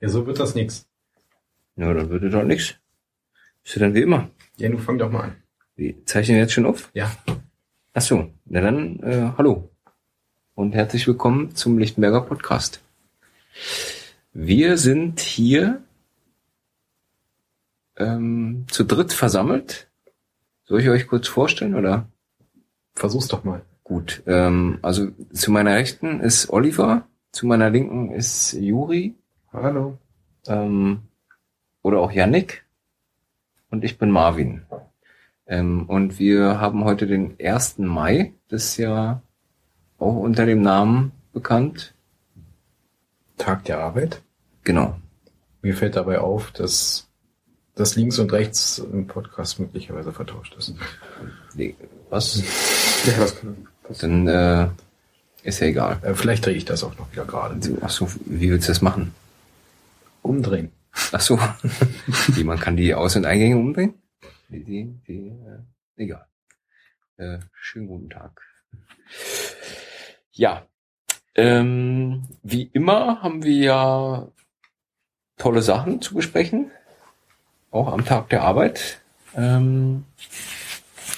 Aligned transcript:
Ja, 0.00 0.10
so 0.10 0.26
wird 0.26 0.38
das 0.38 0.54
nix. 0.54 0.86
Ja, 1.76 1.92
dann 1.94 2.10
würde 2.10 2.28
doch 2.28 2.44
nix. 2.44 2.74
Ist 3.64 3.76
ja 3.76 3.80
dann 3.80 3.94
wie 3.94 4.02
immer. 4.02 4.28
Ja, 4.58 4.68
du 4.68 4.76
fang 4.76 4.98
doch 4.98 5.10
mal 5.10 5.22
an. 5.22 5.36
Wir 5.74 6.04
zeichnen 6.04 6.36
jetzt 6.36 6.52
schon 6.52 6.66
auf? 6.66 6.90
Ja. 6.92 7.10
Ach 7.94 8.02
so, 8.02 8.30
na 8.44 8.60
dann, 8.60 9.00
äh, 9.00 9.32
hallo. 9.38 9.70
Und 10.54 10.74
herzlich 10.74 11.06
willkommen 11.06 11.54
zum 11.54 11.78
Lichtenberger 11.78 12.20
Podcast. 12.20 12.82
Wir 14.34 14.76
sind 14.76 15.20
hier 15.20 15.82
ähm, 17.96 18.66
zu 18.68 18.84
dritt 18.84 19.14
versammelt. 19.14 19.88
Soll 20.64 20.82
ich 20.82 20.90
euch 20.90 21.06
kurz 21.06 21.26
vorstellen, 21.26 21.74
oder? 21.74 22.06
Versuch's 22.94 23.28
doch 23.28 23.44
mal. 23.44 23.62
Gut, 23.82 24.22
ähm, 24.26 24.78
also 24.82 25.10
zu 25.32 25.50
meiner 25.50 25.74
Rechten 25.74 26.20
ist 26.20 26.50
Oliver, 26.50 27.08
zu 27.32 27.46
meiner 27.46 27.70
Linken 27.70 28.10
ist 28.10 28.52
Juri 28.52 29.14
Hallo. 29.62 29.96
ähm, 30.48 31.00
oder 31.80 32.00
auch 32.00 32.12
Yannick 32.12 32.66
und 33.70 33.84
ich 33.84 33.96
bin 33.96 34.10
Marvin. 34.10 34.66
Ähm, 35.46 35.84
und 35.88 36.18
wir 36.18 36.60
haben 36.60 36.84
heute 36.84 37.06
den 37.06 37.36
1. 37.42 37.78
Mai, 37.78 38.34
das 38.48 38.64
ist 38.64 38.76
ja 38.76 39.22
auch 39.98 40.16
unter 40.16 40.44
dem 40.44 40.60
Namen 40.60 41.12
bekannt. 41.32 41.94
Tag 43.38 43.64
der 43.64 43.78
Arbeit. 43.78 44.20
Genau. 44.62 44.98
Mir 45.62 45.74
fällt 45.74 45.96
dabei 45.96 46.18
auf, 46.18 46.50
dass 46.50 47.08
das 47.76 47.96
links 47.96 48.18
und 48.18 48.32
rechts 48.32 48.78
im 48.78 49.06
Podcast 49.06 49.58
möglicherweise 49.58 50.12
vertauscht 50.12 50.54
ist. 50.58 50.74
Nee, 51.54 51.74
Was? 52.10 52.42
Ja, 53.06 53.18
das 53.20 53.40
kann. 53.40 53.68
Dann 54.00 54.28
äh, 54.28 54.68
ist 55.44 55.60
ja 55.60 55.68
egal. 55.68 55.98
Äh, 56.02 56.12
vielleicht 56.12 56.44
drehe 56.44 56.54
ich 56.54 56.66
das 56.66 56.84
auch 56.84 56.98
noch 56.98 57.10
wieder 57.10 57.24
gerade. 57.24 57.58
Ach 57.80 57.88
so, 57.88 58.06
wie 58.26 58.50
willst 58.50 58.68
du 58.68 58.72
das 58.72 58.82
machen? 58.82 59.14
Umdrehen. 60.26 60.72
Ach 61.12 61.20
so, 61.20 61.38
wie 62.28 62.44
man 62.44 62.58
kann 62.58 62.76
die 62.76 62.94
Aus- 62.94 63.16
und 63.16 63.26
Eingänge 63.26 63.56
umdrehen? 63.56 63.94
Die, 64.48 64.64
die, 64.64 65.00
die, 65.06 65.28
äh, 65.28 66.02
egal. 66.02 66.26
Äh, 67.16 67.38
schönen 67.52 67.88
guten 67.88 68.10
Tag. 68.10 68.42
Ja, 70.32 70.66
ähm, 71.34 72.22
wie 72.42 72.62
immer 72.72 73.22
haben 73.22 73.42
wir 73.42 73.56
ja 73.56 74.28
tolle 75.36 75.62
Sachen 75.62 76.00
zu 76.00 76.14
besprechen, 76.14 76.70
auch 77.70 77.92
am 77.92 78.04
Tag 78.04 78.30
der 78.30 78.42
Arbeit. 78.42 79.00
Ähm, 79.34 80.04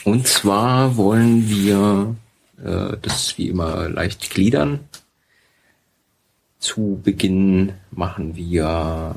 und 0.05 0.27
zwar 0.27 0.97
wollen 0.97 1.49
wir 1.49 2.17
äh, 2.59 2.97
das 3.01 3.39
wie 3.39 3.49
immer 3.49 3.89
leicht 3.89 4.31
gliedern. 4.31 4.89
Zu 6.61 7.01
Beginn 7.05 7.73
machen 7.91 8.35
wir 8.37 9.15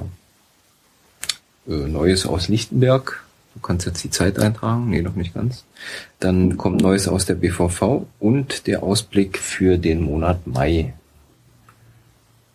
äh, 1.68 1.72
Neues 1.72 2.26
aus 2.26 2.48
Lichtenberg. 2.50 3.24
Du 3.56 3.60
kannst 3.62 3.86
jetzt 3.86 4.04
die 4.04 4.10
Zeit 4.10 4.40
eintragen. 4.40 4.90
Nee, 4.90 5.02
noch 5.02 5.16
nicht 5.16 5.34
ganz. 5.34 5.66
Dann 6.20 6.58
kommt 6.58 6.82
Neues 6.82 7.08
aus 7.08 7.26
der 7.26 7.36
BVV 7.36 8.06
und 8.20 8.68
der 8.68 8.84
Ausblick 8.84 9.38
für 9.40 9.78
den 9.78 10.02
Monat 10.04 10.46
Mai. 10.48 10.94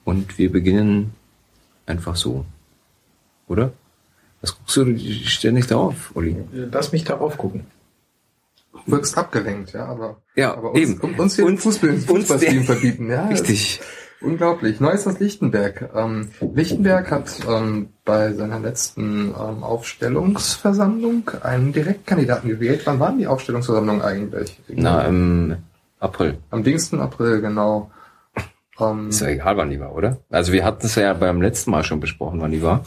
Und 0.05 0.39
wir 0.39 0.51
beginnen 0.53 1.13
einfach 1.85 2.17
so. 2.17 2.47
Oder? 3.49 3.73
Was 4.41 4.57
guckst 4.57 4.77
du 4.77 4.99
ständig 5.27 5.67
darauf, 5.67 6.13
Olli? 6.15 6.37
Lass 6.53 6.93
mich 6.93 7.05
darauf 7.05 7.37
gucken. 7.37 7.67
wirkst 8.87 9.19
abgelenkt, 9.19 9.73
ja, 9.73 9.87
aber, 9.87 10.21
Ja, 10.37 10.55
aber 10.55 10.71
uns, 10.73 10.81
eben. 10.81 11.01
uns 11.19 11.35
hier 11.37 11.45
Uns- 11.47 11.63
den 11.81 11.99
Fußball, 12.01 12.39
der- 12.39 12.63
verbieten, 12.63 13.11
ja. 13.11 13.29
das 13.29 13.41
Richtig. 13.41 13.81
Unglaublich. 14.21 14.81
Neues 14.81 15.07
aus 15.07 15.19
Lichtenberg. 15.21 15.91
Ähm, 15.95 16.31
Lichtenberg 16.55 17.11
hat 17.11 17.31
ähm, 17.49 17.91
bei 18.05 18.33
seiner 18.33 18.61
letzten 18.61 19.29
ähm, 19.29 19.63
Aufstellungsversammlung 19.63 21.31
einen 21.43 21.73
Direktkandidaten 21.73 22.49
gewählt. 22.49 22.83
Wann 22.87 22.99
waren 22.99 23.19
die 23.19 23.27
Aufstellungsversammlungen 23.27 24.03
eigentlich? 24.03 24.59
Na, 24.69 25.03
im 25.03 25.57
April. 26.01 26.39
Am 26.51 26.63
Dingsten 26.63 27.01
April, 27.01 27.41
genau. 27.41 27.91
Ähm, 28.81 29.09
Ist 29.09 29.21
ja 29.21 29.29
egal, 29.29 29.57
wann 29.57 29.71
die 29.71 29.81
war, 29.81 29.95
oder? 29.95 30.19
Also 30.31 30.53
wir 30.53 30.65
hatten 30.65 30.87
es 30.87 30.95
ja 30.95 31.13
beim 31.13 31.43
letzten 31.43 31.71
Mal 31.71 31.85
schon 31.85 32.01
besprochen, 32.01 32.41
wann 32.41 32.53
die 32.53 32.63
war. 32.63 32.85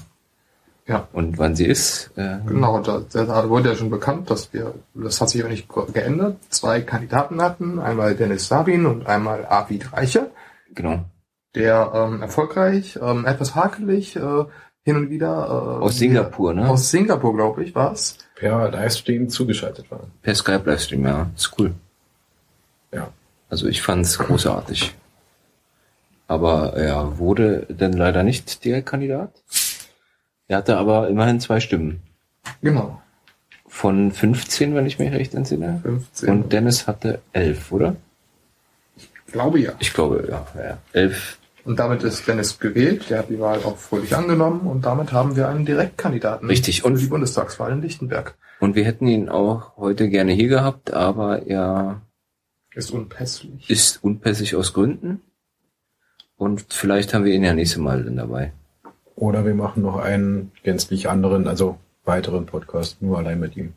Ja. 0.87 1.07
Und 1.13 1.37
wann 1.37 1.55
sie 1.55 1.65
ist. 1.65 2.11
Äh, 2.15 2.39
Genau, 2.47 2.79
da, 2.81 3.01
da 3.11 3.47
wurde 3.49 3.69
ja 3.69 3.75
schon 3.75 3.91
bekannt, 3.91 4.31
dass 4.31 4.51
wir, 4.53 4.73
das 4.95 5.21
hat 5.21 5.29
sich 5.29 5.41
aber 5.41 5.51
nicht 5.51 5.67
geändert, 5.93 6.37
zwei 6.49 6.81
Kandidaten 6.81 7.39
hatten, 7.41 7.79
einmal 7.79 8.15
Dennis 8.15 8.47
Sabin 8.47 8.87
und 8.87 9.05
einmal 9.05 9.45
Arvid 9.45 9.93
Reicher, 9.93 10.27
Genau. 10.73 11.03
Der 11.55 11.91
ähm, 11.93 12.21
erfolgreich, 12.21 12.99
ähm, 13.01 13.25
etwas 13.25 13.55
hakelig, 13.55 14.15
äh, 14.15 14.45
hin 14.83 14.95
und 14.95 15.09
wieder 15.09 15.27
äh, 15.27 15.83
Aus 15.83 15.97
Singapur, 15.97 16.53
ne? 16.53 16.69
Aus 16.69 16.89
Singapur, 16.89 17.35
glaube 17.35 17.63
ich, 17.63 17.75
war's. 17.75 18.17
Per 18.35 18.71
Livestream 18.71 19.29
zugeschaltet 19.29 19.89
waren. 19.91 20.11
Per 20.21 20.35
Skype 20.35 20.63
Livestream, 20.65 21.05
ja. 21.05 21.29
Ist 21.35 21.53
cool. 21.59 21.73
Ja. 22.93 23.09
Also 23.49 23.67
ich 23.67 23.81
fand's 23.81 24.17
großartig. 24.17 24.95
Aber 26.27 26.73
er 26.75 27.17
wurde 27.17 27.65
dann 27.69 27.93
leider 27.93 28.23
nicht 28.23 28.63
Direktkandidat. 28.63 29.31
Er 30.47 30.57
hatte 30.57 30.77
aber 30.77 31.09
immerhin 31.09 31.39
zwei 31.39 31.59
Stimmen. 31.59 32.01
Genau, 32.61 33.01
Von 33.67 34.11
15, 34.11 34.75
wenn 34.75 34.85
ich 34.85 34.97
mich 34.99 35.11
recht 35.11 35.33
entsinne. 35.33 35.79
15. 35.83 36.29
Und 36.29 36.53
Dennis 36.53 36.87
hatte 36.87 37.21
11, 37.33 37.71
oder? 37.71 37.95
ich 38.95 39.09
glaube 39.31 39.59
ja. 39.59 39.73
Ich 39.79 39.93
glaube, 39.93 40.27
ja. 40.29 40.47
ja. 40.59 40.77
11. 40.93 41.38
Und 41.69 41.77
damit 41.77 42.01
ist 42.01 42.27
Dennis 42.27 42.57
gewählt, 42.57 43.11
der 43.11 43.19
hat 43.19 43.29
die 43.29 43.39
Wahl 43.39 43.59
auch 43.63 43.77
fröhlich 43.77 44.15
angenommen 44.15 44.61
und 44.61 44.85
damit 44.85 45.11
haben 45.11 45.35
wir 45.35 45.47
einen 45.49 45.67
Direktkandidaten 45.67 46.47
Richtig. 46.47 46.81
für 46.81 46.87
Und- 46.87 46.99
die 46.99 47.05
Bundestagswahl 47.05 47.71
in 47.71 47.83
Lichtenberg. 47.83 48.33
Und 48.59 48.73
wir 48.75 48.83
hätten 48.85 49.05
ihn 49.05 49.29
auch 49.29 49.77
heute 49.77 50.09
gerne 50.09 50.31
hier 50.31 50.47
gehabt, 50.47 50.91
aber 50.91 51.45
er 51.45 52.01
Ist 52.73 52.89
unpässlich. 52.89 53.69
ist 53.69 54.03
unpässig 54.03 54.55
aus 54.55 54.73
Gründen. 54.73 55.21
Und 56.37 56.73
vielleicht 56.73 57.13
haben 57.13 57.23
wir 57.23 57.33
ihn 57.35 57.43
ja 57.43 57.53
nächstes 57.53 57.77
Mal 57.79 58.03
dann 58.03 58.15
dabei. 58.15 58.51
Oder 59.15 59.45
wir 59.45 59.53
machen 59.53 59.83
noch 59.83 59.97
einen 59.97 60.51
gänzlich 60.63 61.07
anderen, 61.07 61.47
also 61.47 61.77
weiteren 62.03 62.47
Podcast, 62.47 62.99
nur 62.99 63.19
allein 63.19 63.39
mit 63.39 63.55
ihm. 63.55 63.73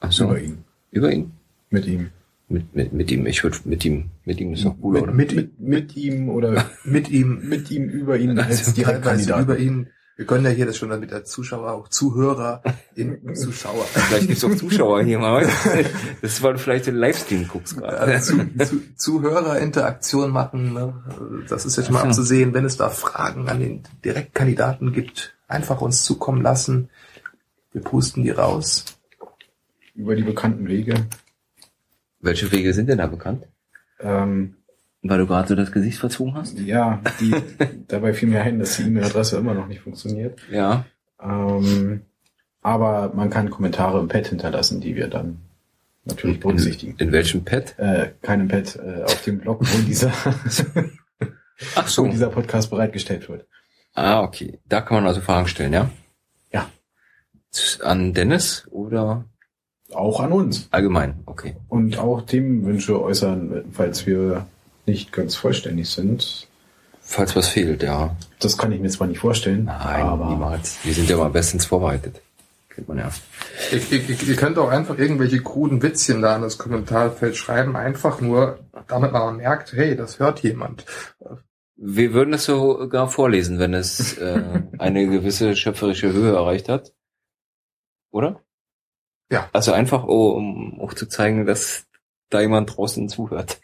Ach 0.00 0.12
so. 0.12 0.24
Über 0.26 0.40
ihn. 0.40 0.64
Über 0.90 1.10
ihn? 1.10 1.32
Mit 1.70 1.86
ihm. 1.86 2.10
Mit, 2.52 2.74
mit, 2.74 2.92
mit 2.92 3.10
ihm. 3.10 3.26
Ich 3.26 3.42
würde 3.42 3.56
mit 3.64 3.82
ihm. 3.86 4.10
Mit 4.26 4.38
ihm 4.38 4.52
ist 4.52 4.66
doch 4.66 4.76
cooler, 4.78 5.00
mit, 5.00 5.02
oder? 5.04 5.12
mit, 5.14 5.34
mit, 5.34 5.60
mit 5.60 5.96
ihm 5.96 6.28
oder 6.28 6.66
Mit 6.84 7.08
ihm, 7.08 7.48
mit 7.48 7.70
ihm 7.70 7.88
über 7.88 8.18
ihn 8.18 8.38
als 8.38 8.58
teilweise 8.58 8.74
Direktkandidaten. 8.74 9.44
über 9.44 9.58
ihn. 9.58 9.86
Wir 10.16 10.26
können 10.26 10.44
ja 10.44 10.50
hier 10.50 10.66
das 10.66 10.76
schon 10.76 10.90
mit 11.00 11.10
der 11.10 11.24
Zuschauer, 11.24 11.72
auch 11.72 11.88
Zuhörer, 11.88 12.62
in 12.94 13.34
Zuschauer. 13.34 13.84
Vielleicht 13.86 14.28
gibt's 14.28 14.44
auch 14.44 14.54
Zuschauer 14.54 15.02
hier 15.02 15.18
mal. 15.18 15.48
Das 16.20 16.40
du 16.40 16.58
vielleicht 16.58 16.86
den 16.86 16.96
Livestream 16.96 17.48
guckst 17.48 17.78
gerade. 17.78 18.20
zu, 18.20 18.36
zu, 18.58 18.82
Zuhörerinteraktion 18.96 20.30
machen. 20.30 20.74
Ne? 20.74 20.92
Das 21.48 21.64
ist 21.64 21.76
jetzt 21.76 21.90
mal 21.90 22.02
abzusehen, 22.02 22.52
wenn 22.52 22.66
es 22.66 22.76
da 22.76 22.90
Fragen 22.90 23.48
an 23.48 23.60
den 23.60 23.82
Direktkandidaten 24.04 24.92
gibt, 24.92 25.34
einfach 25.48 25.80
uns 25.80 26.04
zukommen 26.04 26.42
lassen. 26.42 26.90
Wir 27.72 27.80
pusten 27.80 28.22
die 28.22 28.30
raus. 28.30 28.84
Über 29.94 30.14
die 30.14 30.22
bekannten 30.22 30.68
Wege. 30.68 31.06
Welche 32.22 32.50
Wege 32.52 32.72
sind 32.72 32.88
denn 32.88 32.98
da 32.98 33.06
bekannt? 33.08 33.46
Ähm, 34.00 34.54
Weil 35.02 35.18
du 35.18 35.26
gerade 35.26 35.48
so 35.48 35.54
das 35.56 35.72
Gesicht 35.72 35.98
verzogen 35.98 36.34
hast? 36.34 36.58
ja, 36.58 37.02
die, 37.20 37.34
dabei 37.88 38.14
fiel 38.14 38.28
mir 38.28 38.42
ein, 38.42 38.60
dass 38.60 38.76
die 38.76 38.84
E-Mail-Adresse 38.84 39.36
immer 39.36 39.54
noch 39.54 39.66
nicht 39.66 39.80
funktioniert. 39.80 40.38
Ja. 40.50 40.86
Ähm, 41.20 42.02
aber 42.62 43.12
man 43.14 43.28
kann 43.28 43.50
Kommentare 43.50 43.98
im 43.98 44.08
Pad 44.08 44.28
hinterlassen, 44.28 44.80
die 44.80 44.94
wir 44.94 45.08
dann 45.08 45.40
natürlich 46.04 46.38
berücksichtigen. 46.38 46.92
In, 46.98 47.08
in 47.08 47.12
welchem 47.12 47.44
Pad? 47.44 47.76
Äh, 47.78 48.12
keinem 48.22 48.46
Pad 48.46 48.76
äh, 48.76 49.02
auf 49.02 49.22
dem 49.22 49.38
Blog, 49.38 49.60
wo 49.60 49.82
dieser, 49.82 50.12
Ach 51.74 51.84
wo 51.84 51.88
so. 51.88 52.06
dieser 52.06 52.28
Podcast 52.30 52.70
bereitgestellt 52.70 53.28
wird. 53.28 53.46
Ah, 53.94 54.22
okay. 54.22 54.60
Da 54.68 54.80
kann 54.80 54.94
man 54.96 55.06
also 55.06 55.20
Fragen 55.20 55.48
stellen, 55.48 55.72
ja? 55.72 55.90
Ja. 56.52 56.70
An 57.82 58.14
Dennis 58.14 58.66
oder 58.70 59.24
Auch 59.94 60.20
an 60.20 60.32
uns. 60.32 60.68
allgemein? 60.70 61.20
Okay. 61.26 61.56
Und 61.68 61.98
auch 61.98 62.22
Themenwünsche 62.22 63.00
äußern, 63.00 63.64
falls 63.72 64.06
wir 64.06 64.46
nicht 64.86 65.12
ganz 65.12 65.34
vollständig 65.34 65.90
sind. 65.90 66.48
Falls 67.00 67.34
was 67.36 67.48
fehlt, 67.48 67.82
ja. 67.82 68.16
Das 68.38 68.56
kann 68.56 68.72
ich 68.72 68.80
mir 68.80 68.88
zwar 68.88 69.06
nicht 69.06 69.18
vorstellen, 69.18 69.64
Nein, 69.64 70.06
aber 70.06 70.30
niemals. 70.30 70.78
Wir 70.84 70.94
sind 70.94 71.10
ja 71.10 71.16
mal 71.16 71.30
bestens 71.30 71.66
vorbereitet. 71.66 72.22
Kennt 72.70 72.88
man 72.88 72.98
ja. 72.98 73.10
Ihr, 73.70 74.00
ihr, 74.00 74.22
ihr 74.22 74.36
könnt 74.36 74.56
auch 74.56 74.70
einfach 74.70 74.96
irgendwelche 74.96 75.42
kruden 75.42 75.82
Witzchen 75.82 76.22
da 76.22 76.36
in 76.36 76.42
das 76.42 76.56
Kommentarfeld 76.58 77.36
schreiben, 77.36 77.76
einfach 77.76 78.20
nur, 78.20 78.60
damit 78.88 79.12
man 79.12 79.36
merkt, 79.36 79.72
hey, 79.72 79.94
das 79.94 80.18
hört 80.20 80.40
jemand. 80.40 80.86
Wir 81.76 82.14
würden 82.14 82.32
es 82.32 82.44
sogar 82.44 83.08
vorlesen, 83.08 83.58
wenn 83.58 83.74
es 83.74 84.16
äh, 84.18 84.62
eine 84.78 85.06
gewisse 85.06 85.56
schöpferische 85.56 86.12
Höhe 86.12 86.34
erreicht 86.34 86.68
hat. 86.68 86.94
Oder? 88.10 88.40
Ja. 89.32 89.48
Also 89.52 89.72
einfach, 89.72 90.04
oh, 90.04 90.30
um 90.32 90.80
auch 90.80 90.94
zu 90.94 91.06
zeigen, 91.06 91.46
dass 91.46 91.86
da 92.30 92.40
jemand 92.40 92.76
draußen 92.76 93.08
zuhört. 93.08 93.60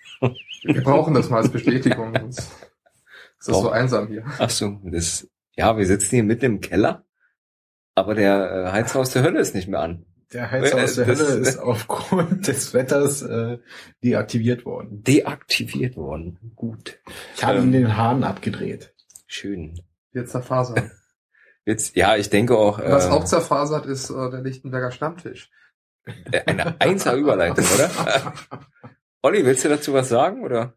Wir 0.62 0.82
brauchen 0.82 1.14
das 1.14 1.28
mal 1.30 1.38
als 1.38 1.48
Bestätigung. 1.52 2.12
sonst 2.18 2.38
ist 3.38 3.48
das 3.48 3.60
so 3.60 3.70
einsam 3.70 4.08
hier. 4.08 4.24
Ach 4.38 4.50
so, 4.50 4.80
das 4.84 5.28
Ja, 5.56 5.76
wir 5.76 5.86
sitzen 5.86 6.10
hier 6.16 6.24
mitten 6.24 6.44
im 6.46 6.60
Keller, 6.60 7.04
aber 7.94 8.14
der 8.14 8.50
äh, 8.68 8.72
Heizer 8.72 9.00
aus 9.00 9.10
der 9.10 9.22
Hölle 9.22 9.40
ist 9.40 9.54
nicht 9.54 9.68
mehr 9.68 9.80
an. 9.80 10.04
Der 10.32 10.50
Heizer 10.50 10.82
aus 10.82 10.94
der 10.96 11.06
Das- 11.06 11.20
Hölle 11.20 11.38
ist 11.40 11.58
aufgrund 11.58 12.46
des 12.48 12.74
Wetters 12.74 13.22
äh, 13.22 13.58
deaktiviert 14.02 14.64
worden. 14.64 15.02
Deaktiviert 15.02 15.96
worden. 15.96 16.52
Gut. 16.56 16.98
Ich 17.36 17.44
habe 17.44 17.58
Ähm. 17.58 17.64
ihm 17.64 17.72
den 17.72 17.96
Hahn 17.96 18.24
abgedreht. 18.24 18.94
Schön. 19.26 19.80
Jetzt 20.12 20.32
zerfasert. 20.32 20.90
Jetzt, 21.68 21.96
ja, 21.96 22.16
ich 22.16 22.30
denke 22.30 22.56
auch, 22.56 22.78
Was 22.78 23.08
äh, 23.08 23.10
auch 23.10 23.24
zerfasert 23.24 23.84
ist 23.84 24.08
äh, 24.08 24.30
der 24.30 24.40
Lichtenberger 24.40 24.90
Stammtisch. 24.90 25.50
eine 26.46 26.80
einser 26.80 27.12
Überleitung, 27.12 27.66
oder? 27.74 28.32
Olli, 29.22 29.44
willst 29.44 29.66
du 29.66 29.68
dazu 29.68 29.92
was 29.92 30.08
sagen, 30.08 30.42
oder? 30.42 30.72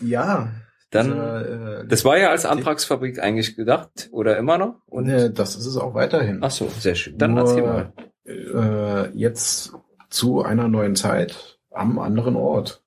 Ja. 0.00 0.50
Dann, 0.90 1.12
dieser, 1.12 1.82
äh, 1.82 1.86
das 1.86 2.04
war 2.04 2.18
ja 2.18 2.30
als 2.30 2.44
Antragsfabrik 2.44 3.20
eigentlich 3.20 3.54
gedacht, 3.54 4.08
oder 4.10 4.36
immer 4.36 4.58
noch? 4.58 4.80
Und, 4.86 5.08
äh, 5.08 5.30
das 5.32 5.54
ist 5.54 5.64
es 5.64 5.76
auch 5.76 5.94
weiterhin. 5.94 6.38
ach 6.42 6.50
so, 6.50 6.68
sehr 6.76 6.96
schön. 6.96 7.16
Dann 7.18 7.34
Nur, 7.34 7.40
erzähl 7.42 7.62
mal. 7.62 7.92
Äh, 8.26 9.16
jetzt 9.16 9.74
zu 10.10 10.42
einer 10.42 10.66
neuen 10.66 10.96
Zeit 10.96 11.60
am 11.70 12.00
anderen 12.00 12.34
Ort. 12.34 12.82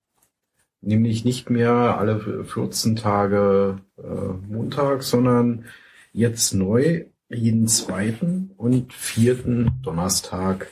Nämlich 0.81 1.23
nicht 1.23 1.49
mehr 1.49 1.71
alle 1.71 2.43
14 2.43 2.97
Tage 2.97 3.77
äh, 3.97 4.03
Montag, 4.03 5.03
sondern 5.03 5.63
jetzt 6.11 6.53
neu 6.53 7.05
jeden 7.35 7.67
zweiten 7.67 8.51
und 8.57 8.93
vierten 8.93 9.71
Donnerstag 9.83 10.67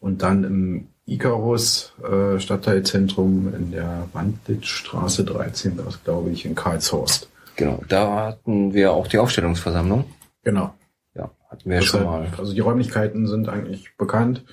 und 0.00 0.22
dann 0.22 0.44
im 0.44 0.88
Icarus 1.06 1.94
äh, 2.02 2.38
Stadtteilzentrum 2.38 3.54
in 3.54 3.70
der 3.70 4.08
Wandlitzstraße 4.12 5.24
13, 5.24 5.76
das 5.78 6.04
glaube 6.04 6.30
ich 6.30 6.44
in 6.44 6.54
Karlshorst. 6.54 7.28
Genau, 7.56 7.82
da 7.88 8.26
hatten 8.26 8.74
wir 8.74 8.92
auch 8.92 9.06
die 9.06 9.18
Aufstellungsversammlung. 9.18 10.04
Genau. 10.44 10.74
Ja, 11.14 11.30
hatten 11.48 11.70
wir 11.70 11.82
schon 11.82 12.04
mal. 12.04 12.28
Also 12.36 12.52
die 12.52 12.60
Räumlichkeiten 12.60 13.26
sind 13.26 13.48
eigentlich 13.48 13.96
bekannt. 13.96 14.44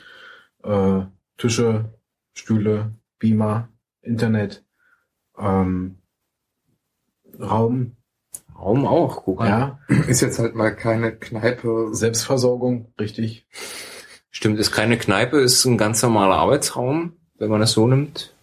Äh, 0.64 1.02
Tische, 1.38 1.86
Stühle, 2.34 2.92
Beamer, 3.20 3.68
Internet, 4.02 4.64
ähm, 5.38 5.98
Raum, 7.40 7.95
Raum 8.58 8.86
auch, 8.86 9.24
guck 9.26 9.40
mal. 9.40 9.50
ja, 9.50 9.80
Ist 10.08 10.22
jetzt 10.22 10.40
halt 10.40 10.56
mal 10.56 10.74
keine 10.76 11.12
Kneipe. 11.12 11.90
Selbstversorgung, 11.92 12.88
richtig. 13.00 13.46
Stimmt, 14.32 14.60
ist 14.60 14.72
keine 14.72 14.98
Kneipe, 14.98 15.40
ist 15.40 15.66
ein 15.66 15.78
ganz 15.78 16.02
normaler 16.02 16.36
Arbeitsraum, 16.36 17.14
wenn 17.38 17.50
man 17.50 17.62
das 17.62 17.72
so 17.72 17.88
nimmt. 17.88 18.34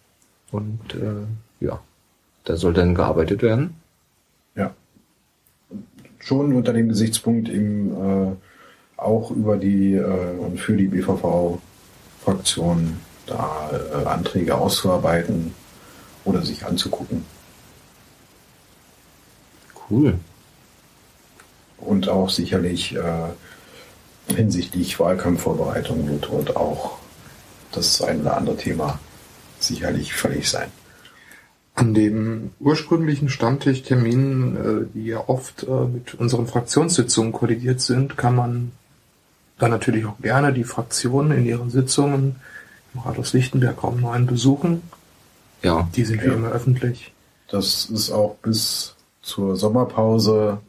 Und 0.51 0.79
äh, 0.93 1.65
ja, 1.65 1.79
da 2.43 2.57
soll 2.57 2.73
dann 2.73 2.95
gearbeitet 2.95 3.41
werden. 3.41 3.75
Schon 6.25 6.53
unter 6.53 6.71
dem 6.71 6.87
Gesichtspunkt 6.87 7.49
eben 7.49 7.91
äh, 7.91 8.31
auch 8.95 9.29
über 9.31 9.57
die 9.57 9.95
äh, 9.95 10.37
und 10.39 10.57
für 10.57 10.77
die 10.77 10.87
BVV-Fraktion 10.87 12.95
da 13.25 13.69
äh, 13.73 14.05
Anträge 14.05 14.55
auszuarbeiten 14.55 15.53
oder 16.23 16.41
sich 16.43 16.65
anzugucken. 16.65 17.25
Cool. 19.93 20.13
und 21.77 22.07
auch 22.09 22.29
sicherlich 22.29 22.95
äh, 22.95 24.33
hinsichtlich 24.33 24.99
Wahlkampfvorbereitung 24.99 26.07
wird 26.07 26.25
dort 26.31 26.55
auch 26.55 26.97
das 27.71 28.01
ein 28.01 28.21
oder 28.21 28.37
andere 28.37 28.57
Thema 28.57 28.99
sicherlich 29.59 30.13
völlig 30.13 30.49
sein. 30.49 30.69
An 31.75 31.93
dem 31.93 32.51
ursprünglichen 32.59 33.29
Stammtischtermin, 33.29 34.55
äh, 34.55 34.85
die 34.93 35.05
ja 35.07 35.23
oft 35.27 35.63
äh, 35.63 35.85
mit 35.85 36.13
unseren 36.15 36.47
Fraktionssitzungen 36.47 37.33
kollidiert 37.33 37.81
sind, 37.81 38.15
kann 38.17 38.35
man 38.35 38.71
dann 39.57 39.71
natürlich 39.71 40.05
auch 40.05 40.19
gerne 40.21 40.53
die 40.53 40.63
Fraktionen 40.63 41.31
in 41.37 41.45
ihren 41.45 41.69
Sitzungen 41.69 42.35
im 42.93 42.99
Rathaus 43.01 43.33
Lichtenberg 43.33 43.83
Raum 43.83 44.01
9 44.01 44.25
besuchen. 44.27 44.83
Ja, 45.63 45.89
Die 45.95 46.05
sind 46.05 46.21
wie 46.21 46.27
Ja. 46.27 46.33
immer 46.33 46.49
öffentlich. 46.51 47.11
Das 47.49 47.85
ist 47.85 48.11
auch 48.11 48.35
bis 48.41 48.92
zur 49.23 49.55
Sommerpause 49.55 50.59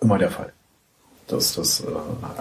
immer 0.00 0.18
der 0.18 0.30
Fall, 0.30 0.52
dass 1.26 1.54
das 1.56 1.80
äh, 1.80 1.86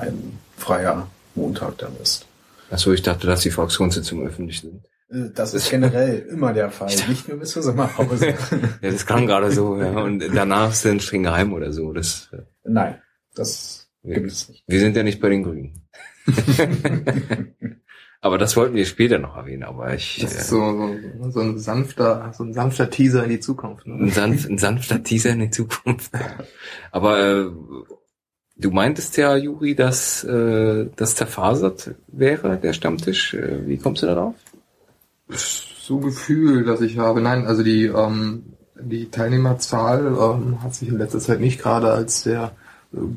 ein 0.01 0.37
freier 0.57 1.07
Montag 1.35 1.77
dann 1.79 1.95
ist. 2.01 2.25
achso, 2.69 2.91
ich 2.93 3.01
dachte, 3.01 3.25
dass 3.25 3.41
die 3.41 3.49
Fraktionssitzungen 3.51 4.27
öffentlich 4.27 4.61
sind. 4.61 4.83
Äh, 5.09 5.31
Das 5.33 5.53
ist 5.55 5.69
generell 5.71 6.19
immer 6.29 6.53
der 6.53 6.69
Fall, 6.69 6.93
nicht 7.07 7.27
nur 7.27 7.37
bis 7.39 7.51
zur 7.51 7.63
Sommerpause. 7.63 8.27
Ja, 8.81 8.91
das 8.91 9.05
klang 9.05 9.25
gerade 9.25 9.51
so, 9.51 9.79
ja. 9.81 9.91
Und 10.03 10.19
danach 10.19 10.75
dann 10.81 10.99
streng 10.99 11.23
geheim 11.23 11.53
oder 11.53 11.71
so. 11.73 11.91
Das, 11.93 12.29
äh, 12.33 12.41
Nein, 12.65 13.01
das 13.35 13.87
wir, 14.03 14.15
gibt 14.15 14.31
es 14.31 14.49
nicht. 14.49 14.63
wir 14.67 14.79
sind 14.79 14.95
ja 14.97 15.03
nicht 15.03 15.19
bei 15.21 15.29
den 15.29 15.43
Grünen. 15.43 15.81
aber 18.23 18.37
das 18.37 18.55
wollten 18.55 18.73
wir 18.75 18.85
später 18.85 19.19
noch 19.19 19.35
erwähnen, 19.35 19.63
aber 19.63 19.93
ich. 19.93 20.19
Das 20.21 20.33
äh, 20.33 20.37
ist 20.37 20.47
so, 20.47 20.95
so, 21.21 21.29
so 21.29 21.39
ein 21.41 21.59
sanfter, 21.59 22.31
so 22.33 22.45
ein 22.45 22.53
sanfter 22.53 22.89
Teaser 22.89 23.25
in 23.25 23.31
die 23.31 23.41
Zukunft. 23.41 23.85
Ein, 23.85 24.05
Ne? 24.05 24.11
sanft, 24.11 24.49
ein 24.49 24.57
sanfter 24.57 25.03
Teaser 25.03 25.31
in 25.31 25.39
die 25.39 25.49
Zukunft. 25.49 26.09
Aber 26.93 27.19
äh, 27.19 27.45
du 28.55 28.71
meintest 28.71 29.17
ja, 29.17 29.35
Juri, 29.35 29.75
dass 29.75 30.23
äh, 30.23 30.87
das 30.95 31.15
zerfasert 31.15 31.95
wäre, 32.07 32.57
der 32.57 32.71
Stammtisch. 32.71 33.33
Äh, 33.33 33.67
wie 33.67 33.77
kommst 33.77 34.03
du 34.03 34.07
darauf? 34.07 34.35
So 35.27 35.99
Gefühl, 35.99 36.63
dass 36.63 36.79
ich 36.79 36.97
habe. 36.97 37.19
Nein, 37.19 37.45
also 37.45 37.61
die, 37.61 37.87
ähm, 37.87 38.53
die 38.79 39.11
Teilnehmerzahl 39.11 40.07
ähm, 40.07 40.63
hat 40.63 40.75
sich 40.75 40.87
in 40.87 40.97
letzter 40.97 41.19
Zeit 41.19 41.41
nicht 41.41 41.61
gerade 41.61 41.91
als 41.91 42.23
sehr 42.23 42.53
äh, 42.55 42.62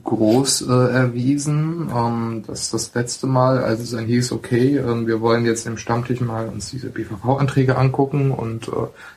groß 0.04 0.62
äh, 0.68 0.92
erwiesen. 0.92 1.90
Ähm, 1.94 2.44
das 2.46 2.70
das 2.70 2.94
letzte 2.94 3.26
Mal, 3.26 3.62
als 3.62 3.80
es 3.80 3.90
dann 3.90 4.06
hieß, 4.06 4.32
okay, 4.32 4.78
ähm, 4.78 5.06
wir 5.06 5.20
wollen 5.20 5.44
jetzt 5.44 5.66
im 5.66 5.76
Stammtisch 5.76 6.20
mal 6.20 6.48
uns 6.48 6.70
diese 6.70 6.90
BVV-Anträge 6.90 7.76
angucken 7.76 8.30
und 8.30 8.68
äh, 8.68 8.72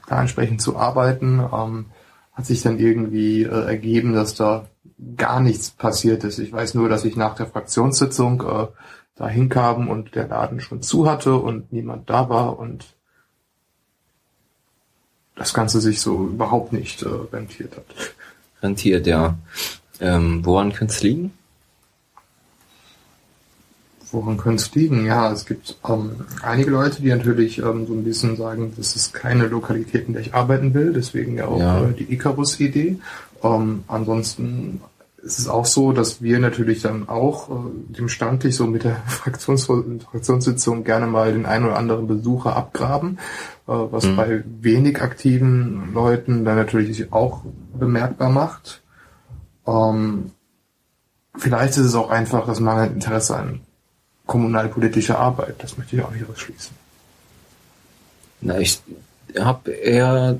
da 0.07 0.21
entsprechend 0.21 0.61
zu 0.61 0.77
arbeiten, 0.77 1.39
ähm, 1.39 1.85
hat 2.33 2.45
sich 2.45 2.61
dann 2.61 2.79
irgendwie 2.79 3.43
äh, 3.43 3.65
ergeben, 3.65 4.13
dass 4.13 4.35
da 4.35 4.67
gar 5.15 5.39
nichts 5.39 5.71
passiert 5.71 6.23
ist. 6.23 6.39
Ich 6.39 6.51
weiß 6.51 6.73
nur, 6.73 6.89
dass 6.89 7.05
ich 7.05 7.15
nach 7.15 7.35
der 7.35 7.47
Fraktionssitzung 7.47 8.41
äh, 8.41 8.67
da 9.15 9.27
hinkam 9.27 9.89
und 9.89 10.15
der 10.15 10.27
Laden 10.27 10.59
schon 10.59 10.81
zu 10.81 11.09
hatte 11.09 11.35
und 11.35 11.71
niemand 11.71 12.09
da 12.09 12.29
war 12.29 12.59
und 12.59 12.95
das 15.35 15.53
Ganze 15.53 15.79
sich 15.79 16.01
so 16.01 16.25
überhaupt 16.27 16.73
nicht 16.73 17.01
äh, 17.03 17.09
rentiert 17.31 17.77
hat. 17.77 17.85
Rentiert, 18.61 19.07
ja. 19.07 19.37
Ähm, 20.01 20.45
woran 20.45 20.71
könnte 20.73 20.93
es 20.93 21.01
liegen? 21.03 21.31
Woran 24.11 24.37
könnte 24.37 24.63
es 24.63 24.73
liegen? 24.73 25.05
Ja, 25.05 25.31
es 25.31 25.45
gibt 25.45 25.77
ähm, 25.87 26.11
einige 26.41 26.71
Leute, 26.71 27.01
die 27.01 27.09
natürlich 27.09 27.59
ähm, 27.59 27.85
so 27.85 27.93
ein 27.93 28.03
bisschen 28.03 28.37
sagen, 28.37 28.73
das 28.75 28.95
ist 28.95 29.13
keine 29.13 29.47
Lokalität, 29.47 30.07
in 30.07 30.13
der 30.13 30.23
ich 30.23 30.33
arbeiten 30.33 30.73
will, 30.73 30.93
deswegen 30.93 31.37
ja 31.37 31.45
auch 31.45 31.59
Ja. 31.59 31.83
äh, 31.85 31.93
die 31.93 32.11
Icarus-Idee. 32.11 32.97
Ähm, 33.43 33.83
ansonsten 33.87 34.81
ist 35.21 35.37
es 35.37 35.47
auch 35.47 35.65
so, 35.65 35.91
dass 35.91 36.21
wir 36.23 36.39
natürlich 36.39 36.81
dann 36.81 37.07
auch 37.07 37.49
äh, 37.49 37.53
dem 37.97 38.09
Stammtisch 38.09 38.55
so 38.55 38.65
mit 38.65 38.83
der 38.83 38.95
Fraktions 39.07 39.65
Fraktionssitzung 39.65 40.83
gerne 40.83 41.05
mal 41.05 41.31
den 41.33 41.45
einen 41.45 41.65
oder 41.65 41.77
anderen 41.77 42.07
Besucher 42.07 42.55
abgraben, 42.55 43.19
äh, 43.67 43.71
was 43.73 44.05
Mhm. 44.05 44.15
bei 44.15 44.43
wenig 44.61 45.01
aktiven 45.03 45.93
Leuten 45.93 46.45
dann 46.45 46.55
natürlich 46.55 47.13
auch 47.13 47.41
bemerkbar 47.77 48.31
macht. 48.31 48.81
Ähm, 49.69 50.31
vielleicht 51.37 51.77
ist 51.77 51.85
es 51.85 51.95
auch 51.95 52.09
einfach 52.09 52.45
das 52.47 52.59
mangelnde 52.59 52.95
Interesse 52.95 53.35
an 53.35 53.61
kommunalpolitischer 54.25 55.17
Arbeit. 55.19 55.55
Das 55.59 55.77
möchte 55.77 55.95
ich 55.95 56.01
auch 56.01 56.11
nicht 56.11 56.29
ausschließen. 56.29 56.75
Na, 58.41 58.59
ich 58.59 58.79
habe 59.37 59.71
eher 59.71 60.39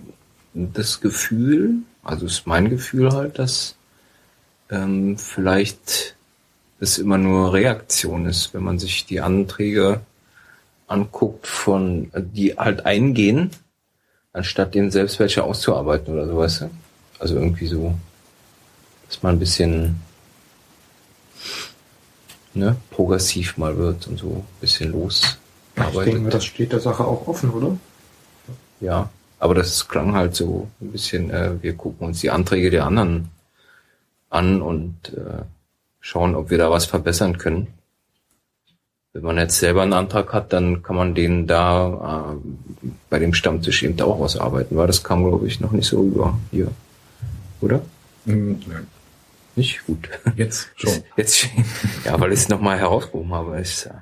das 0.54 1.02
Gefühl, 1.02 1.80
also 2.04 2.26
ist 2.26 2.48
mein 2.48 2.70
Gefühl 2.70 3.12
halt, 3.12 3.40
dass 3.40 3.76
ähm, 4.70 5.18
vielleicht 5.18 6.16
es 6.80 6.98
immer 6.98 7.18
nur 7.18 7.54
Reaktion 7.54 8.26
ist, 8.26 8.54
wenn 8.54 8.64
man 8.64 8.80
sich 8.80 9.06
die 9.06 9.22
Anträge 9.22 10.02
anguckt, 10.88 11.46
von 11.46 12.12
die 12.16 12.58
halt 12.58 12.86
eingehen, 12.86 13.52
anstatt 14.34 14.76
denen 14.76 14.92
selbst 14.92 15.20
welche 15.20 15.44
auszuarbeiten 15.44 16.14
oder 16.14 16.26
so, 16.26 16.38
weißt 16.38 16.62
du? 16.62 16.70
Also 17.20 17.36
irgendwie 17.36 17.68
so, 17.68 17.96
dass 19.10 19.24
man 19.24 19.36
ein 19.36 19.40
bisschen 19.40 20.00
ne, 22.54 22.76
progressiv 22.92 23.58
mal 23.58 23.76
wird 23.78 24.08
und 24.08 24.20
so 24.20 24.28
ein 24.28 24.62
bisschen 24.62 24.90
Ich 24.90 24.94
losarbeitet. 24.96 26.14
denke, 26.14 26.30
das 26.30 26.46
steht 26.46 26.72
der 26.72 26.80
Sache 26.80 27.04
auch 27.04 27.28
offen, 27.28 27.50
oder? 27.50 27.76
Ja, 28.80 29.10
aber 29.40 29.56
das 29.56 29.88
klang 29.88 30.14
halt 30.14 30.36
so 30.36 30.68
ein 30.80 30.92
bisschen, 30.92 31.32
äh, 31.32 31.52
wir 31.62 31.74
gucken 31.74 32.08
uns 32.08 32.22
die 32.22 32.30
Anträge 32.30 32.70
der 32.70 32.86
anderen 32.86 33.30
an 34.30 34.62
und 34.62 34.96
äh, 35.16 35.42
schauen, 36.00 36.36
ob 36.36 36.50
wir 36.52 36.60
da 36.60 36.70
was 36.70 36.86
verbessern 36.86 37.38
können. 37.38 37.68
Wenn 39.12 39.24
man 39.24 39.38
jetzt 39.38 39.58
selber 39.58 39.82
einen 39.82 39.94
Antrag 39.94 40.34
hat, 40.34 40.54
dann 40.54 40.84
kann 40.84 40.96
man 40.96 41.16
den 41.16 41.48
da 41.48 42.36
äh, 42.36 42.84
bei 43.10 43.18
dem 43.18 43.34
Stammtisch 43.34 43.82
eben 43.82 44.00
auch 44.02 44.20
ausarbeiten, 44.20 44.78
weil 44.78 44.86
das 44.86 45.04
kam, 45.04 45.24
glaube 45.28 45.48
ich, 45.48 45.60
noch 45.60 45.72
nicht 45.72 45.88
so 45.88 46.04
über 46.04 46.38
hier. 46.52 46.68
Oder? 47.60 47.82
Hm, 48.26 48.62
nein. 48.68 48.88
Nicht 49.60 49.86
gut. 49.86 50.08
Jetzt 50.38 50.70
schon. 50.78 51.04
Jetzt, 51.18 51.50
ja, 52.06 52.18
weil 52.18 52.32
ich 52.32 52.40
es 52.40 52.48
nochmal 52.48 52.80
herausgehoben 52.80 53.34
habe. 53.34 53.60
Ist, 53.60 53.88
äh, 53.88 53.96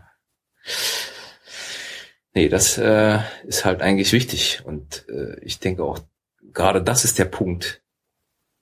nee, 2.35 2.47
das 2.47 2.77
äh, 2.77 3.21
ist 3.47 3.65
halt 3.65 3.81
eigentlich 3.81 4.13
wichtig. 4.13 4.61
Und 4.65 5.05
äh, 5.09 5.39
ich 5.39 5.57
denke 5.59 5.83
auch, 5.83 5.97
gerade 6.53 6.83
das 6.83 7.05
ist 7.05 7.17
der 7.17 7.25
Punkt, 7.25 7.81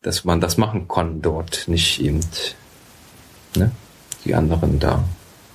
dass 0.03 0.23
man 0.23 0.39
das 0.39 0.55
machen 0.55 0.87
kann 0.87 1.21
dort, 1.21 1.67
nicht 1.67 1.99
eben 1.99 2.21
ne, 3.57 3.73
die 4.23 4.33
anderen 4.33 4.79
da 4.79 5.03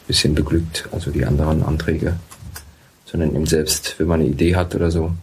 bisschen 0.06 0.34
beglückt, 0.34 0.90
also 0.92 1.10
die 1.10 1.24
anderen 1.24 1.62
Anträge, 1.62 2.20
sondern 3.06 3.34
eben 3.34 3.46
selbst, 3.46 3.98
wenn 3.98 4.08
man 4.08 4.20
eine 4.20 4.28
Idee 4.28 4.56
hat 4.56 4.74
oder 4.74 4.90
so, 4.90 5.14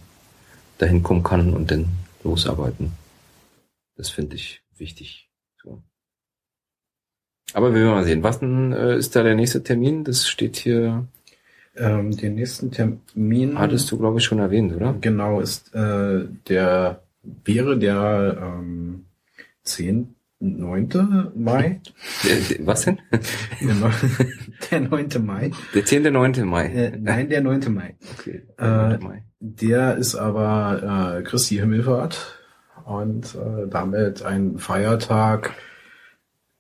dahin 0.80 1.04
kommen 1.04 1.22
kann 1.22 1.54
und 1.54 1.70
dann 1.70 1.90
losarbeiten. 2.24 2.94
Das 3.98 4.10
finde 4.10 4.36
ich 4.36 4.64
wichtig. 4.78 5.27
Aber 7.54 7.74
wir 7.74 7.82
werden 7.82 7.94
mal 7.94 8.04
sehen. 8.04 8.24
Was 8.24 8.40
denn, 8.40 8.74
äh, 8.74 8.98
ist 8.98 9.16
da 9.16 9.24
der 9.24 9.36
nächste 9.36 9.64
Termin? 9.64 10.04
Das 10.04 10.28
steht 10.28 10.58
hier. 10.58 11.08
Ähm, 11.76 12.16
den 12.18 12.36
nächsten 12.36 12.72
Termin. 12.72 13.58
Hattest 13.58 13.92
du, 13.92 13.98
glaube 13.98 14.18
ich, 14.20 14.26
schon 14.26 14.40
erwähnt, 14.40 14.76
oder? 14.76 14.96
Genau, 15.00 15.40
ist 15.40 15.74
äh, 15.76 16.26
der 16.50 17.04
wäre 17.46 17.78
der 17.78 18.38
ähm, 18.42 19.06
10. 19.64 20.14
9. 20.40 21.32
Mai. 21.36 21.82
Der, 22.24 22.36
der, 22.58 22.68
was 22.68 22.86
denn? 22.86 23.00
Der, 23.60 23.74
neu- 23.74 23.90
der 24.70 24.80
9. 24.82 25.26
Mai. 25.26 25.52
Der 25.74 25.84
10. 25.84 26.14
9. 26.14 26.46
Mai. 26.46 26.66
Äh, 26.68 26.92
nein, 27.00 27.28
der 27.30 27.42
9. 27.42 27.74
Mai. 27.74 27.96
Okay. 28.20 28.44
Äh, 28.60 28.64
9. 28.68 29.00
Mai. 29.04 29.24
Der 29.40 29.96
ist 29.98 30.14
aber 30.16 31.18
äh, 31.18 31.24
Christi 31.24 31.56
Himmelfahrt 31.56 32.38
und 32.86 33.34
äh, 33.34 33.68
damit 33.68 34.22
ein 34.24 34.60
Feiertag, 34.60 35.54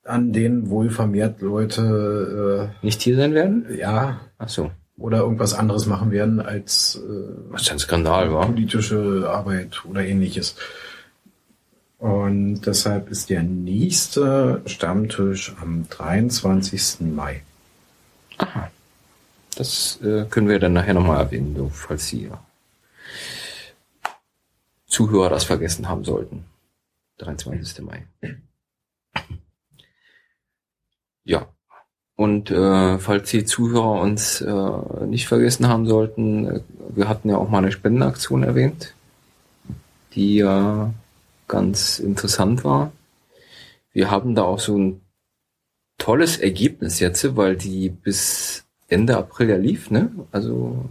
an 0.07 0.33
den 0.33 0.69
wohl 0.69 0.89
vermehrt 0.89 1.41
Leute 1.41 2.71
Nicht 2.81 3.01
hier 3.01 3.15
sein 3.17 3.33
werden? 3.33 3.65
äh, 3.69 3.79
ja 3.79 4.19
Ach 4.37 4.49
so. 4.49 4.71
oder 4.97 5.19
irgendwas 5.19 5.53
anderes 5.53 5.85
machen 5.85 6.11
werden 6.11 6.39
als 6.39 6.95
äh, 6.95 7.33
Was 7.49 7.69
ein 7.69 7.79
Skandal, 7.79 8.31
war? 8.33 8.45
politische 8.47 9.27
Arbeit 9.29 9.83
oder 9.85 10.05
ähnliches. 10.05 10.55
Und 11.99 12.61
deshalb 12.61 13.09
ist 13.09 13.29
der 13.31 13.41
nächste 13.43 14.61
Stammtisch 14.65 15.55
am 15.61 15.87
23. 15.89 17.01
Mai. 17.01 17.41
Aha. 18.37 18.69
Das 19.55 19.99
äh, 20.03 20.25
können 20.29 20.47
wir 20.47 20.59
dann 20.59 20.73
nachher 20.73 20.93
nochmal 20.93 21.19
erwähnen, 21.19 21.55
so, 21.57 21.69
falls 21.73 22.07
Sie 22.07 22.29
Zuhörer 24.85 25.29
das 25.29 25.43
vergessen 25.43 25.89
haben 25.89 26.03
sollten. 26.03 26.45
23. 27.17 27.83
Mai. 27.83 28.05
Ja. 31.27 31.47
Und 32.15 32.49
äh, 32.49 32.97
falls 32.97 33.29
die 33.29 33.45
Zuhörer 33.45 34.01
uns 34.01 34.41
äh, 34.41 35.05
nicht 35.05 35.27
vergessen 35.27 35.67
haben 35.67 35.85
sollten, 35.85 36.47
äh, 36.47 36.61
wir 36.89 37.07
hatten 37.07 37.29
ja 37.29 37.37
auch 37.37 37.49
mal 37.49 37.59
eine 37.59 37.71
Spendenaktion 37.71 38.41
erwähnt, 38.41 38.95
die 40.15 40.37
ja 40.37 40.93
ganz 41.47 41.99
interessant 41.99 42.63
war. 42.63 42.91
Wir 43.91 44.09
haben 44.09 44.33
da 44.33 44.43
auch 44.43 44.59
so 44.59 44.77
ein 44.77 45.01
tolles 45.99 46.37
Ergebnis 46.37 46.99
jetzt, 46.99 47.35
weil 47.35 47.55
die 47.55 47.89
bis 47.89 48.63
Ende 48.87 49.17
April 49.17 49.49
ja 49.49 49.57
lief, 49.57 49.91
ne? 49.91 50.11
Also 50.31 50.85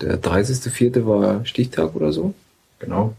der 0.00 0.20
30.04. 0.20 1.06
war 1.06 1.44
Stichtag 1.44 1.96
oder 1.96 2.12
so. 2.12 2.34
Genau. 2.78 3.14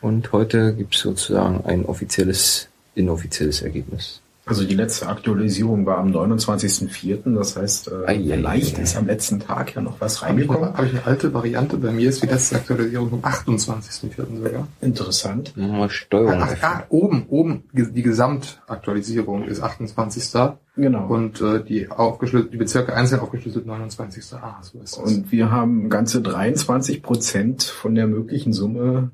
Und 0.00 0.30
heute 0.32 0.74
gibt's 0.74 1.00
sozusagen 1.00 1.64
ein 1.64 1.84
offizielles, 1.86 2.68
inoffizielles 2.94 3.62
Ergebnis. 3.62 4.20
Also 4.48 4.62
die 4.64 4.76
letzte 4.76 5.08
Aktualisierung 5.08 5.86
war 5.86 5.98
am 5.98 6.12
29.04. 6.12 7.34
Das 7.34 7.56
heißt, 7.56 7.88
äh, 7.88 8.04
Ei, 8.06 8.12
ei, 8.14 8.22
vielleicht 8.22 8.76
ei, 8.76 8.78
ei. 8.78 8.82
ist 8.84 8.96
am 8.96 9.06
letzten 9.06 9.40
Tag 9.40 9.74
ja 9.74 9.82
noch 9.82 10.00
was 10.00 10.22
Habe 10.22 10.30
reingekommen. 10.34 10.68
eine- 10.68 10.76
hab 10.78 10.84
ich 10.84 10.92
eine 10.92 11.04
alte 11.04 11.34
Variante? 11.34 11.76
Bei 11.78 11.90
mir 11.90 12.08
ist 12.08 12.22
die 12.22 12.28
letzte 12.28 12.54
Aktualisierung 12.54 13.10
vom 13.10 13.20
28.04. 13.24 14.36
sogar. 14.44 14.68
Interessant. 14.80 15.52
Nochmal 15.56 15.90
Steuerung. 15.90 16.40
Ach, 16.40 16.54
ah, 16.62 16.84
oben, 16.90 17.26
oben, 17.28 17.64
die 17.72 18.02
Gesamtaktualisierung 18.02 19.44
ist 19.48 19.60
28. 19.62 20.54
Genau. 20.76 21.06
Und 21.08 21.40
äh, 21.40 21.64
die, 21.64 21.90
aufgeschlüsselt, 21.90 22.52
die 22.52 22.56
Bezirke 22.58 22.94
einzeln 22.94 23.20
aufgeschlüsselt 23.20 23.66
29. 23.66 24.32
Ah, 24.34 24.58
so 24.62 24.78
ist 24.78 24.96
das. 24.96 25.12
Und 25.12 25.32
wir 25.32 25.50
haben 25.50 25.90
ganze 25.90 26.20
23 26.22 27.02
Prozent 27.02 27.64
von 27.64 27.96
der 27.96 28.06
möglichen 28.06 28.52
Summe 28.52 29.10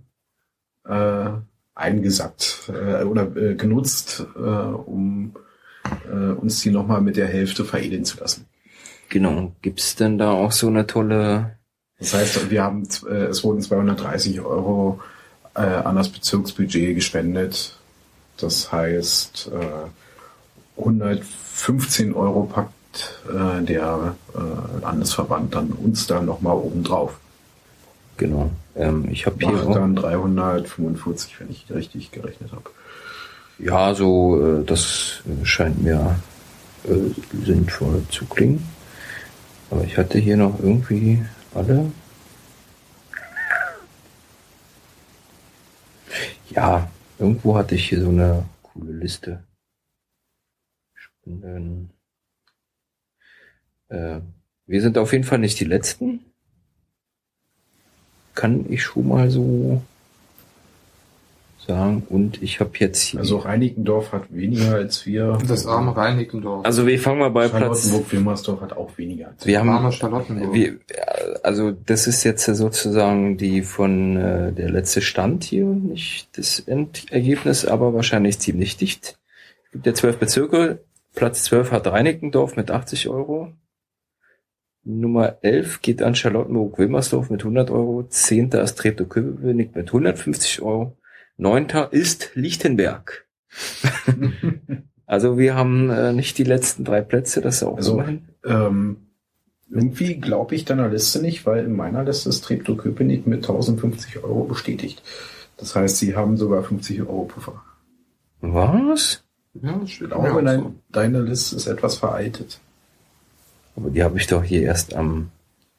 äh, 0.86 1.30
eingesackt 1.74 2.68
äh, 2.68 3.04
oder 3.04 3.34
äh, 3.36 3.54
genutzt, 3.54 4.24
äh, 4.36 4.40
um 4.40 5.34
äh, 6.06 6.32
uns 6.32 6.60
die 6.60 6.70
nochmal 6.70 7.00
mit 7.00 7.16
der 7.16 7.26
Hälfte 7.26 7.64
veredeln 7.64 8.04
zu 8.04 8.18
lassen. 8.18 8.46
Genau. 9.08 9.52
Gibt's 9.62 9.94
denn 9.96 10.18
da 10.18 10.30
auch 10.30 10.52
so 10.52 10.68
eine 10.68 10.86
tolle, 10.86 11.56
Das 11.98 12.14
heißt, 12.14 12.50
wir 12.50 12.62
haben, 12.62 12.88
äh, 13.08 13.24
es 13.24 13.44
wurden 13.44 13.60
230 13.60 14.40
Euro 14.40 15.00
äh, 15.54 15.60
an 15.60 15.96
das 15.96 16.08
Bezirksbudget 16.08 16.94
gespendet. 16.94 17.78
Das 18.38 18.72
heißt, 18.72 19.50
äh, 19.52 20.80
115 20.80 22.14
Euro 22.14 22.44
packt 22.44 23.20
äh, 23.28 23.62
der 23.62 24.16
äh, 24.34 24.80
Landesverband 24.80 25.54
dann 25.54 25.72
uns 25.72 26.06
da 26.06 26.22
nochmal 26.22 26.56
oben 26.56 26.82
drauf. 26.82 27.20
Genau. 28.16 28.50
Ähm, 28.74 29.08
ich 29.10 29.26
habe 29.26 29.36
hier 29.38 29.68
auch, 29.68 29.74
dann 29.74 29.94
345, 29.94 31.40
wenn 31.40 31.50
ich 31.50 31.66
richtig 31.70 32.10
gerechnet 32.10 32.52
habe. 32.52 32.70
ja, 33.58 33.94
so, 33.94 34.60
äh, 34.60 34.64
das 34.64 35.22
äh, 35.26 35.44
scheint 35.44 35.82
mir 35.82 36.16
äh, 36.84 37.44
sinnvoll 37.44 38.02
zu 38.10 38.26
klingen. 38.26 38.66
Aber 39.70 39.84
ich 39.84 39.96
hatte 39.96 40.18
hier 40.18 40.36
noch 40.36 40.58
irgendwie 40.60 41.24
alle. 41.54 41.90
Ja, 46.50 46.90
irgendwo 47.18 47.56
hatte 47.56 47.74
ich 47.74 47.88
hier 47.88 48.02
so 48.02 48.10
eine 48.10 48.44
coole 48.62 48.92
Liste. 48.92 49.44
Spenden. 50.94 51.90
Äh, 53.88 54.20
wir 54.66 54.82
sind 54.82 54.98
auf 54.98 55.12
jeden 55.12 55.24
Fall 55.24 55.38
nicht 55.38 55.58
die 55.60 55.64
Letzten. 55.64 56.31
Kann 58.34 58.66
ich 58.68 58.82
schon 58.82 59.08
mal 59.08 59.30
so 59.30 59.82
sagen. 61.66 62.02
Und 62.08 62.42
ich 62.42 62.60
habe 62.60 62.70
jetzt 62.78 63.00
hier. 63.02 63.20
Also 63.20 63.38
Reinickendorf 63.38 64.12
hat 64.12 64.24
weniger 64.30 64.74
als 64.74 65.06
wir. 65.06 65.38
das 65.46 65.66
arme 65.66 65.96
Reinickendorf. 65.96 66.64
also 66.64 66.86
wir 66.86 66.98
fangen 66.98 67.20
mal 67.20 67.30
bei 67.30 67.48
Platz. 67.48 67.62
Charlottenburg-Wilmersdorf 67.62 68.60
hat 68.60 68.72
auch 68.76 68.96
weniger 68.98 69.28
als 69.28 69.46
Wir 69.46 69.60
haben 69.60 69.70
arme 69.70 69.92
Charlottenburg. 69.92 70.54
wir, 70.54 70.78
also 71.42 71.70
das 71.70 72.06
ist 72.06 72.24
jetzt 72.24 72.44
sozusagen 72.44 73.36
die 73.36 73.62
von 73.62 74.16
äh, 74.16 74.52
der 74.52 74.70
letzte 74.70 75.00
Stand 75.00 75.44
hier, 75.44 75.66
nicht 75.66 76.36
das 76.36 76.60
Endergebnis, 76.60 77.64
aber 77.64 77.94
wahrscheinlich 77.94 78.38
ziemlich 78.38 78.76
dicht. 78.76 79.18
Es 79.66 79.72
gibt 79.72 79.86
ja 79.86 79.94
zwölf 79.94 80.18
Bezirke. 80.18 80.80
Platz 81.14 81.44
12 81.44 81.72
hat 81.72 81.86
Reinickendorf 81.86 82.56
mit 82.56 82.70
80 82.70 83.08
Euro. 83.08 83.52
Nummer 84.84 85.36
11 85.42 85.80
geht 85.82 86.02
an 86.02 86.14
Charlottenburg-Wilmersdorf 86.14 87.30
mit 87.30 87.40
100 87.42 87.70
Euro. 87.70 88.02
Zehnter 88.08 88.62
ist 88.62 88.78
Treptow-Köpenick 88.78 89.74
mit 89.76 89.88
150 89.88 90.60
Euro. 90.62 90.96
Neunter 91.36 91.92
ist 91.92 92.30
Lichtenberg. 92.34 93.26
Also 95.04 95.36
wir 95.36 95.54
haben 95.54 95.90
äh, 95.90 96.14
nicht 96.14 96.38
die 96.38 96.44
letzten 96.44 96.84
drei 96.84 97.02
Plätze, 97.02 97.42
das 97.42 97.56
ist 97.56 97.62
auch 97.64 97.76
Also- 97.76 97.94
immerhin. 97.94 98.22
Ähm, 98.46 98.96
irgendwie 99.68 100.14
glaube 100.14 100.54
ich 100.54 100.64
deiner 100.64 100.88
Liste 100.88 101.20
nicht, 101.20 101.44
weil 101.44 101.66
in 101.66 101.72
meiner 101.76 102.02
Liste 102.04 102.30
ist 102.30 102.42
Treptow-Köpenick 102.44 103.26
mit 103.26 103.40
1050 103.42 104.24
Euro 104.24 104.44
bestätigt. 104.44 105.02
Das 105.58 105.74
heißt, 105.76 105.98
sie 105.98 106.16
haben 106.16 106.38
sogar 106.38 106.62
50 106.62 107.00
Euro 107.02 107.24
Puffer. 107.24 107.62
Was? 108.40 109.22
ja, 109.54 109.76
das 109.76 109.90
steht 109.90 110.08
Ich 110.08 110.14
auch 110.14 110.22
glaube, 110.24 110.40
so. 110.40 110.44
dein, 110.46 110.78
deine 110.90 111.20
Liste 111.20 111.56
ist 111.56 111.66
etwas 111.66 111.96
veraltet. 111.98 112.60
Aber 113.76 113.90
die 113.90 114.02
habe 114.02 114.18
ich 114.18 114.26
doch 114.26 114.42
hier 114.42 114.62
erst 114.62 114.94
am 114.94 115.30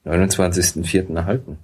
29.04. 0.06 1.16
erhalten. 1.16 1.58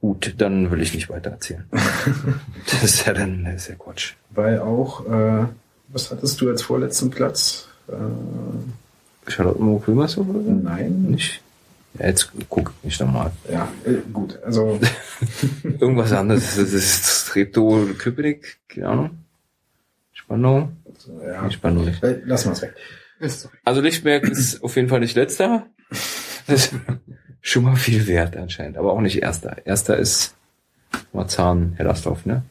Gut, 0.00 0.34
dann 0.38 0.70
will 0.70 0.80
ich 0.80 0.94
nicht 0.94 1.10
weiter 1.10 1.30
erzählen. 1.30 1.64
das 2.66 2.82
ist 2.82 3.06
ja 3.06 3.12
dann, 3.12 3.44
das 3.44 3.54
ist 3.62 3.68
ja 3.68 3.74
Quatsch. 3.74 4.14
Weil 4.30 4.60
auch, 4.60 5.06
äh, 5.06 5.46
was 5.88 6.10
hattest 6.10 6.40
du 6.40 6.48
als 6.48 6.62
vorletzten 6.62 7.10
Platz? 7.10 7.68
Äh, 7.88 9.30
Charlottenburg-Wilmersdorf 9.30 10.28
oder 10.28 10.42
so? 10.42 10.50
nein. 10.50 11.02
Nicht? 11.10 11.42
Ja, 11.98 12.06
jetzt 12.06 12.30
guck 12.48 12.72
ich 12.78 12.84
nicht 12.84 13.00
nochmal. 13.00 13.32
Ja, 13.50 13.68
äh, 13.84 13.96
gut. 14.12 14.38
Also 14.44 14.78
Irgendwas 15.62 16.12
anderes. 16.12 16.56
Das 16.56 16.72
ist 16.72 17.28
Treptow, 17.28 17.96
Köpenick, 17.98 18.58
keine 18.68 18.88
Ahnung. 18.88 19.10
Spannung. 20.12 20.76
ja, 21.24 21.50
Spannung 21.50 21.86
nicht. 21.86 22.02
äh, 22.02 22.24
wir 22.26 22.34
es 22.34 22.62
weg. 22.62 22.74
So. 23.20 23.48
Also 23.64 23.80
Lichtberg 23.80 24.24
ist 24.24 24.62
auf 24.62 24.76
jeden 24.76 24.88
Fall 24.88 25.00
nicht 25.00 25.16
letzter. 25.16 25.66
Das 26.46 26.66
ist 26.66 26.74
schon 27.40 27.64
mal 27.64 27.76
viel 27.76 28.06
wert 28.06 28.36
anscheinend, 28.36 28.76
aber 28.76 28.92
auch 28.92 29.00
nicht 29.00 29.22
erster. 29.22 29.66
Erster 29.66 29.96
ist 29.96 30.34
Marzahn, 31.12 31.74
Hellersdorf, 31.76 32.26
ne? 32.26 32.42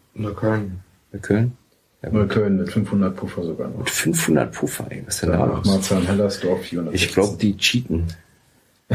Bei 1.11 1.19
Köln. 1.19 1.57
Ja, 2.03 2.11
Neukölln 2.11 2.57
mit 2.57 2.69
500 2.69 3.15
Puffer 3.15 3.43
sogar 3.43 3.69
noch. 3.69 3.79
Mit 3.79 3.89
500 3.89 4.51
Puffer, 4.53 4.87
ey, 4.89 5.03
was 5.05 5.15
ist 5.15 5.23
denn 5.23 5.31
da 5.31 5.45
los? 5.45 5.65
Marzahn-Hellersdorf 5.65 6.61
400. 6.61 6.93
Ich 6.93 7.11
glaube, 7.13 7.37
die 7.37 7.57
cheaten. 7.57 8.07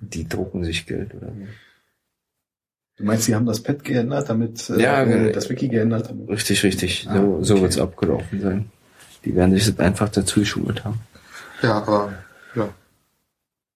die 0.00 0.28
drucken 0.28 0.64
sich 0.64 0.86
Geld 0.86 1.14
oder 1.14 1.26
so. 1.28 1.46
Du 2.96 3.04
meinst, 3.04 3.24
sie 3.24 3.34
haben 3.34 3.46
das 3.46 3.62
Pad 3.62 3.84
geändert, 3.84 4.28
damit 4.28 4.68
Ja, 4.68 5.02
äh, 5.02 5.28
äh, 5.28 5.32
das 5.32 5.50
Wiki 5.50 5.68
geändert 5.68 6.10
damit? 6.10 6.28
Richtig, 6.28 6.62
richtig. 6.64 7.06
Ah, 7.08 7.16
so 7.16 7.42
so 7.42 7.54
okay. 7.54 7.62
wird's 7.62 7.78
abgelaufen 7.78 8.40
sein. 8.40 8.70
Die 9.24 9.34
werden 9.34 9.54
sich 9.54 9.66
das 9.66 9.78
einfach 9.78 10.08
dazu 10.08 10.40
geschummelt 10.40 10.84
haben. 10.84 11.00
Ja, 11.62 11.74
aber 11.74 12.12
ja. 12.54 12.68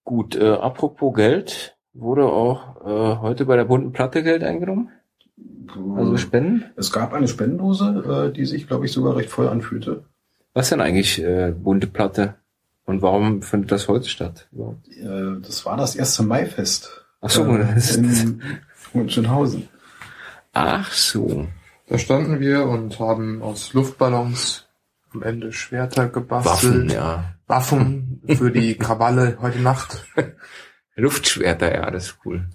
Gut, 0.04 0.36
äh, 0.36 0.54
apropos 0.54 1.14
Geld, 1.14 1.76
wurde 1.94 2.24
auch 2.24 2.84
äh, 2.84 3.20
heute 3.20 3.44
bei 3.44 3.56
der 3.56 3.64
bunten 3.64 3.92
Platte 3.92 4.22
Geld 4.22 4.42
eingenommen? 4.42 4.90
Also 5.96 6.16
Spenden? 6.16 6.64
es 6.76 6.92
gab 6.92 7.14
eine 7.14 7.28
Spendendose, 7.28 8.30
äh, 8.30 8.32
die 8.32 8.44
sich, 8.44 8.66
glaube 8.66 8.86
ich, 8.86 8.92
sogar 8.92 9.16
recht 9.16 9.30
voll 9.30 9.48
anfühlte. 9.48 10.04
Was 10.54 10.68
denn 10.68 10.80
eigentlich 10.80 11.22
äh, 11.22 11.52
bunte 11.52 11.86
Platte? 11.86 12.34
Und 12.84 13.00
warum 13.00 13.42
findet 13.42 13.72
das 13.72 13.88
heute 13.88 14.08
statt? 14.08 14.48
überhaupt? 14.52 14.86
Äh, 14.88 15.40
das 15.40 15.64
war 15.64 15.76
das 15.76 15.96
erste 15.96 16.22
Maifest. 16.24 17.06
Ach 17.20 17.30
so, 17.30 17.44
äh, 17.44 17.74
das 17.74 17.90
ist 17.90 17.96
in 17.96 18.42
Hohenschönhausen. 18.92 19.68
Ach 20.52 20.92
so. 20.92 21.46
Da 21.88 21.98
standen 21.98 22.40
wir 22.40 22.66
und 22.66 22.98
haben 22.98 23.42
aus 23.42 23.72
Luftballons 23.72 24.61
am 25.14 25.22
Ende 25.22 25.52
Schwerter 25.52 26.08
gebastelt. 26.08 26.74
Waffen, 26.74 26.90
ja. 26.90 27.34
Waffen 27.46 28.22
für 28.26 28.50
die 28.50 28.74
Krawalle 28.78 29.38
heute 29.40 29.60
Nacht. 29.60 30.04
Luftschwerter, 30.96 31.74
ja, 31.74 31.90
das 31.90 32.06
ist 32.06 32.18
cool. 32.24 32.46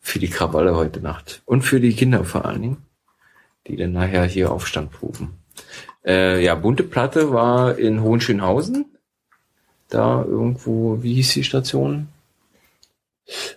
Für 0.00 0.18
die 0.18 0.30
Krawalle 0.30 0.74
heute 0.74 1.00
Nacht. 1.00 1.42
Und 1.44 1.62
für 1.62 1.80
die 1.80 1.94
Kinder 1.94 2.24
vor 2.24 2.44
allen 2.44 2.62
Dingen, 2.62 2.86
die 3.66 3.76
dann 3.76 3.92
nachher 3.92 4.24
hier 4.24 4.52
Aufstand 4.52 4.90
proben. 4.90 5.38
Äh, 6.04 6.42
ja, 6.44 6.54
bunte 6.54 6.84
Platte 6.84 7.32
war 7.32 7.78
in 7.78 8.02
Hohenschönhausen. 8.02 8.86
Da 9.88 10.22
irgendwo, 10.22 11.02
wie 11.02 11.14
hieß 11.14 11.32
die 11.34 11.44
Station? 11.44 12.08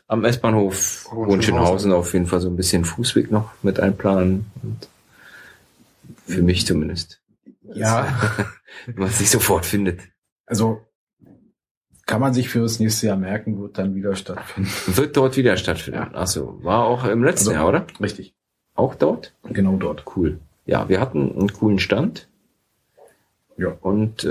Am 0.07 0.25
S-Bahnhof 0.25 1.07
Hohenschönhausen. 1.11 1.29
Hohenschönhausen 1.29 1.91
auf 1.93 2.13
jeden 2.13 2.27
Fall 2.27 2.41
so 2.41 2.49
ein 2.49 2.57
bisschen 2.57 2.85
Fußweg 2.85 3.31
noch 3.31 3.51
mit 3.61 3.79
einplanen. 3.79 4.51
Und 4.61 4.87
für 6.25 6.41
mich 6.41 6.65
zumindest. 6.65 7.20
Ja, 7.75 8.07
Wenn 8.85 8.95
man 8.95 9.09
es 9.09 9.19
nicht 9.19 9.31
sofort 9.31 9.65
findet. 9.65 10.01
also 10.45 10.81
kann 12.07 12.19
man 12.19 12.33
sich 12.33 12.49
für 12.49 12.59
das 12.59 12.79
nächste 12.79 13.07
Jahr 13.07 13.15
merken, 13.15 13.61
wird 13.61 13.77
dann 13.77 13.95
wieder 13.95 14.15
stattfinden. 14.15 14.69
Wird 14.87 15.15
dort 15.15 15.37
wieder 15.37 15.55
stattfinden. 15.55 16.07
Ach 16.13 16.27
so, 16.27 16.59
war 16.61 16.83
auch 16.85 17.05
im 17.05 17.23
letzten 17.23 17.49
Also- 17.49 17.51
Jahr, 17.53 17.67
oder? 17.69 17.85
Richtig. 18.01 18.33
Auch 18.75 18.95
dort? 18.95 19.33
Genau 19.43 19.77
dort. 19.77 20.03
Cool. 20.15 20.39
Ja, 20.65 20.89
wir 20.89 20.99
hatten 20.99 21.31
einen 21.37 21.53
coolen 21.53 21.79
Stand. 21.79 22.27
Ja. 23.57 23.69
Und 23.81 24.23
äh, 24.25 24.27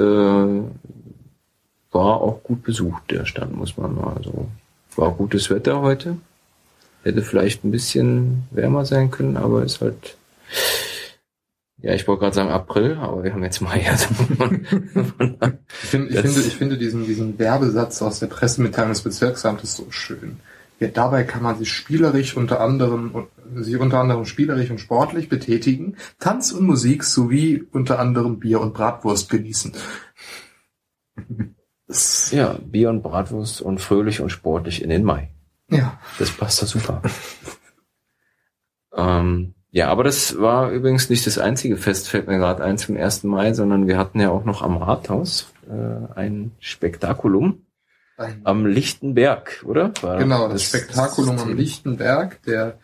war 1.93 2.21
auch 2.21 2.43
gut 2.43 2.63
besucht, 2.65 3.11
der 3.11 3.25
Stand, 3.25 3.57
muss 3.57 3.77
man 3.77 3.95
mal 3.95 4.21
so. 4.25 4.49
War 4.97 5.13
gutes 5.13 5.49
Wetter 5.51 5.81
heute. 5.81 6.17
Hätte 7.03 7.23
vielleicht 7.23 7.65
ein 7.65 7.71
bisschen 7.71 8.43
wärmer 8.51 8.85
sein 8.85 9.11
können, 9.11 9.37
aber 9.39 9.63
ist 9.63 9.81
halt. 9.81 10.17
Ja, 11.83 11.95
ich 11.95 12.07
wollte 12.07 12.21
gerade 12.21 12.35
sagen 12.35 12.51
April, 12.51 12.99
aber 13.01 13.25
wir 13.25 13.33
haben 13.33 13.43
jetzt 13.43 13.61
Mai. 13.61 13.89
Also 13.89 14.07
Ich, 15.83 15.89
find, 15.89 16.11
ich, 16.11 16.21
finde, 16.21 16.41
ich 16.41 16.57
finde 16.57 16.79
diesen, 16.79 17.07
diesen 17.07 17.39
Werbesatz 17.39 18.03
aus 18.03 18.19
der 18.19 18.27
Pressemitteilung 18.27 18.91
des 18.91 19.03
Bezirksamtes 19.03 19.77
so 19.77 19.91
schön. 19.91 20.41
Ja, 20.79 20.89
dabei 20.89 21.25
kann 21.25 21.43
man 21.43 21.59
sich 21.59 21.73
spielerisch 21.73 22.37
unter 22.37 22.61
anderem, 22.61 23.27
sich 23.57 23.77
unter 23.77 24.01
anderem 24.01 24.25
spielerisch 24.25 24.71
und 24.71 24.79
sportlich 24.79 25.29
betätigen, 25.29 25.97
Tanz 26.19 26.53
und 26.53 26.67
Musik 26.67 27.05
sowie 27.05 27.67
unter 27.73 27.99
anderem 27.99 28.39
Bier 28.41 28.61
und 28.61 28.73
Bratwurst 28.75 29.31
genießen. 29.31 29.73
Ja, 32.31 32.59
Bier 32.65 32.89
und 32.91 33.03
Bratwurst 33.03 33.61
und 33.61 33.81
fröhlich 33.81 34.21
und 34.21 34.31
sportlich 34.31 34.83
in 34.83 34.91
den 34.91 35.05
Mai. 35.05 35.31
ja. 35.69 35.99
Das 36.19 36.31
passt 36.31 36.63
da 36.63 36.67
super. 36.67 37.03
ähm, 38.97 39.55
ja, 39.73 39.89
aber 39.89 40.03
das 40.03 40.39
war 40.41 40.71
übrigens 40.71 41.11
nicht 41.11 41.27
das 41.27 41.39
einzige 41.39 41.77
Fest, 41.77 42.09
fällt 42.09 42.27
mir 42.27 42.39
gerade 42.39 42.65
ein 42.65 42.77
zum 42.77 42.97
1. 42.97 43.23
Mai, 43.25 43.53
sondern 43.53 43.87
wir 43.87 43.99
hatten 43.99 44.19
ja 44.19 44.31
auch 44.31 44.45
noch 44.45 44.63
am 44.63 44.77
Rathaus 44.77 45.53
äh, 45.69 46.19
ein 46.19 46.53
Spektakulum 46.59 47.63
Ein, 48.17 48.41
am 48.43 48.67
Lichtenberg, 48.67 49.65
oder? 49.65 49.93
War 50.03 50.19
genau, 50.19 50.49
das 50.49 50.65
Spektakulum 50.65 51.31
am 51.31 51.39
System. 51.39 51.57
Lichtenberg, 51.57 52.43
der 52.43 52.79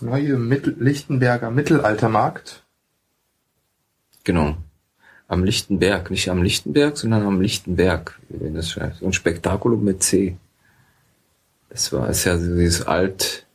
neue 0.00 0.36
Mittel, 0.36 0.74
Lichtenberger 0.80 1.50
Mittelaltermarkt. 1.52 2.64
Genau. 4.24 4.56
Am 5.28 5.44
Lichtenberg, 5.44 6.10
nicht 6.10 6.28
am 6.28 6.42
Lichtenberg, 6.42 6.96
sondern 6.98 7.24
am 7.24 7.40
Lichtenberg, 7.40 8.18
wie 8.28 8.40
wenn 8.40 8.54
das 8.54 8.70
schreibt. 8.70 8.96
So 8.96 9.06
ein 9.06 9.12
Spektakulum 9.12 9.84
mit 9.84 10.02
C. 10.02 10.36
Das 11.68 11.92
war, 11.92 12.08
ist 12.08 12.24
ja 12.24 12.36
dieses 12.36 12.84
alt 12.84 13.46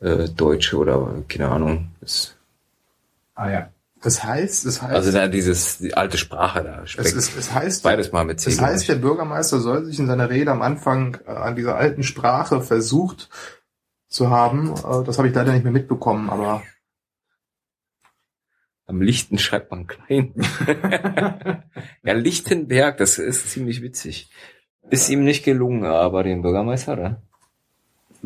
äh, 0.00 0.28
Deutsche 0.28 0.76
oder 0.76 1.22
keine 1.28 1.48
Ahnung. 1.48 1.88
Das, 2.00 2.36
Ah 3.36 3.50
ja. 3.50 3.68
Das 4.02 4.22
heißt, 4.22 4.66
es 4.66 4.82
heißt, 4.82 4.94
also 4.94 5.10
da 5.10 5.26
dieses, 5.26 5.78
die 5.78 5.94
alte 5.94 6.18
Sprache 6.18 6.62
da. 6.62 6.82
es, 6.82 6.90
Spek 6.90 7.06
ist, 7.06 7.36
es 7.36 7.52
heißt, 7.52 7.82
beides 7.82 8.12
mal 8.12 8.24
mit 8.24 8.40
C. 8.40 8.50
Das 8.50 8.58
glaub 8.58 8.70
heißt, 8.70 8.88
der 8.88 8.94
Bürgermeister 8.96 9.58
soll 9.58 9.84
sich 9.84 9.98
in 9.98 10.06
seiner 10.06 10.30
Rede 10.30 10.50
am 10.50 10.62
Anfang 10.62 11.18
äh, 11.26 11.30
an 11.30 11.56
dieser 11.56 11.76
alten 11.76 12.02
Sprache 12.02 12.60
versucht 12.60 13.30
zu 14.08 14.30
haben. 14.30 14.74
Äh, 14.74 15.04
das 15.04 15.18
habe 15.18 15.28
ich 15.28 15.34
leider 15.34 15.52
nicht 15.52 15.64
mehr 15.64 15.72
mitbekommen, 15.72 16.30
aber 16.30 16.62
Am 18.86 19.02
Lichten 19.02 19.38
schreibt 19.38 19.72
man 19.72 19.86
klein. 19.88 20.34
ja, 22.04 22.12
Lichtenberg, 22.12 22.98
das 22.98 23.18
ist 23.18 23.50
ziemlich 23.50 23.82
witzig. 23.82 24.30
Ist 24.88 25.10
ihm 25.10 25.24
nicht 25.24 25.44
gelungen, 25.44 25.84
aber 25.84 26.22
dem 26.22 26.42
Bürgermeister, 26.42 26.92
oder? 26.92 27.22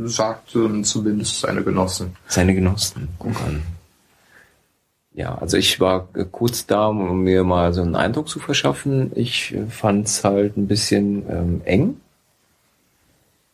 Sagten 0.09 0.85
zumindest 0.85 1.41
seine 1.41 1.63
Genossen. 1.63 2.17
Seine 2.27 2.55
Genossen. 2.55 3.09
Guck 3.19 3.41
an. 3.43 3.63
Ja, 5.13 5.37
also 5.37 5.57
ich 5.57 5.81
war 5.81 6.09
kurz 6.31 6.67
da, 6.67 6.87
um 6.87 7.23
mir 7.23 7.45
mal 7.45 7.73
so 7.73 7.83
einen 7.83 7.97
Eindruck 7.97 8.29
zu 8.29 8.39
verschaffen. 8.39 9.13
Ich 9.15 9.57
fand 9.69 10.07
es 10.07 10.25
halt 10.25 10.57
ein 10.57 10.69
bisschen 10.69 11.25
ähm, 11.29 11.61
eng. 11.65 12.01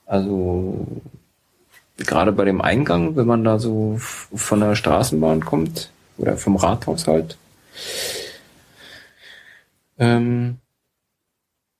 Also 0.04 0.86
gerade 1.96 2.32
bei 2.32 2.44
dem 2.44 2.60
Eingang, 2.60 3.16
wenn 3.16 3.26
man 3.26 3.42
da 3.42 3.58
so 3.58 3.96
von 3.98 4.60
der 4.60 4.76
Straßenbahn 4.76 5.44
kommt 5.44 5.90
oder 6.18 6.36
vom 6.36 6.56
Rathaus 6.56 7.06
halt. 7.06 7.36
Ähm, 9.98 10.58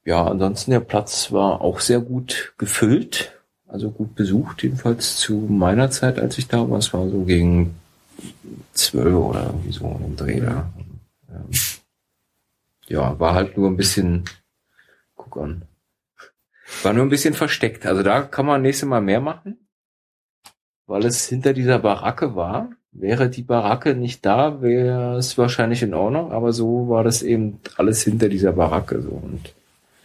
ja, 0.05 0.25
ansonsten 0.25 0.71
der 0.71 0.81
Platz 0.81 1.33
war 1.33 1.61
auch 1.61 1.81
sehr 1.81 2.01
gut 2.01 2.55
gefüllt, 2.59 3.36
also 3.69 3.91
gut 3.91 4.15
besucht, 4.15 4.63
jedenfalls 4.63 5.17
zu 5.17 5.35
meiner 5.35 5.91
Zeit, 5.91 6.19
als 6.19 6.39
ich 6.39 6.49
da 6.49 6.69
war. 6.69 6.79
Es 6.79 6.93
war 6.93 7.09
so 7.09 7.25
gegen 7.25 7.75
zwölf 8.73 9.15
oder 9.15 9.45
irgendwie 9.47 9.73
so 9.73 10.01
im 10.05 10.17
Dreh 10.17 10.41
da. 10.41 10.71
Ähm, 11.29 11.51
ja, 12.89 13.19
war 13.19 13.35
halt 13.35 13.57
nur 13.57 13.69
ein 13.69 13.77
bisschen, 13.77 14.25
guck 15.17 15.37
an, 15.39 15.63
war 16.83 16.93
nur 16.93 17.05
ein 17.05 17.11
bisschen 17.11 17.35
versteckt. 17.35 17.87
Also 17.87 18.03
da 18.03 18.23
kann 18.23 18.47
man 18.47 18.63
nächstes 18.63 18.89
Mal 18.89 19.01
mehr 19.01 19.21
machen, 19.21 19.69
weil 20.87 21.05
es 21.05 21.27
hinter 21.27 21.53
dieser 21.53 21.79
Baracke 21.79 22.35
war. 22.35 22.71
Wäre 22.93 23.29
die 23.29 23.43
Baracke 23.43 23.95
nicht 23.95 24.25
da, 24.25 24.63
wäre 24.63 25.17
es 25.19 25.37
wahrscheinlich 25.37 25.83
in 25.83 25.93
Ordnung, 25.93 26.33
aber 26.33 26.55
so 26.55 26.89
war 26.89 27.05
das 27.05 27.23
eben 27.23 27.61
alles 27.77 28.03
hinter 28.03 28.31
dieser 28.31 28.53
Baracke 28.53 29.03
so 29.03 29.11
und 29.11 29.53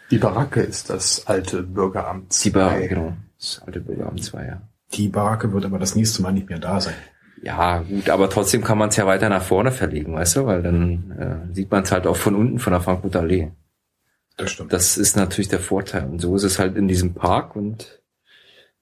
Die 0.10 0.18
Baracke 0.18 0.60
ist 0.60 0.90
das 0.90 1.26
alte 1.26 1.64
Bürgeramt. 1.64 2.44
die 2.44 2.50
Baracke, 2.50 2.90
genau, 2.90 3.14
das 3.42 3.62
alte 3.66 3.82
Bürgeramt 3.82 4.24
2, 4.24 4.46
ja. 4.46 4.62
Die 4.94 5.08
Baracke 5.08 5.52
wird 5.52 5.66
aber 5.66 5.80
das 5.80 5.96
nächste 5.96 6.22
Mal 6.22 6.32
nicht 6.32 6.50
mehr 6.50 6.60
da 6.60 6.80
sein. 6.80 6.94
Ja, 7.42 7.80
gut, 7.80 8.10
aber 8.10 8.30
trotzdem 8.30 8.64
kann 8.64 8.78
man 8.78 8.90
es 8.90 8.98
ja 8.98 9.08
weiter 9.08 9.28
nach 9.30 9.42
vorne 9.42 9.72
verlegen, 9.72 10.14
weißt 10.14 10.36
du, 10.36 10.46
weil 10.46 10.62
dann 10.62 11.50
äh, 11.50 11.56
sieht 11.56 11.72
man 11.72 11.84
es 11.84 11.92
halt 11.92 12.06
auch 12.06 12.16
von 12.16 12.36
unten 12.36 12.60
von 12.60 12.72
der 12.72 12.82
Frankfurter 12.82 13.22
Allee. 13.22 13.52
Das 14.38 14.52
stimmt. 14.52 14.72
Das 14.72 14.98
ist 14.98 15.16
natürlich 15.16 15.50
der 15.50 15.60
Vorteil. 15.60 16.06
Und 16.06 16.20
so 16.20 16.36
ist 16.36 16.44
es 16.44 16.60
halt 16.60 16.76
in 16.76 16.88
diesem 16.88 17.14
Park 17.14 17.56
und 17.56 18.02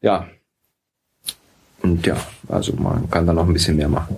ja. 0.01 0.27
Und 1.81 2.05
ja, 2.05 2.17
also 2.49 2.73
man 2.73 3.09
kann 3.09 3.25
da 3.25 3.33
noch 3.33 3.47
ein 3.47 3.53
bisschen 3.53 3.77
mehr 3.77 3.87
machen. 3.87 4.17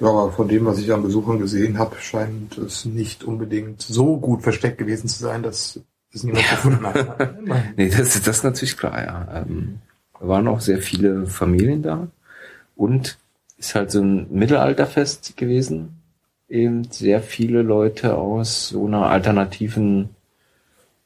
Ja, 0.00 0.08
aber 0.08 0.32
von 0.32 0.48
dem, 0.48 0.66
was 0.66 0.78
ich 0.78 0.92
an 0.92 1.02
Besuchern 1.02 1.38
gesehen 1.38 1.78
habe, 1.78 1.96
scheint 1.98 2.58
es 2.58 2.84
nicht 2.84 3.24
unbedingt 3.24 3.82
so 3.82 4.18
gut 4.18 4.42
versteckt 4.42 4.78
gewesen 4.78 5.08
zu 5.08 5.20
sein, 5.20 5.42
dass 5.42 5.80
es 6.14 6.24
niemand 6.24 6.48
gefunden 6.48 6.86
hat. 6.86 7.76
Nee, 7.76 7.88
das, 7.88 8.20
das 8.22 8.36
ist 8.38 8.44
natürlich 8.44 8.76
klar, 8.76 9.02
ja. 9.02 9.42
Ähm, 9.42 9.80
waren 10.20 10.48
auch 10.48 10.60
sehr 10.60 10.78
viele 10.78 11.26
Familien 11.26 11.82
da 11.82 12.08
und 12.76 13.18
ist 13.58 13.74
halt 13.74 13.90
so 13.90 14.00
ein 14.00 14.26
Mittelalterfest 14.30 15.36
gewesen. 15.36 16.00
Eben 16.48 16.84
sehr 16.84 17.22
viele 17.22 17.62
Leute 17.62 18.16
aus 18.16 18.68
so 18.68 18.86
einer 18.86 19.06
alternativen, 19.06 20.10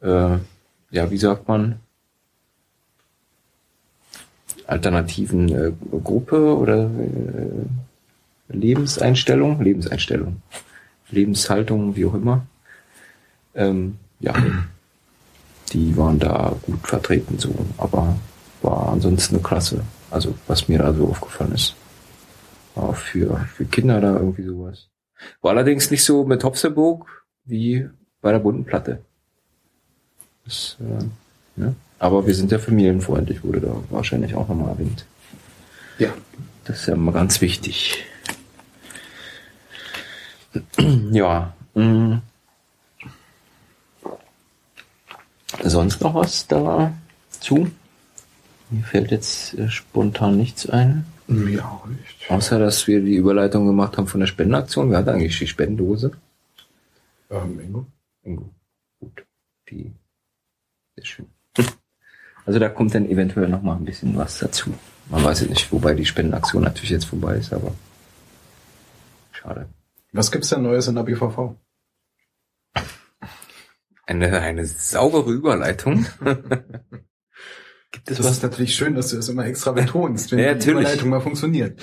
äh, 0.00 0.36
ja, 0.90 1.10
wie 1.10 1.18
sagt 1.18 1.48
man, 1.48 1.80
alternativen 4.66 5.48
äh, 5.48 5.72
Gruppe 6.02 6.56
oder 6.56 6.84
äh, 6.84 8.54
Lebenseinstellung, 8.54 9.62
Lebenseinstellung, 9.62 10.42
Lebenshaltung, 11.10 11.96
wie 11.96 12.04
auch 12.04 12.14
immer. 12.14 12.46
Ähm, 13.54 13.96
ja, 14.20 14.34
die 15.68 15.96
waren 15.96 16.18
da 16.18 16.54
gut 16.62 16.86
vertreten 16.86 17.38
so, 17.38 17.54
aber 17.76 18.16
war 18.62 18.88
ansonsten 18.88 19.36
eine 19.36 19.42
Klasse. 19.42 19.82
Also 20.10 20.34
was 20.46 20.68
mir 20.68 20.78
da 20.78 20.92
so 20.92 21.08
aufgefallen 21.08 21.52
ist. 21.52 21.74
War 22.74 22.94
für, 22.94 23.36
für 23.54 23.64
Kinder 23.64 24.00
da 24.00 24.14
irgendwie 24.14 24.44
sowas. 24.44 24.88
War 25.42 25.52
allerdings 25.52 25.90
nicht 25.90 26.04
so 26.04 26.24
mit 26.24 26.44
Hopseburg 26.44 27.06
wie 27.44 27.88
bei 28.20 28.32
der 28.32 28.38
bunten 28.38 28.64
Platte. 28.64 29.00
Das, 30.44 30.76
äh, 30.80 31.62
ja. 31.62 31.74
Aber 31.98 32.26
wir 32.26 32.34
sind 32.34 32.52
ja 32.52 32.58
familienfreundlich, 32.58 33.42
wurde 33.42 33.60
da 33.60 33.74
wahrscheinlich 33.90 34.34
auch 34.34 34.48
nochmal 34.48 34.70
erwähnt. 34.70 35.04
Ja. 35.98 36.10
Das 36.64 36.80
ist 36.80 36.86
ja 36.86 36.94
immer 36.94 37.12
ganz 37.12 37.40
wichtig. 37.40 38.04
ja. 41.10 41.54
Mh. 41.74 42.20
Sonst 45.62 46.00
noch 46.00 46.14
was 46.14 46.46
dazu? 46.46 47.70
Mir 48.70 48.84
fällt 48.84 49.10
jetzt 49.10 49.54
äh, 49.54 49.68
spontan 49.68 50.36
nichts 50.36 50.68
ein. 50.68 51.06
Mir 51.26 51.64
auch 51.64 51.86
nicht. 51.86 52.30
Außer, 52.30 52.58
dass 52.58 52.86
wir 52.86 53.02
die 53.02 53.16
Überleitung 53.16 53.66
gemacht 53.66 53.96
haben 53.96 54.06
von 54.06 54.20
der 54.20 54.26
Spendenaktion. 54.26 54.90
Wer 54.90 54.98
hat 54.98 55.08
eigentlich 55.08 55.38
die 55.38 55.46
Spendendose? 55.46 56.12
Ähm, 57.30 57.60
Ingo? 57.60 57.86
Ingo. 58.22 58.50
Gut. 59.00 59.24
Die. 59.70 59.92
Sehr 60.96 61.04
schön. 61.04 61.26
Also 62.46 62.58
da 62.58 62.70
kommt 62.70 62.94
dann 62.94 63.04
eventuell 63.10 63.46
noch 63.46 63.60
mal 63.60 63.76
ein 63.76 63.84
bisschen 63.84 64.16
was 64.16 64.38
dazu. 64.38 64.72
Man 65.10 65.22
weiß 65.22 65.42
es 65.42 65.50
nicht, 65.50 65.70
wobei 65.70 65.92
die 65.92 66.06
Spendenaktion 66.06 66.62
natürlich 66.62 66.88
jetzt 66.88 67.04
vorbei 67.04 67.36
ist, 67.36 67.52
aber 67.52 67.74
schade. 69.32 69.68
Was 70.12 70.32
gibt's 70.32 70.48
denn 70.48 70.62
Neues 70.62 70.88
in 70.88 70.94
der 70.94 71.02
BVV? 71.02 71.54
Eine, 74.08 74.40
eine 74.40 74.64
saubere 74.64 75.30
Überleitung. 75.30 76.06
Gibt 77.90 78.10
es 78.10 78.16
Das 78.16 78.26
was? 78.26 78.32
ist 78.38 78.42
natürlich 78.42 78.74
schön, 78.74 78.94
dass 78.94 79.10
du 79.10 79.16
das 79.16 79.28
immer 79.28 79.44
extra 79.44 79.72
betonst, 79.72 80.32
wenn 80.32 80.38
Ja, 80.44 80.54
die. 80.54 80.70
Überleitung 80.70 81.10
mal 81.10 81.20
funktioniert. 81.20 81.78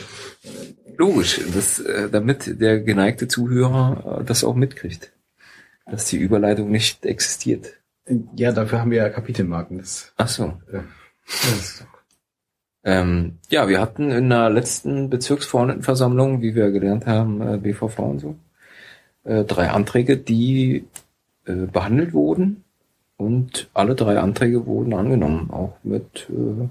Logisch, 0.98 1.40
das, 1.54 1.80
äh, 1.80 2.10
damit 2.10 2.60
der 2.60 2.80
geneigte 2.80 3.28
Zuhörer 3.28 4.22
äh, 4.22 4.24
das 4.24 4.44
auch 4.44 4.56
mitkriegt. 4.56 5.12
Dass 5.86 6.06
die 6.06 6.18
Überleitung 6.18 6.72
nicht 6.72 7.06
existiert. 7.06 7.74
Ja, 8.36 8.52
dafür 8.52 8.82
haben 8.82 8.90
wir 8.90 8.98
ja 9.00 9.10
Kapitelmarken. 9.10 9.78
Das, 9.78 10.12
Ach 10.18 10.28
so. 10.28 10.58
äh, 10.72 10.80
Ähm, 12.84 13.38
ja, 13.50 13.68
wir 13.68 13.80
hatten 13.82 14.10
in 14.12 14.30
der 14.30 14.50
letzten 14.50 15.10
Bezirksverordnetenversammlung, 15.12 16.42
wie 16.42 16.56
wir 16.56 16.72
gelernt 16.72 17.06
haben, 17.08 17.42
äh, 17.42 17.58
BVV 17.58 18.00
und 18.00 18.20
so, 18.20 18.36
äh, 19.26 19.44
drei 19.44 19.70
Anträge, 19.70 20.18
die 20.18 20.86
äh, 21.46 21.54
behandelt 21.54 22.14
wurden 22.14 22.64
und 23.18 23.70
alle 23.74 23.96
drei 23.96 24.20
Anträge 24.20 24.66
wurden 24.66 24.94
angenommen, 24.94 25.50
auch 25.52 25.78
mit 25.84 26.28
äh, 26.30 26.68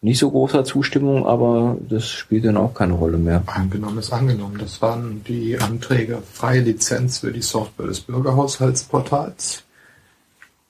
nicht 0.00 0.18
so 0.18 0.30
großer 0.30 0.64
Zustimmung, 0.64 1.26
aber 1.26 1.76
das 1.88 2.08
spielt 2.08 2.44
dann 2.44 2.56
auch 2.56 2.72
keine 2.72 2.92
Rolle 2.92 3.18
mehr. 3.18 3.42
Angenommen 3.46 3.98
ist 3.98 4.12
angenommen. 4.12 4.56
Das 4.58 4.80
waren 4.80 5.24
die 5.24 5.58
Anträge 5.58 6.22
freie 6.32 6.60
Lizenz 6.60 7.18
für 7.18 7.32
die 7.32 7.42
Software 7.42 7.88
des 7.88 8.00
Bürgerhaushaltsportals. 8.02 9.64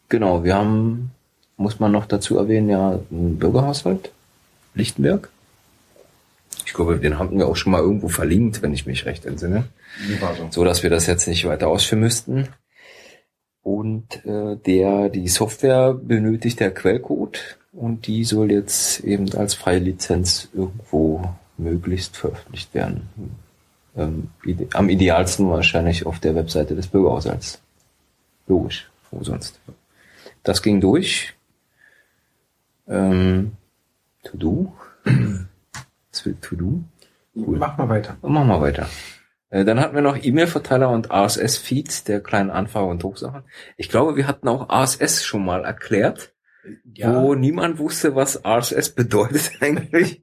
Genau, 0.08 0.44
wir 0.44 0.54
haben, 0.54 1.10
muss 1.58 1.78
man 1.78 1.92
noch 1.92 2.06
dazu 2.06 2.38
erwähnen, 2.38 2.70
ja, 2.70 2.98
einen 3.10 3.38
Bürgerhaushalt, 3.38 4.12
Lichtenberg. 4.74 5.28
Ich 6.64 6.72
glaube, 6.72 6.98
den 6.98 7.18
hatten 7.18 7.38
wir 7.38 7.48
auch 7.48 7.56
schon 7.56 7.72
mal 7.72 7.82
irgendwo 7.82 8.08
verlinkt, 8.08 8.62
wenn 8.62 8.72
ich 8.72 8.86
mich 8.86 9.04
recht 9.04 9.26
entsinne. 9.26 9.64
War 10.20 10.34
so? 10.34 10.48
so 10.50 10.64
dass 10.64 10.82
wir 10.82 10.90
das 10.90 11.06
jetzt 11.06 11.28
nicht 11.28 11.46
weiter 11.46 11.68
ausführen 11.68 12.00
müssten. 12.00 12.48
Und 13.68 14.24
äh, 14.24 14.56
der 14.56 15.10
die 15.10 15.28
Software 15.28 15.92
benötigt 15.92 16.58
der 16.58 16.72
Quellcode 16.72 17.58
und 17.74 18.06
die 18.06 18.24
soll 18.24 18.50
jetzt 18.50 19.00
eben 19.00 19.30
als 19.34 19.52
freie 19.52 19.78
Lizenz 19.78 20.48
irgendwo 20.54 21.28
möglichst 21.58 22.16
veröffentlicht 22.16 22.72
werden. 22.72 23.10
Ähm, 23.94 24.30
ide 24.42 24.68
am 24.72 24.88
idealsten 24.88 25.50
wahrscheinlich 25.50 26.06
auf 26.06 26.18
der 26.18 26.34
Webseite 26.34 26.74
des 26.76 26.86
Bürgerhaushalts. 26.86 27.60
Logisch, 28.46 28.90
wo 29.10 29.22
sonst. 29.22 29.60
Das 30.44 30.62
ging 30.62 30.80
durch. 30.80 31.34
Ähm, 32.88 33.52
to 34.24 34.38
do. 34.38 34.72
Was 36.10 36.24
will 36.24 36.36
to 36.40 36.56
do? 36.56 36.80
Cool. 37.36 37.58
Mach 37.58 37.76
mal 37.76 37.90
weiter. 37.90 38.16
Machen 38.22 38.48
wir 38.48 38.62
weiter. 38.62 38.88
Äh, 39.50 39.64
Dann 39.64 39.80
hatten 39.80 39.94
wir 39.94 40.02
noch 40.02 40.16
E-Mail-Verteiler 40.22 40.90
und 40.90 41.10
RSS-Feeds 41.10 42.04
der 42.04 42.20
kleinen 42.20 42.50
Anfrage 42.50 42.86
und 42.86 43.02
Drucksachen. 43.02 43.42
Ich 43.76 43.88
glaube, 43.88 44.16
wir 44.16 44.26
hatten 44.26 44.48
auch 44.48 44.68
RSS 44.70 45.24
schon 45.24 45.44
mal 45.44 45.64
erklärt, 45.64 46.34
wo 47.02 47.34
niemand 47.34 47.78
wusste, 47.78 48.14
was 48.14 48.44
RSS 48.44 48.94
bedeutet 48.94 49.52
eigentlich. 49.60 50.22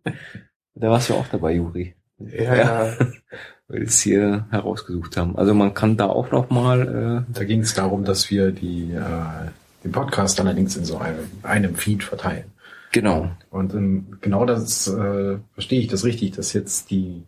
Da 0.76 0.90
warst 0.90 1.10
du 1.10 1.16
auch 1.16 1.28
dabei, 1.28 1.54
Juri. 1.54 1.96
Ja, 2.20 2.94
Weil 3.68 3.80
wir 3.80 3.88
es 3.88 4.00
hier 4.02 4.46
herausgesucht 4.52 5.18
haben. 5.18 5.36
Also 5.38 5.56
man 5.56 5.74
kann 5.74 5.98
da 5.98 6.06
auch 6.06 6.30
noch 6.32 6.52
mal, 6.52 7.26
äh, 7.28 7.34
Da 7.34 7.44
ging 7.46 7.62
es 7.62 7.74
darum, 7.74 8.04
dass 8.06 8.30
wir 8.30 8.52
die, 8.52 8.92
äh, 8.92 9.50
den 9.84 9.92
Podcast 9.92 10.40
allerdings 10.40 10.78
in 10.78 10.86
so 10.86 11.00
einem, 11.00 11.28
einem 11.42 11.76
Feed 11.76 12.04
verteilen. 12.04 12.46
genau, 12.92 13.32
Und 13.50 13.74
ähm, 13.74 14.18
genau 14.22 14.46
das 14.46 14.88
äh, 14.88 15.38
verstehe 15.54 15.80
ich 15.80 15.88
das 15.88 16.04
richtig, 16.06 16.32
dass 16.34 16.54
jetzt 16.54 16.92
die 16.92 17.24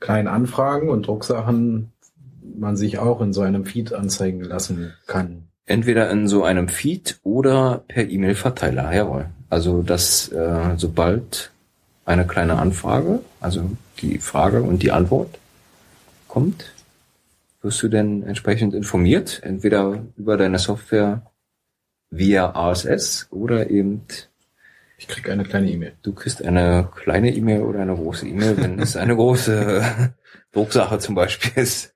kleinen 0.00 0.28
Anfragen 0.28 0.88
und 0.88 1.06
Drucksachen 1.06 1.92
man 2.58 2.76
sich 2.76 2.98
auch 2.98 3.20
in 3.20 3.32
so 3.32 3.42
einem 3.42 3.64
Feed 3.64 3.92
anzeigen 3.92 4.42
lassen 4.42 4.92
kann. 5.06 5.44
entweder 5.66 6.10
in 6.10 6.26
so 6.26 6.42
einem 6.42 6.68
Feed 6.68 7.20
oder 7.22 7.84
per 7.86 8.08
E-Mail-Verteiler, 8.08 8.92
jawohl. 8.92 9.26
Also 9.48 9.82
dass 9.82 10.28
äh, 10.32 10.74
sobald 10.76 11.52
eine 12.04 12.26
kleine 12.26 12.58
Anfrage, 12.58 13.20
also 13.40 13.70
die 14.00 14.18
Frage 14.18 14.62
und 14.62 14.82
die 14.82 14.90
Antwort 14.90 15.38
kommt, 16.26 16.72
wirst 17.62 17.82
du 17.82 17.88
denn 17.88 18.22
entsprechend 18.22 18.74
informiert, 18.74 19.40
entweder 19.44 20.02
über 20.16 20.36
deine 20.36 20.58
Software 20.58 21.22
via 22.10 22.46
RSS 22.46 23.28
oder 23.30 23.70
eben 23.70 24.02
Ich 25.00 25.08
krieg 25.08 25.30
eine 25.30 25.44
kleine 25.44 25.70
E-Mail. 25.70 25.94
du 26.02 26.12
kriegst 26.12 26.44
eine 26.44 26.90
kleine 26.94 27.34
E-Mail 27.34 27.62
oder 27.62 27.80
eine 27.80 27.94
große 27.94 28.28
E-Mail, 28.28 28.58
wenn 28.58 28.78
es 28.78 28.96
eine 28.96 29.16
große 29.16 30.12
Drucksache 30.52 30.98
zum 30.98 31.14
Beispiel 31.14 31.62
ist. 31.62 31.94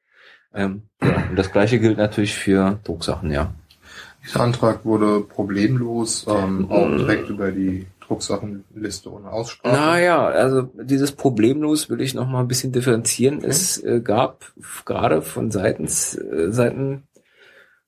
Ähm, 0.54 0.84
ja, 1.02 1.26
und 1.28 1.36
das 1.36 1.52
gleiche 1.52 1.78
gilt 1.78 1.98
natürlich 1.98 2.34
für 2.34 2.80
Drucksachen, 2.82 3.30
ja. 3.30 3.52
Dieser 4.24 4.40
Antrag 4.40 4.86
wurde 4.86 5.20
problemlos 5.20 6.24
ähm, 6.26 6.70
auch 6.70 6.88
direkt 6.88 7.28
über 7.28 7.52
die 7.52 7.86
Drucksachenliste 8.00 9.12
ohne 9.12 9.30
Aussprache. 9.30 9.74
Naja, 9.74 10.24
also 10.24 10.62
dieses 10.62 11.12
problemlos 11.12 11.90
will 11.90 12.00
ich 12.00 12.14
noch 12.14 12.26
mal 12.26 12.40
ein 12.40 12.48
bisschen 12.48 12.72
differenzieren. 12.72 13.44
Es 13.44 13.82
äh, 13.82 14.00
gab 14.00 14.50
gerade 14.86 15.20
von 15.20 15.50
seitens 15.50 16.16
äh, 16.16 16.50
Seiten 16.50 17.02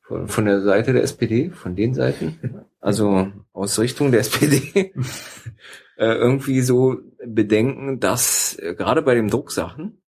von, 0.07 0.29
von 0.29 0.45
der 0.45 0.63
Seite 0.63 0.93
der 0.93 1.03
SPD, 1.03 1.51
von 1.51 1.75
den 1.75 1.95
Seiten, 1.95 2.65
also 2.81 3.33
aus 3.53 3.79
Richtung 3.79 4.11
der 4.11 4.21
SPD, 4.21 4.73
äh, 5.97 6.15
irgendwie 6.15 6.61
so 6.61 6.99
Bedenken, 7.25 7.99
dass 7.99 8.57
äh, 8.59 8.75
gerade 8.75 9.03
bei 9.03 9.15
den 9.15 9.29
Drucksachen, 9.29 10.01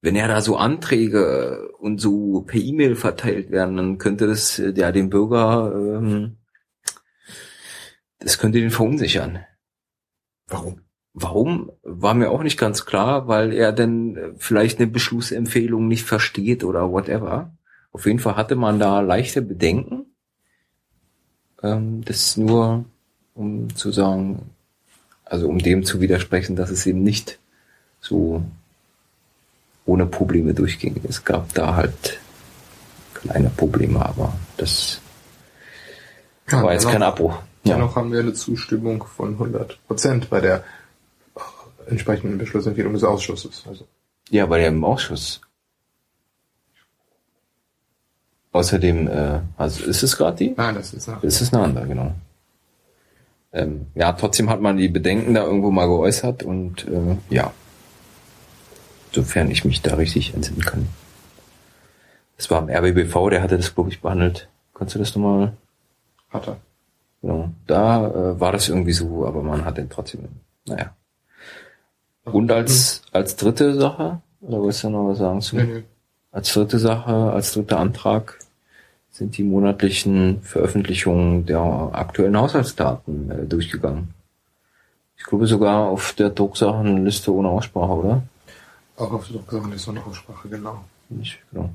wenn 0.00 0.16
ja 0.16 0.28
da 0.28 0.40
so 0.40 0.56
Anträge 0.56 1.72
und 1.78 2.00
so 2.00 2.42
per 2.42 2.60
E-Mail 2.60 2.96
verteilt 2.96 3.50
werden, 3.50 3.76
dann 3.76 3.98
könnte 3.98 4.26
das 4.26 4.58
äh, 4.58 4.72
ja 4.74 4.92
den 4.92 5.10
Bürger, 5.10 5.72
ähm, 5.74 6.38
das 8.18 8.38
könnte 8.38 8.60
den 8.60 8.70
verunsichern. 8.70 9.44
Warum? 10.46 10.80
Warum, 11.12 11.72
war 11.82 12.14
mir 12.14 12.30
auch 12.30 12.42
nicht 12.42 12.58
ganz 12.58 12.86
klar, 12.86 13.26
weil 13.26 13.52
er 13.52 13.72
denn 13.72 14.16
äh, 14.16 14.30
vielleicht 14.36 14.78
eine 14.78 14.86
Beschlussempfehlung 14.86 15.88
nicht 15.88 16.04
versteht 16.04 16.64
oder 16.64 16.92
whatever. 16.92 17.52
Auf 17.92 18.06
jeden 18.06 18.18
Fall 18.18 18.36
hatte 18.36 18.56
man 18.56 18.78
da 18.78 19.00
leichte 19.00 19.42
Bedenken. 19.42 20.06
Ähm, 21.62 22.04
das 22.04 22.36
nur, 22.36 22.84
um 23.34 23.74
zu 23.74 23.92
sagen, 23.92 24.50
also 25.24 25.48
um 25.48 25.58
dem 25.58 25.84
zu 25.84 26.00
widersprechen, 26.00 26.56
dass 26.56 26.70
es 26.70 26.86
eben 26.86 27.02
nicht 27.02 27.38
so 28.00 28.42
ohne 29.86 30.06
Probleme 30.06 30.54
durchging. 30.54 31.00
Es 31.08 31.24
gab 31.24 31.52
da 31.54 31.74
halt 31.74 32.20
kleine 33.14 33.50
Probleme, 33.50 34.04
aber 34.04 34.32
das 34.56 35.00
Ja, 36.50 36.62
war 36.62 36.72
jetzt 36.72 36.88
kein 36.88 37.02
Abbruch. 37.02 37.38
Dennoch 37.64 37.96
haben 37.96 38.12
wir 38.12 38.20
eine 38.20 38.32
Zustimmung 38.32 39.04
von 39.04 39.32
100 39.34 39.78
Prozent 39.86 40.30
bei 40.30 40.40
der 40.40 40.64
entsprechenden 41.86 42.38
Beschlussempfehlung 42.38 42.94
des 42.94 43.04
Ausschusses. 43.04 43.64
Also 43.68 43.86
Ja, 44.30 44.46
bei 44.46 44.60
dem 44.60 44.82
Ausschuss. 44.84 45.40
Außerdem, 48.52 49.08
äh, 49.08 49.40
also 49.56 49.84
ist 49.84 50.02
es 50.02 50.16
gerade 50.16 50.36
die? 50.36 50.54
nein, 50.56 50.74
das 50.74 50.92
ist 50.92 51.06
nach. 51.06 51.22
Es 51.22 51.40
ist 51.40 51.54
eine 51.54 51.64
andere, 51.64 51.86
genau. 51.86 52.12
Ähm, 53.52 53.86
ja, 53.94 54.12
trotzdem 54.12 54.50
hat 54.50 54.60
man 54.60 54.76
die 54.76 54.88
Bedenken 54.88 55.34
da 55.34 55.44
irgendwo 55.44 55.70
mal 55.70 55.86
geäußert 55.86 56.42
und 56.42 56.86
äh, 56.88 57.16
ja. 57.34 57.52
sofern 59.12 59.50
ich 59.50 59.64
mich 59.64 59.82
da 59.82 59.94
richtig 59.94 60.34
entsinnen 60.34 60.62
kann. 60.62 60.88
Das 62.36 62.50
war 62.50 62.58
am 62.58 62.68
RBBV, 62.68 63.30
der 63.30 63.42
hatte 63.42 63.56
das, 63.56 63.74
glaube 63.74 63.90
ich, 63.90 64.00
behandelt. 64.00 64.48
Kannst 64.74 64.94
du 64.94 64.98
das 64.98 65.14
nochmal? 65.14 65.52
Hat 66.30 66.48
er. 66.48 66.56
Genau. 67.22 67.50
Da 67.66 68.06
äh, 68.06 68.40
war 68.40 68.52
das 68.52 68.68
irgendwie 68.68 68.92
so, 68.92 69.26
aber 69.26 69.42
man 69.42 69.64
hat 69.64 69.76
den 69.76 69.90
trotzdem, 69.90 70.28
naja. 70.66 70.94
Und 72.24 72.50
als, 72.52 73.02
als 73.12 73.36
dritte 73.36 73.74
Sache, 73.74 74.20
oder 74.40 74.62
willst 74.62 74.84
du 74.84 74.90
noch 74.90 75.08
was 75.08 75.18
sagen 75.18 75.40
zu? 75.40 75.56
Nee, 75.56 75.64
nee. 75.64 75.82
Als 76.32 76.52
dritte 76.52 76.78
Sache, 76.78 77.32
als 77.32 77.52
dritter 77.52 77.78
Antrag 77.78 78.38
sind 79.10 79.36
die 79.36 79.42
monatlichen 79.42 80.42
Veröffentlichungen 80.42 81.44
der 81.44 81.60
aktuellen 81.60 82.36
Haushaltsdaten 82.36 83.30
äh, 83.30 83.46
durchgegangen. 83.46 84.14
Ich 85.16 85.24
glaube 85.24 85.46
sogar 85.46 85.88
auf 85.88 86.12
der 86.14 86.30
Drucksachenliste 86.30 87.34
ohne 87.34 87.48
Aussprache, 87.48 87.92
oder? 87.92 88.22
Auch 88.96 89.12
auf 89.12 89.26
der 89.26 89.36
Doktorenliste 89.36 89.90
und 89.90 89.98
Aussprache, 89.98 90.48
genau. 90.48 90.84
Nicht, 91.08 91.38
genau. 91.50 91.70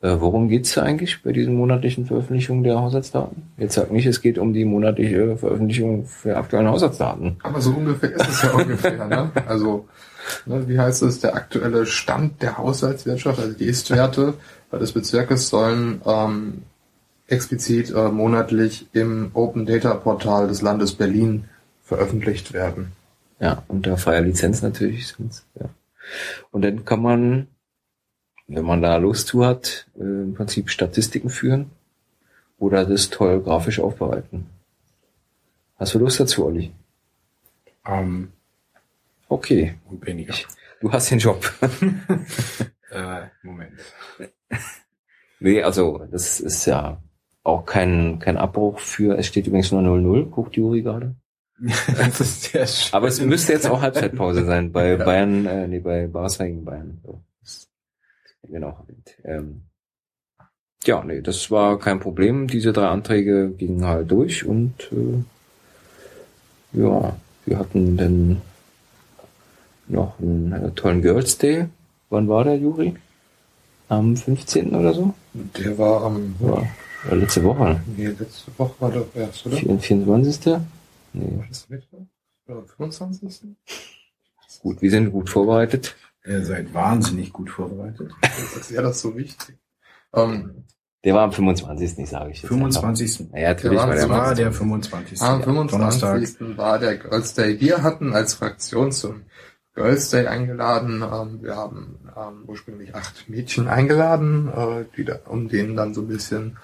Äh, 0.00 0.20
worum 0.20 0.48
geht's 0.48 0.74
da 0.74 0.82
eigentlich 0.82 1.22
bei 1.22 1.32
diesen 1.32 1.54
monatlichen 1.54 2.06
Veröffentlichungen 2.06 2.62
der 2.62 2.80
Haushaltsdaten? 2.80 3.42
Jetzt 3.56 3.74
sag 3.74 3.90
nicht, 3.90 4.06
es 4.06 4.20
geht 4.20 4.38
um 4.38 4.52
die 4.52 4.64
monatliche 4.64 5.36
Veröffentlichung 5.36 6.06
für 6.06 6.36
aktuellen 6.36 6.68
Haushaltsdaten. 6.68 7.36
Aber 7.42 7.60
so 7.60 7.72
ungefähr 7.72 8.12
ist 8.12 8.28
es 8.28 8.42
ja 8.42 8.50
ungefähr, 8.54 9.06
ne? 9.06 9.32
Also, 9.46 9.88
ne, 10.46 10.68
wie 10.68 10.78
heißt 10.78 11.02
es, 11.02 11.18
der 11.18 11.34
aktuelle 11.34 11.84
Stand 11.86 12.42
der 12.42 12.58
Haushaltswirtschaft, 12.58 13.40
also 13.40 13.52
die 13.54 13.64
Ist-Werte 13.64 14.34
des 14.72 14.92
Bezirkes 14.92 15.48
sollen 15.48 16.00
ähm, 16.06 16.62
explizit 17.26 17.90
äh, 17.90 18.08
monatlich 18.08 18.86
im 18.92 19.30
Open 19.34 19.66
Data 19.66 19.94
Portal 19.94 20.48
des 20.48 20.62
Landes 20.62 20.92
Berlin 20.94 21.44
veröffentlicht 21.82 22.52
werden. 22.52 22.92
Ja, 23.40 23.62
unter 23.68 23.96
freier 23.96 24.22
Lizenz 24.22 24.62
natürlich. 24.62 25.14
Ja. 25.58 25.68
Und 26.50 26.62
dann 26.62 26.84
kann 26.84 27.02
man, 27.02 27.46
wenn 28.48 28.64
man 28.64 28.82
da 28.82 28.96
Lust 28.96 29.28
zu 29.28 29.44
hat, 29.44 29.86
äh, 29.96 30.02
im 30.02 30.34
Prinzip 30.34 30.70
Statistiken 30.70 31.30
führen 31.30 31.70
oder 32.58 32.84
das 32.84 33.10
toll 33.10 33.40
grafisch 33.42 33.78
aufbereiten. 33.80 34.46
Hast 35.76 35.94
du 35.94 35.98
Lust 36.00 36.18
dazu, 36.18 36.46
Olli? 36.46 36.72
Ähm, 37.86 38.32
Okay, 39.30 39.74
weniger. 40.00 40.34
du 40.80 40.90
hast 40.90 41.10
den 41.10 41.18
Job. 41.18 41.52
Äh, 42.90 43.26
Moment. 43.42 43.78
nee, 45.40 45.62
also 45.62 46.06
das 46.10 46.40
ist 46.40 46.64
ja 46.64 47.02
auch 47.42 47.66
kein, 47.66 48.18
kein 48.18 48.38
Abbruch 48.38 48.78
für, 48.78 49.18
es 49.18 49.26
steht 49.26 49.46
übrigens 49.46 49.70
nur 49.70 49.82
0-0, 49.82 50.30
guckt 50.30 50.56
Juri 50.56 50.80
gerade. 50.80 51.14
das 51.58 52.18
ist 52.18 52.44
sehr 52.44 52.66
schön. 52.66 52.94
Aber 52.94 53.08
es 53.08 53.20
müsste 53.20 53.52
jetzt 53.52 53.68
auch 53.68 53.82
Halbzeitpause 53.82 54.46
sein 54.46 54.72
bei 54.72 54.92
Ja. 54.96 55.04
Bayern, 55.04 55.44
äh, 55.44 55.68
nee, 55.68 55.80
bei 55.80 56.06
Barca 56.06 56.44
gegen 56.46 56.64
Bayern. 56.64 56.98
So, 57.04 57.20
noch 58.46 58.80
erwähnt. 58.80 59.16
Ähm, 59.24 59.62
ja, 60.84 61.02
nee, 61.04 61.20
das 61.20 61.50
war 61.50 61.78
kein 61.78 62.00
Problem. 62.00 62.46
Diese 62.46 62.72
drei 62.72 62.86
Anträge 62.88 63.50
gingen 63.50 63.84
halt 63.84 64.10
durch 64.10 64.44
und 64.44 64.90
äh, 64.92 65.22
ja, 66.80 67.16
wir 67.46 67.58
hatten 67.58 67.96
dann 67.96 68.42
noch 69.88 70.18
einen 70.20 70.52
äh, 70.52 70.70
tollen 70.72 71.02
Girls 71.02 71.38
Day. 71.38 71.66
Wann 72.10 72.28
war 72.28 72.44
der, 72.44 72.56
Juri? 72.56 72.94
Am 73.88 74.16
15. 74.16 74.74
oder 74.74 74.92
so? 74.94 75.14
Der 75.34 75.76
war 75.78 76.04
am, 76.04 76.34
Ja, 76.40 76.62
war 77.04 77.16
letzte 77.16 77.42
Woche. 77.44 77.80
nee, 77.96 78.06
letzte 78.06 78.50
Woche 78.58 78.74
war 78.80 78.90
der 78.92 79.06
erst, 79.14 79.46
oder? 79.46 79.56
24. 79.56 80.58
Nee. 81.14 81.38
War 81.38 81.46
das 81.48 81.68
Mittwoch? 81.68 82.06
Oder 82.46 82.62
25. 82.64 83.48
Gut, 84.62 84.82
wir 84.82 84.90
sind 84.90 85.10
gut 85.10 85.30
vorbereitet. 85.30 85.96
Ihr 86.28 86.44
seid 86.44 86.74
wahnsinnig 86.74 87.32
gut 87.32 87.50
vorbereitet. 87.50 88.12
Das 88.20 88.70
wäre 88.70 88.82
das 88.82 89.00
so 89.00 89.16
wichtig. 89.16 89.56
Ähm, 90.14 90.64
Der 91.04 91.14
war 91.14 91.22
am 91.22 91.32
25. 91.32 92.06
sage 92.06 92.30
ich 92.30 92.42
jetzt. 92.42 92.48
25. 92.48 93.20
einfach. 93.20 93.38
Ja, 93.38 93.48
natürlich 93.48 93.78
Der 93.78 93.88
war 93.88 93.94
der 93.94 94.08
war 94.08 94.34
der 94.34 94.52
25. 94.52 95.22
Am 95.22 95.38
ja, 95.40 95.44
25. 95.44 96.00
Donnerstag. 96.00 96.58
war 96.58 96.78
der 96.78 96.96
Girls 96.98 97.34
Day. 97.34 97.60
Wir 97.60 97.82
hatten 97.82 98.12
als 98.12 98.34
Fraktion 98.34 98.92
zum 98.92 99.22
Girls 99.74 100.10
Day 100.10 100.26
eingeladen. 100.26 101.02
Ähm, 101.02 101.42
wir 101.42 101.56
haben 101.56 101.98
ähm, 102.14 102.44
ursprünglich 102.46 102.94
acht 102.94 103.28
Mädchen 103.28 103.68
eingeladen, 103.68 104.48
äh, 104.48 105.12
um 105.26 105.48
denen 105.48 105.76
dann 105.76 105.94
so 105.94 106.02
ein 106.02 106.08
bisschen 106.08 106.58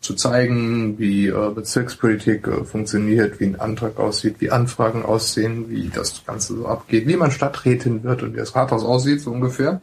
zu 0.00 0.14
zeigen, 0.14 0.98
wie 0.98 1.26
äh, 1.28 1.50
Bezirkspolitik 1.54 2.46
äh, 2.46 2.64
funktioniert, 2.64 3.40
wie 3.40 3.46
ein 3.46 3.60
Antrag 3.60 3.98
aussieht, 3.98 4.36
wie 4.40 4.50
Anfragen 4.50 5.04
aussehen, 5.04 5.68
wie 5.70 5.88
das 5.88 6.24
Ganze 6.24 6.56
so 6.56 6.66
abgeht, 6.66 7.06
wie 7.08 7.16
man 7.16 7.30
Stadträtin 7.30 8.04
wird 8.04 8.22
und 8.22 8.34
wie 8.34 8.38
das 8.38 8.54
Rathaus 8.54 8.84
aussieht, 8.84 9.20
so 9.20 9.30
ungefähr. 9.32 9.80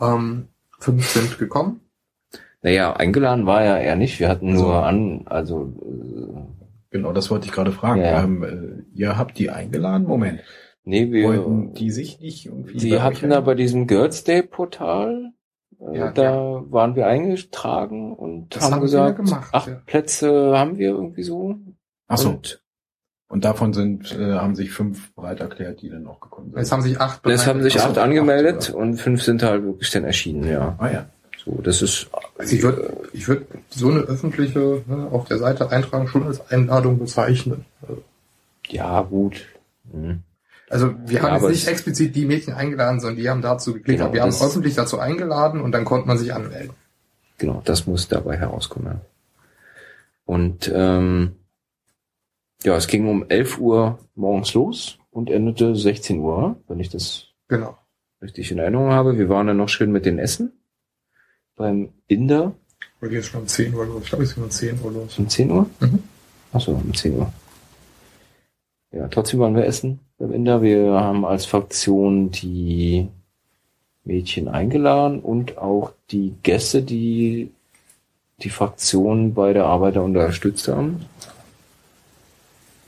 Ähm, 0.00 0.48
fünf 0.78 1.06
sind 1.08 1.38
gekommen. 1.38 1.80
Naja, 2.62 2.94
eingeladen 2.96 3.46
war 3.46 3.62
er 3.62 3.80
eher 3.80 3.96
nicht. 3.96 4.18
Wir 4.18 4.28
hatten 4.28 4.50
Also- 4.50 4.62
nur 4.64 4.84
an, 4.84 5.22
also 5.26 5.72
äh, 5.82 6.40
Genau, 6.90 7.12
das 7.12 7.30
wollte 7.30 7.46
ich 7.46 7.52
gerade 7.52 7.72
fragen. 7.72 8.00
Ja. 8.00 8.22
Ähm, 8.24 8.42
äh, 8.42 8.98
ihr 8.98 9.18
habt 9.18 9.38
die 9.38 9.50
eingeladen? 9.50 10.06
Moment. 10.06 10.40
nee, 10.84 11.10
wir 11.12 11.28
Wollten 11.28 11.74
die 11.74 11.90
sich 11.90 12.20
nicht 12.20 12.46
irgendwie... 12.46 12.76
die 12.78 13.00
hatten 13.00 13.28
da 13.28 13.40
bei 13.40 13.54
diesem 13.54 13.86
Girls 13.86 14.24
Day 14.24 14.42
Portal, 14.42 15.32
Ja, 15.92 16.10
da 16.10 16.62
waren 16.70 16.96
wir 16.96 17.06
eingetragen 17.06 18.14
und 18.14 18.54
Das 18.54 18.64
haben, 18.64 18.74
haben 18.74 18.80
gesagt, 18.80 19.16
gemacht, 19.16 19.48
acht 19.52 19.68
ja. 19.68 19.74
Plätze 19.86 20.58
haben 20.58 20.78
wir 20.78 20.88
irgendwie 20.90 21.22
so. 21.22 21.56
Ach 22.08 22.16
so. 22.18 22.30
Und 22.30 22.62
Und 23.28 23.44
davon 23.44 23.72
sind, 23.72 24.12
äh, 24.12 24.34
haben 24.34 24.54
sich 24.54 24.70
fünf 24.70 25.12
bereit 25.14 25.40
erklärt, 25.40 25.82
die 25.82 25.90
dann 25.90 26.06
auch 26.06 26.20
gekommen 26.20 26.52
sind. 26.52 26.62
Es 26.62 26.72
haben 26.72 26.82
sich 26.82 27.00
acht 27.00 27.26
es 27.26 27.46
haben 27.46 27.62
sich 27.62 27.76
Ach 27.76 27.80
so, 27.80 27.88
acht 27.88 27.98
acht, 27.98 28.04
angemeldet 28.04 28.70
oder? 28.70 28.78
und 28.78 28.96
fünf 28.96 29.22
sind 29.22 29.42
halt 29.42 29.64
wirklich 29.64 29.90
dann 29.90 30.04
erschienen, 30.04 30.48
ja. 30.48 30.76
ah 30.78 30.90
ja. 30.90 31.06
So, 31.44 31.60
das 31.62 31.82
ist 31.82 32.08
Also 32.38 32.56
ich 32.56 32.62
würde 32.62 32.92
ich 33.12 33.28
würd 33.28 33.46
so 33.70 33.90
eine 33.90 34.00
öffentliche 34.00 34.82
ne, 34.86 35.08
auf 35.12 35.26
der 35.26 35.38
Seite 35.38 35.70
Eintragung 35.70 36.08
schon 36.08 36.26
als 36.26 36.50
Einladung 36.50 36.98
bezeichnen. 36.98 37.64
ja 38.68 39.02
gut. 39.02 39.44
Hm. 39.92 40.22
Also 40.68 40.94
wir 41.06 41.18
Ja, 41.18 41.22
haben 41.22 41.34
aber 41.36 41.48
jetzt 41.48 41.58
nicht 41.60 41.68
explizit 41.68 42.14
die 42.16 42.26
Mädchen 42.26 42.54
eingeladen, 42.54 42.98
sondern 43.00 43.16
die 43.16 43.28
haben 43.28 43.42
dazu 43.42 43.72
geklickt. 43.74 44.00
Genau, 44.00 44.12
wir 44.12 44.22
haben 44.22 44.30
öffentlich 44.34 44.74
dazu 44.74 44.98
eingeladen 44.98 45.60
und 45.60 45.72
dann 45.72 45.84
konnte 45.84 46.08
man 46.08 46.18
sich 46.18 46.34
anmelden. 46.34 46.72
Genau, 47.38 47.62
das 47.64 47.86
muss 47.86 48.08
dabei 48.08 48.36
herauskommen. 48.36 48.94
ja. 48.94 49.00
Und 50.24 50.70
ähm, 50.74 51.36
ja, 52.64 52.76
es 52.76 52.88
ging 52.88 53.06
um 53.08 53.24
11 53.28 53.58
Uhr 53.58 53.98
morgens 54.16 54.54
los 54.54 54.98
und 55.10 55.30
endete 55.30 55.76
16 55.76 56.18
Uhr, 56.18 56.56
wenn 56.66 56.80
ich 56.80 56.88
das 56.88 57.26
Genau. 57.48 57.78
richtig 58.20 58.50
in 58.50 58.58
Erinnerung 58.58 58.90
habe. 58.90 59.18
Wir 59.18 59.28
waren 59.28 59.46
dann 59.46 59.56
noch 59.58 59.68
schön 59.68 59.92
mit 59.92 60.04
den 60.04 60.18
Essen 60.18 60.52
beim 61.54 61.90
Inder 62.08 62.54
Oder 63.00 63.10
geht 63.10 63.20
es 63.20 63.26
schon 63.26 63.42
um 63.42 63.46
10 63.46 63.72
Uhr 63.72 63.86
los? 63.86 64.02
Ich 64.02 64.08
glaube, 64.08 64.24
es 64.24 64.34
ging 64.34 64.42
um 64.44 64.50
10 64.50 64.80
Uhr 64.82 64.90
los. 64.92 65.18
um 65.18 65.28
10 65.28 65.50
Uhr. 65.52 65.70
Mhm. 65.80 66.02
Achso, 66.52 66.72
um 66.72 66.92
10 66.92 67.14
Uhr. 67.18 67.32
Ja, 68.96 69.08
trotzdem 69.08 69.40
waren 69.40 69.54
wir 69.54 69.66
essen 69.66 70.00
beim 70.18 70.32
Inder. 70.32 70.62
Wir 70.62 70.92
haben 70.92 71.24
als 71.26 71.44
Fraktion 71.44 72.30
die 72.30 73.08
Mädchen 74.04 74.48
eingeladen 74.48 75.20
und 75.20 75.58
auch 75.58 75.92
die 76.10 76.34
Gäste, 76.42 76.82
die 76.82 77.50
die 78.42 78.50
Fraktion 78.50 79.34
bei 79.34 79.52
der 79.52 79.66
Arbeit 79.66 79.96
da 79.96 80.00
unterstützt 80.00 80.68
haben. 80.68 81.04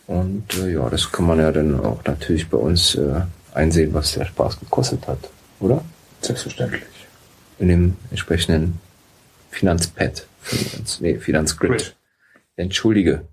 Und 0.07 0.45
äh, 0.59 0.73
ja, 0.73 0.89
das 0.89 1.13
kann 1.13 1.27
man 1.27 1.39
ja 1.39 1.53
dann 1.53 1.79
auch 1.81 2.03
natürlich 2.05 2.49
bei 2.49 2.57
uns 2.57 2.95
äh, 2.95 3.21
einsehen, 3.53 3.93
was 3.93 4.13
der 4.15 4.25
Spaß 4.25 4.61
gekostet 4.61 5.07
hat, 5.07 5.19
oder? 5.61 5.83
Selbstverständlich. 6.23 6.83
In 7.59 7.69
dem 7.69 7.97
entsprechenden 8.11 8.81
Finanzpad. 9.51 10.27
Finanz, 10.41 11.01
nee, 11.01 11.19
Finanzgrid. 11.19 11.71
Grid. 11.71 11.97
Entschuldige. 12.57 13.27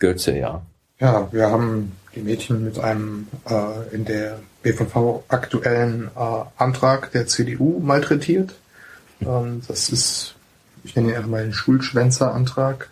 Götze, 0.00 0.36
ja. 0.36 0.62
Ja, 0.98 1.28
wir 1.30 1.50
haben 1.50 1.92
die 2.14 2.20
Mädchen 2.20 2.64
mit 2.64 2.78
einem 2.78 3.28
äh, 3.48 3.94
in 3.94 4.04
der 4.04 4.40
BVV 4.62 5.22
aktuellen 5.28 6.10
äh, 6.16 6.44
Antrag 6.56 7.12
der 7.12 7.26
CDU 7.26 7.78
malträtiert. 7.78 8.54
Ähm, 9.22 9.62
das 9.68 9.88
ist, 9.88 10.34
ich 10.82 10.96
nenne 10.96 11.10
ihn 11.10 11.16
einfach 11.16 11.30
mal 11.30 11.44
den 11.44 11.52
Schulschwänzer-Antrag 11.52 12.90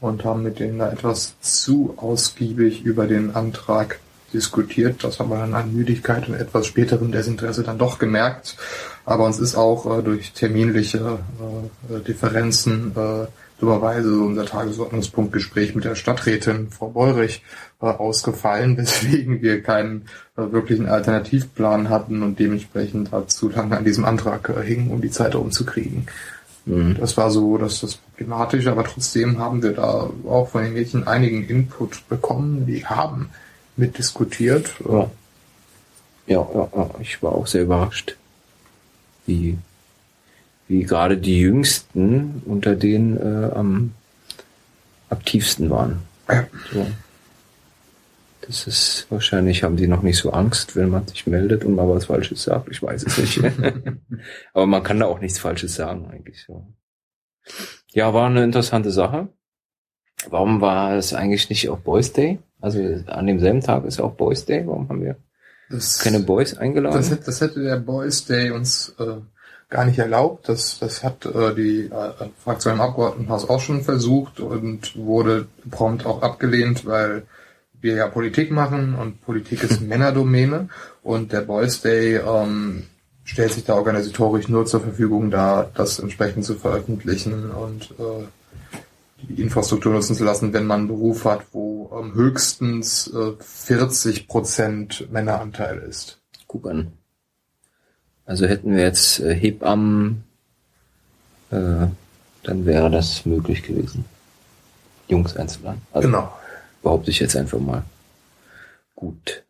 und 0.00 0.24
haben 0.24 0.42
mit 0.42 0.60
denen 0.60 0.78
da 0.78 0.90
etwas 0.90 1.34
zu 1.40 1.94
ausgiebig 1.96 2.82
über 2.82 3.06
den 3.06 3.34
Antrag 3.34 3.98
diskutiert. 4.32 5.04
Das 5.04 5.18
haben 5.18 5.30
wir 5.30 5.38
dann 5.38 5.54
an 5.54 5.74
Müdigkeit 5.74 6.28
und 6.28 6.34
etwas 6.34 6.66
späterem 6.66 7.12
Desinteresse 7.12 7.64
dann 7.64 7.78
doch 7.78 7.98
gemerkt. 7.98 8.56
Aber 9.04 9.24
uns 9.24 9.38
ist 9.38 9.56
auch 9.56 9.98
äh, 9.98 10.02
durch 10.02 10.32
terminliche 10.32 11.18
äh, 11.90 12.00
Differenzen 12.00 12.92
äh, 12.96 13.26
dummerweise 13.60 14.18
unser 14.20 14.46
Tagesordnungspunkt 14.46 15.32
Gespräch 15.32 15.74
mit 15.74 15.84
der 15.84 15.94
Stadträtin 15.94 16.70
Frau 16.70 16.88
Beurich 16.88 17.42
äh, 17.80 17.86
ausgefallen, 17.86 18.76
weswegen 18.76 19.42
wir 19.42 19.62
keinen 19.62 20.06
äh, 20.36 20.50
wirklichen 20.50 20.88
Alternativplan 20.88 21.90
hatten 21.90 22.22
und 22.22 22.38
dementsprechend 22.38 23.10
zu 23.26 23.50
lange 23.50 23.76
an 23.76 23.84
diesem 23.84 24.04
Antrag 24.04 24.48
äh, 24.48 24.62
hingen, 24.62 24.90
um 24.90 25.00
die 25.00 25.10
Zeit 25.10 25.34
umzukriegen. 25.34 26.06
Mhm. 26.66 26.96
Das 26.98 27.16
war 27.16 27.30
so, 27.30 27.58
dass 27.58 27.80
das 27.80 27.96
problematisch, 27.96 28.66
aber 28.66 28.84
trotzdem 28.84 29.38
haben 29.38 29.62
wir 29.62 29.72
da 29.72 30.10
auch 30.28 30.48
von 30.48 30.62
den 30.62 30.72
Mädchen 30.72 31.06
einigen 31.06 31.44
Input 31.44 32.08
bekommen, 32.08 32.66
die 32.66 32.86
haben 32.86 33.30
mitdiskutiert. 33.76 34.72
Ja. 34.88 35.10
Ja, 36.26 36.46
ja, 36.54 36.68
ja, 36.76 36.90
ich 37.00 37.22
war 37.22 37.32
auch 37.32 37.46
sehr 37.46 37.62
überrascht, 37.62 38.16
wie, 39.26 39.58
wie 40.70 40.84
gerade 40.84 41.18
die 41.18 41.40
Jüngsten 41.40 42.42
unter 42.46 42.76
denen 42.76 43.16
äh, 43.16 43.50
am 43.52 43.90
aktivsten 45.08 45.68
waren. 45.68 46.02
So. 46.72 46.86
Das 48.42 48.68
ist 48.68 49.06
wahrscheinlich, 49.10 49.64
haben 49.64 49.76
die 49.76 49.88
noch 49.88 50.02
nicht 50.02 50.18
so 50.18 50.30
Angst, 50.30 50.76
wenn 50.76 50.88
man 50.88 51.08
sich 51.08 51.26
meldet 51.26 51.64
und 51.64 51.74
mal 51.74 51.88
was 51.88 52.04
Falsches 52.04 52.44
sagt. 52.44 52.68
Ich 52.70 52.80
weiß 52.80 53.02
es 53.02 53.18
nicht. 53.18 53.52
Aber 54.54 54.66
man 54.66 54.84
kann 54.84 55.00
da 55.00 55.06
auch 55.06 55.18
nichts 55.18 55.40
Falsches 55.40 55.74
sagen, 55.74 56.08
eigentlich. 56.08 56.44
So. 56.46 56.64
Ja, 57.88 58.14
war 58.14 58.26
eine 58.26 58.44
interessante 58.44 58.92
Sache. 58.92 59.28
Warum 60.28 60.60
war 60.60 60.94
es 60.94 61.12
eigentlich 61.12 61.50
nicht 61.50 61.68
auch 61.68 61.78
Boys 61.80 62.12
Day? 62.12 62.38
Also 62.60 62.78
an 63.06 63.26
demselben 63.26 63.60
Tag 63.60 63.84
ist 63.86 64.00
auch 64.00 64.12
Boys 64.12 64.44
Day. 64.44 64.64
Warum 64.68 64.88
haben 64.88 65.02
wir 65.02 65.16
Das, 65.68 65.98
keine 65.98 66.20
Boys 66.20 66.56
eingeladen? 66.56 66.96
das, 66.96 67.10
hätte, 67.10 67.24
das 67.24 67.40
hätte 67.40 67.60
der 67.60 67.78
Boys 67.78 68.24
Day 68.24 68.52
uns 68.52 68.94
äh, 69.00 69.16
gar 69.70 69.84
nicht 69.84 69.98
erlaubt. 69.98 70.48
Das, 70.48 70.78
das 70.78 71.02
hat 71.02 71.24
äh, 71.24 71.54
die 71.54 71.86
äh, 71.86 72.28
Fraktion 72.42 72.74
im 72.74 72.80
Abgeordnetenhaus 72.80 73.48
auch 73.48 73.60
schon 73.60 73.82
versucht 73.82 74.40
und 74.40 74.96
wurde 74.96 75.46
prompt 75.70 76.04
auch 76.04 76.22
abgelehnt, 76.22 76.84
weil 76.84 77.22
wir 77.80 77.94
ja 77.94 78.08
Politik 78.08 78.50
machen 78.50 78.94
und 78.94 79.22
Politik 79.22 79.62
ist 79.62 79.80
Männerdomäne 79.88 80.68
und 81.02 81.32
der 81.32 81.42
Boys 81.42 81.80
Day 81.80 82.16
ähm, 82.16 82.86
stellt 83.24 83.52
sich 83.52 83.64
da 83.64 83.74
organisatorisch 83.74 84.48
nur 84.48 84.66
zur 84.66 84.80
Verfügung 84.80 85.30
da, 85.30 85.70
das 85.74 85.98
entsprechend 85.98 86.44
zu 86.44 86.56
veröffentlichen 86.56 87.50
und 87.50 87.92
äh, 87.98 88.26
die 89.22 89.42
Infrastruktur 89.42 89.92
nutzen 89.92 90.16
zu 90.16 90.24
lassen, 90.24 90.52
wenn 90.52 90.66
man 90.66 90.80
einen 90.80 90.88
Beruf 90.88 91.24
hat, 91.24 91.42
wo 91.52 91.90
ähm, 91.98 92.14
höchstens 92.14 93.12
äh, 93.12 93.32
40 93.38 94.28
Prozent 94.28 95.10
Männeranteil 95.12 95.78
ist. 95.78 96.18
Guck 96.46 96.68
an. 96.68 96.92
Also 98.30 98.46
hätten 98.46 98.76
wir 98.76 98.84
jetzt 98.84 99.18
äh, 99.18 99.34
Hebammen, 99.34 100.22
äh, 101.50 101.88
dann 102.44 102.64
wäre 102.64 102.88
das 102.88 103.26
möglich 103.26 103.64
gewesen. 103.64 104.04
Jungs 105.08 105.36
einzuladen. 105.36 105.82
Also 105.92 106.06
Genau. 106.06 106.32
behaupte 106.80 107.10
ich 107.10 107.18
jetzt 107.18 107.34
einfach 107.34 107.58
mal. 107.58 107.82
Gut. 108.94 109.42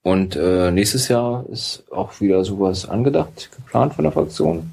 Und 0.00 0.34
äh, 0.34 0.70
nächstes 0.70 1.08
Jahr 1.08 1.44
ist 1.50 1.84
auch 1.92 2.22
wieder 2.22 2.42
sowas 2.42 2.88
angedacht, 2.88 3.50
geplant 3.54 3.92
von 3.92 4.04
der 4.04 4.12
Fraktion. 4.12 4.72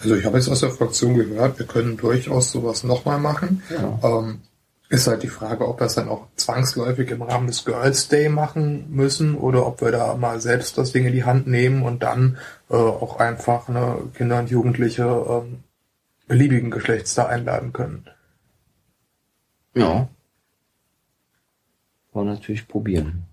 Also 0.00 0.16
ich 0.16 0.24
habe 0.24 0.38
jetzt 0.38 0.48
aus 0.48 0.60
der 0.60 0.70
Fraktion 0.72 1.14
gehört, 1.14 1.60
wir 1.60 1.66
können 1.66 1.96
durchaus 1.96 2.50
sowas 2.50 2.82
nochmal 2.82 3.20
machen. 3.20 3.62
Ja. 3.70 4.00
Ähm, 4.02 4.40
ist 4.88 5.06
halt 5.06 5.22
die 5.22 5.28
Frage, 5.28 5.66
ob 5.66 5.80
wir 5.80 5.86
es 5.86 5.94
dann 5.94 6.08
auch 6.08 6.28
zwangsläufig 6.36 7.10
im 7.10 7.22
Rahmen 7.22 7.46
des 7.46 7.64
Girls 7.64 8.08
Day 8.08 8.28
machen 8.28 8.90
müssen 8.90 9.34
oder 9.34 9.66
ob 9.66 9.80
wir 9.80 9.90
da 9.90 10.14
mal 10.14 10.40
selbst 10.40 10.78
das 10.78 10.92
Ding 10.92 11.06
in 11.06 11.12
die 11.12 11.24
Hand 11.24 11.46
nehmen 11.46 11.82
und 11.82 12.02
dann 12.02 12.38
äh, 12.70 12.74
auch 12.74 13.18
einfach 13.18 13.68
ne, 13.68 13.96
Kinder 14.14 14.38
und 14.38 14.50
Jugendliche 14.50 15.04
ähm, 15.04 15.64
beliebigen 16.28 16.70
Geschlechts 16.70 17.14
da 17.14 17.26
einladen 17.26 17.72
können. 17.72 18.04
Ja. 19.74 20.08
Wollen 22.12 22.28
wir 22.28 22.34
natürlich 22.34 22.68
probieren. 22.68 23.24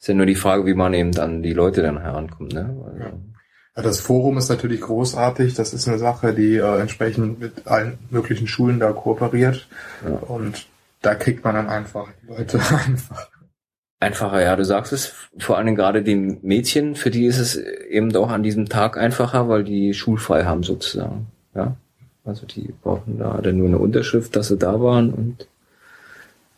Ist 0.00 0.08
ja 0.08 0.14
nur 0.14 0.26
die 0.26 0.34
Frage, 0.34 0.66
wie 0.66 0.74
man 0.74 0.94
eben 0.94 1.16
an 1.18 1.42
die 1.42 1.52
Leute 1.52 1.82
dann 1.82 2.00
herankommt, 2.00 2.52
ne? 2.52 2.76
Also, 2.84 2.98
Ja. 2.98 3.12
Das 3.74 4.00
Forum 4.00 4.36
ist 4.36 4.50
natürlich 4.50 4.82
großartig. 4.82 5.54
Das 5.54 5.72
ist 5.72 5.88
eine 5.88 5.98
Sache, 5.98 6.34
die 6.34 6.56
äh, 6.56 6.80
entsprechend 6.80 7.40
mit 7.40 7.66
allen 7.66 7.98
möglichen 8.10 8.46
Schulen 8.46 8.78
da 8.78 8.92
kooperiert. 8.92 9.66
Ja. 10.04 10.16
Und 10.16 10.66
da 11.00 11.14
kriegt 11.14 11.42
man 11.44 11.54
dann 11.54 11.68
einfach 11.68 12.08
die 12.22 12.26
Leute 12.26 12.58
einfach. 12.86 13.28
Einfacher, 13.98 14.42
ja, 14.42 14.56
du 14.56 14.64
sagst 14.64 14.92
es. 14.92 15.14
Vor 15.38 15.56
allem 15.56 15.74
gerade 15.74 16.02
die 16.02 16.16
Mädchen, 16.16 16.96
für 16.96 17.10
die 17.10 17.24
ist 17.24 17.38
es 17.38 17.56
eben 17.56 18.14
auch 18.16 18.30
an 18.30 18.42
diesem 18.42 18.68
Tag 18.68 18.98
einfacher, 18.98 19.48
weil 19.48 19.64
die 19.64 19.94
schulfrei 19.94 20.44
haben 20.44 20.64
sozusagen. 20.64 21.28
Ja. 21.54 21.76
Also 22.24 22.46
die 22.46 22.74
brauchen 22.82 23.18
da 23.18 23.40
dann 23.40 23.58
nur 23.58 23.68
eine 23.68 23.78
Unterschrift, 23.78 24.36
dass 24.36 24.48
sie 24.48 24.56
da 24.56 24.80
waren 24.80 25.12
und 25.12 25.48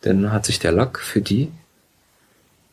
dann 0.01 0.33
hat 0.33 0.45
sich 0.45 0.59
der 0.59 0.73
Lack 0.73 0.99
für 0.99 1.21
die. 1.21 1.51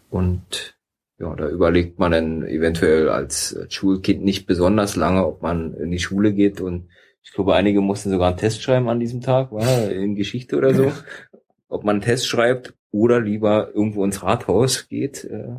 Und 0.09 0.73
ja, 1.21 1.35
da 1.35 1.47
überlegt 1.49 1.99
man 1.99 2.11
dann 2.11 2.43
eventuell 2.47 3.09
als 3.09 3.57
Schulkind 3.69 4.23
nicht 4.23 4.47
besonders 4.47 4.95
lange, 4.95 5.25
ob 5.25 5.41
man 5.41 5.75
in 5.75 5.91
die 5.91 5.99
Schule 5.99 6.33
geht 6.33 6.61
und 6.61 6.89
ich 7.23 7.31
glaube, 7.31 7.53
einige 7.53 7.81
mussten 7.81 8.09
sogar 8.09 8.29
einen 8.29 8.37
Test 8.37 8.63
schreiben 8.63 8.89
an 8.89 8.99
diesem 8.99 9.21
Tag, 9.21 9.51
war 9.51 9.89
in 9.89 10.15
Geschichte 10.15 10.57
oder 10.57 10.73
so. 10.73 10.91
Ob 11.69 11.83
man 11.83 11.97
einen 11.97 12.01
Test 12.01 12.27
schreibt 12.27 12.73
oder 12.91 13.21
lieber 13.21 13.73
irgendwo 13.73 14.03
ins 14.03 14.23
Rathaus 14.23 14.89
geht. 14.89 15.23
Äh, 15.23 15.55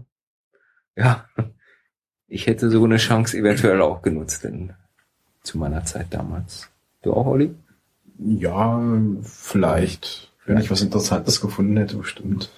ja, 0.97 1.27
ich 2.27 2.47
hätte 2.49 2.69
so 2.69 2.85
eine 2.85 2.97
Chance 2.97 3.39
eventuell 3.39 3.81
auch 3.81 4.03
genutzt, 4.03 4.45
denn 4.45 4.75
zu 5.43 5.57
meiner 5.57 5.85
Zeit 5.85 6.09
damals. 6.11 6.69
Du 7.03 7.15
auch, 7.15 7.27
Olli? 7.27 7.55
Ja, 8.19 8.83
vielleicht. 9.23 10.33
Wenn 10.45 10.59
ich 10.59 10.71
was 10.71 10.83
Interessantes 10.83 11.41
gefunden 11.41 11.77
hätte, 11.77 11.97
bestimmt. 11.97 12.51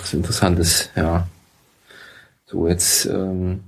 Was 0.00 0.14
Interessantes, 0.14 0.90
ja. 0.96 1.28
So, 2.50 2.66
jetzt 2.66 3.04
ähm, 3.04 3.64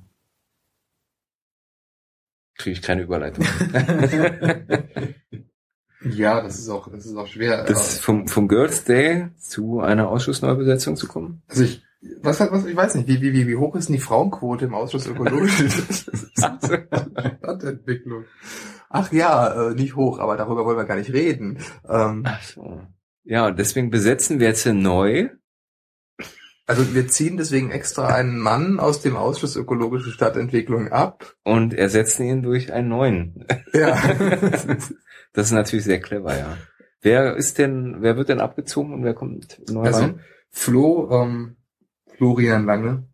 kriege 2.57 2.73
ich 2.73 2.83
keine 2.83 3.03
Überleitung. 3.03 3.45
Ja, 6.03 6.40
das 6.40 6.59
ist 6.59 6.71
auch, 6.71 6.90
das 6.90 7.05
ist 7.05 7.14
auch 7.14 7.27
schwer. 7.27 7.64
das 7.64 7.99
vom, 7.99 8.27
vom 8.27 8.49
Girls 8.49 8.85
Day 8.85 9.29
zu 9.38 9.81
einer 9.81 10.09
Ausschussneubesetzung 10.09 10.97
zu 10.97 11.07
kommen? 11.07 11.43
Also 11.47 11.64
ich, 11.64 11.83
was, 12.23 12.40
was, 12.40 12.64
ich 12.64 12.75
weiß 12.75 12.95
nicht, 12.95 13.07
wie, 13.07 13.21
wie, 13.21 13.35
wie, 13.35 13.47
wie 13.47 13.57
hoch 13.57 13.77
ist 13.77 13.90
denn 13.90 13.97
die 13.97 14.01
Frauenquote 14.01 14.64
im 14.64 14.73
Ausschuss 14.73 15.07
Ökologische 15.07 15.69
Stadtentwicklung? 16.38 18.25
Ach 18.88 19.12
ja, 19.12 19.69
äh, 19.69 19.75
nicht 19.75 19.95
hoch, 19.95 20.21
aber 20.21 20.38
darüber 20.38 20.64
wollen 20.64 20.79
wir 20.79 20.87
gar 20.87 20.97
nicht 20.97 21.12
reden. 21.12 21.59
Ähm, 21.87 22.23
Ach 22.25 22.43
so. 22.43 22.81
Ja, 23.25 23.51
deswegen 23.51 23.90
besetzen 23.90 24.40
wir 24.40 24.49
jetzt 24.49 24.62
hier 24.62 24.73
neu. 24.73 25.29
Also 26.70 26.94
wir 26.94 27.09
ziehen 27.09 27.37
deswegen 27.37 27.72
extra 27.72 28.06
einen 28.06 28.38
Mann 28.38 28.78
aus 28.78 29.02
dem 29.02 29.16
Ausschuss 29.16 29.56
Ökologische 29.56 30.12
Stadtentwicklung 30.12 30.92
ab. 30.92 31.35
und 31.42 31.74
ersetzen 31.74 32.22
ihn 32.22 32.42
durch 32.42 32.72
einen 32.72 32.88
neuen. 32.88 33.44
Ja. 33.74 33.98
Das 35.33 35.46
ist 35.46 35.52
natürlich 35.52 35.85
sehr 35.85 36.00
clever, 36.00 36.37
ja. 36.37 36.56
Wer 37.02 37.37
ist 37.37 37.59
denn, 37.59 37.98
wer 38.00 38.16
wird 38.16 38.30
denn 38.30 38.40
abgezogen 38.40 38.92
und 38.92 39.04
wer 39.04 39.14
kommt 39.14 39.61
neu 39.70 39.85
Also 39.85 40.00
rein? 40.00 40.20
Flo, 40.48 41.09
ähm, 41.12 41.56
Florian 42.16 42.66
Lange, 42.66 43.04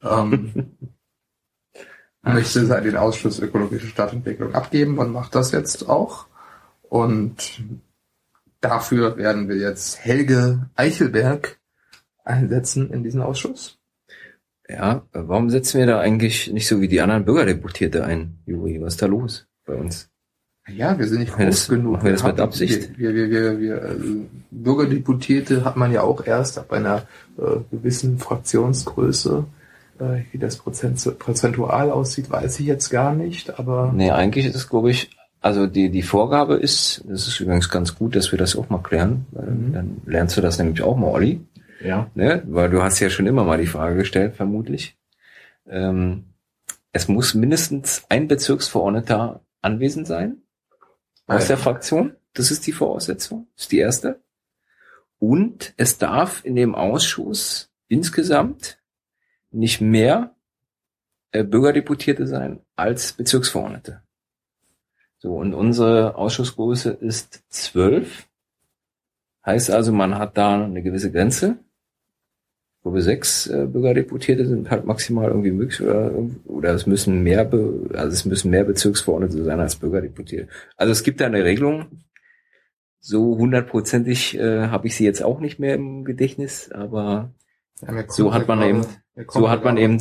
ähm, 0.00 0.76
möchte 2.22 2.68
halt 2.68 2.84
den 2.84 2.96
Ausschuss 2.96 3.40
Ökologische 3.40 3.88
Stadtentwicklung 3.88 4.54
abgeben 4.54 4.98
und 4.98 5.10
macht 5.10 5.34
das 5.34 5.50
jetzt 5.50 5.88
auch. 5.88 6.26
Und 6.82 7.64
dafür 8.60 9.16
werden 9.16 9.48
wir 9.48 9.56
jetzt 9.56 9.98
Helge 9.98 10.70
Eichelberg 10.76 11.59
einsetzen 12.24 12.90
in 12.90 13.02
diesen 13.02 13.22
Ausschuss. 13.22 13.78
Ja, 14.68 15.02
warum 15.12 15.50
setzen 15.50 15.78
wir 15.80 15.86
da 15.86 15.98
eigentlich 16.00 16.52
nicht 16.52 16.68
so 16.68 16.80
wie 16.80 16.88
die 16.88 17.00
anderen 17.00 17.24
Bürgerdeputierte 17.24 18.04
ein, 18.04 18.38
Juri? 18.46 18.80
Was 18.80 18.94
ist 18.94 19.02
da 19.02 19.06
los 19.06 19.46
bei 19.66 19.74
uns? 19.74 20.08
Ja, 20.68 20.96
wir 20.96 21.08
sind 21.08 21.20
nicht 21.20 21.32
groß 21.32 21.44
das- 21.46 21.68
genug. 21.68 21.94
machen 21.94 22.04
wir 22.04 22.12
das 22.12 22.22
mit 22.22 22.38
Absicht? 22.38 22.96
Wir, 22.96 23.12
wir, 23.14 23.30
wir, 23.30 23.58
wir, 23.60 23.82
äh, 23.82 23.94
Bürgerdeputierte 24.52 25.64
hat 25.64 25.76
man 25.76 25.92
ja 25.92 26.02
auch 26.02 26.24
erst 26.24 26.58
ab 26.58 26.72
einer 26.72 27.02
äh, 27.38 27.56
gewissen 27.70 28.18
Fraktionsgröße. 28.18 29.44
Äh, 29.98 30.20
wie 30.30 30.38
das 30.38 30.56
Prozent, 30.56 31.18
prozentual 31.18 31.90
aussieht, 31.90 32.30
weiß 32.30 32.60
ich 32.60 32.66
jetzt 32.66 32.90
gar 32.90 33.12
nicht, 33.14 33.58
aber 33.58 33.92
Nee, 33.94 34.10
eigentlich 34.12 34.46
ist 34.46 34.54
es, 34.54 34.68
glaube 34.68 34.90
ich, 34.90 35.10
also 35.40 35.66
die, 35.66 35.90
die 35.90 36.02
Vorgabe 36.02 36.54
ist, 36.54 37.02
das 37.08 37.26
ist 37.26 37.40
übrigens 37.40 37.68
ganz 37.70 37.94
gut, 37.96 38.14
dass 38.14 38.30
wir 38.30 38.38
das 38.38 38.54
auch 38.56 38.68
mal 38.70 38.78
klären, 38.82 39.26
weil 39.32 39.46
Mhm. 39.50 39.72
dann 39.72 39.96
lernst 40.06 40.36
du 40.36 40.40
das 40.40 40.58
nämlich 40.58 40.82
auch 40.82 40.96
mal, 40.96 41.08
Olli. 41.08 41.40
Ja. 41.80 42.10
ne? 42.14 42.42
weil 42.46 42.70
du 42.70 42.82
hast 42.82 43.00
ja 43.00 43.10
schon 43.10 43.26
immer 43.26 43.44
mal 43.44 43.58
die 43.58 43.66
Frage 43.66 43.96
gestellt, 43.96 44.36
vermutlich. 44.36 44.96
Ähm, 45.66 46.26
es 46.92 47.08
muss 47.08 47.34
mindestens 47.34 48.04
ein 48.08 48.28
Bezirksverordneter 48.28 49.40
anwesend 49.62 50.06
sein 50.06 50.42
aus 51.26 51.46
der. 51.46 51.56
Fraktion. 51.56 52.16
Das 52.32 52.50
ist 52.50 52.66
die 52.66 52.72
Voraussetzung, 52.72 53.48
das 53.54 53.64
ist 53.64 53.72
die 53.72 53.78
erste. 53.78 54.20
Und 55.18 55.74
es 55.76 55.98
darf 55.98 56.44
in 56.44 56.56
dem 56.56 56.74
Ausschuss 56.74 57.70
insgesamt 57.88 58.78
nicht 59.50 59.80
mehr 59.80 60.34
äh, 61.32 61.44
Bürgerdeputierte 61.44 62.26
sein 62.26 62.60
als 62.76 63.12
Bezirksverordnete. 63.12 64.02
So, 65.18 65.36
und 65.36 65.52
unsere 65.54 66.16
Ausschussgröße 66.16 66.90
ist 66.92 67.44
zwölf. 67.50 68.26
Heißt 69.44 69.70
also, 69.70 69.92
man 69.92 70.16
hat 70.16 70.38
da 70.38 70.64
eine 70.64 70.82
gewisse 70.82 71.12
Grenze. 71.12 71.58
Wo 72.82 72.94
wir 72.94 73.02
sechs 73.02 73.46
äh, 73.46 73.66
Bürgerdeputierte 73.66 74.46
sind 74.46 74.70
halt 74.70 74.86
maximal 74.86 75.28
irgendwie 75.28 75.50
möglich 75.50 75.82
oder, 75.82 76.12
oder 76.46 76.74
es 76.74 76.86
müssen 76.86 77.22
mehr, 77.22 77.44
Be 77.44 77.90
also 77.94 78.08
es 78.12 78.24
müssen 78.24 78.50
mehr 78.50 78.64
Bezirksverordnete 78.64 79.44
sein 79.44 79.60
als 79.60 79.76
Bürgerdeputierte. 79.76 80.48
Also 80.76 80.92
es 80.92 81.02
gibt 81.02 81.20
da 81.20 81.26
eine 81.26 81.44
Regelung. 81.44 81.86
So 83.00 83.36
hundertprozentig 83.38 84.38
äh, 84.38 84.68
habe 84.68 84.86
ich 84.86 84.96
sie 84.96 85.04
jetzt 85.04 85.22
auch 85.22 85.40
nicht 85.40 85.58
mehr 85.58 85.74
im 85.74 86.04
Gedächtnis, 86.04 86.70
aber 86.72 87.32
Ja, 87.82 87.88
So 88.08 88.34
hat 88.34 88.46
man 88.48 88.58
eben- 88.62 88.82
so 89.40 89.48
hat 89.50 89.64
man 89.64 89.76
eben- 89.78 89.98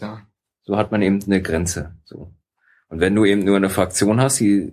ja. 0.00 0.22
So 0.62 0.76
hat 0.76 0.92
man 0.92 1.02
eben 1.02 1.20
eine 1.24 1.42
Grenze. 1.42 1.96
So. 2.04 2.32
Und 2.88 3.00
wenn 3.00 3.14
du 3.14 3.24
eben 3.24 3.44
nur 3.44 3.56
eine 3.56 3.70
Fraktion 3.70 4.20
hast, 4.20 4.38
die 4.40 4.72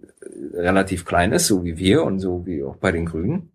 relativ 0.54 1.06
klein 1.06 1.32
ist, 1.32 1.48
so 1.48 1.64
wie 1.64 1.78
wir 1.78 2.04
und 2.04 2.20
so 2.20 2.46
wie 2.46 2.64
auch 2.64 2.76
bei 2.78 2.92
den 2.92 3.06
Grünen, 3.06 3.52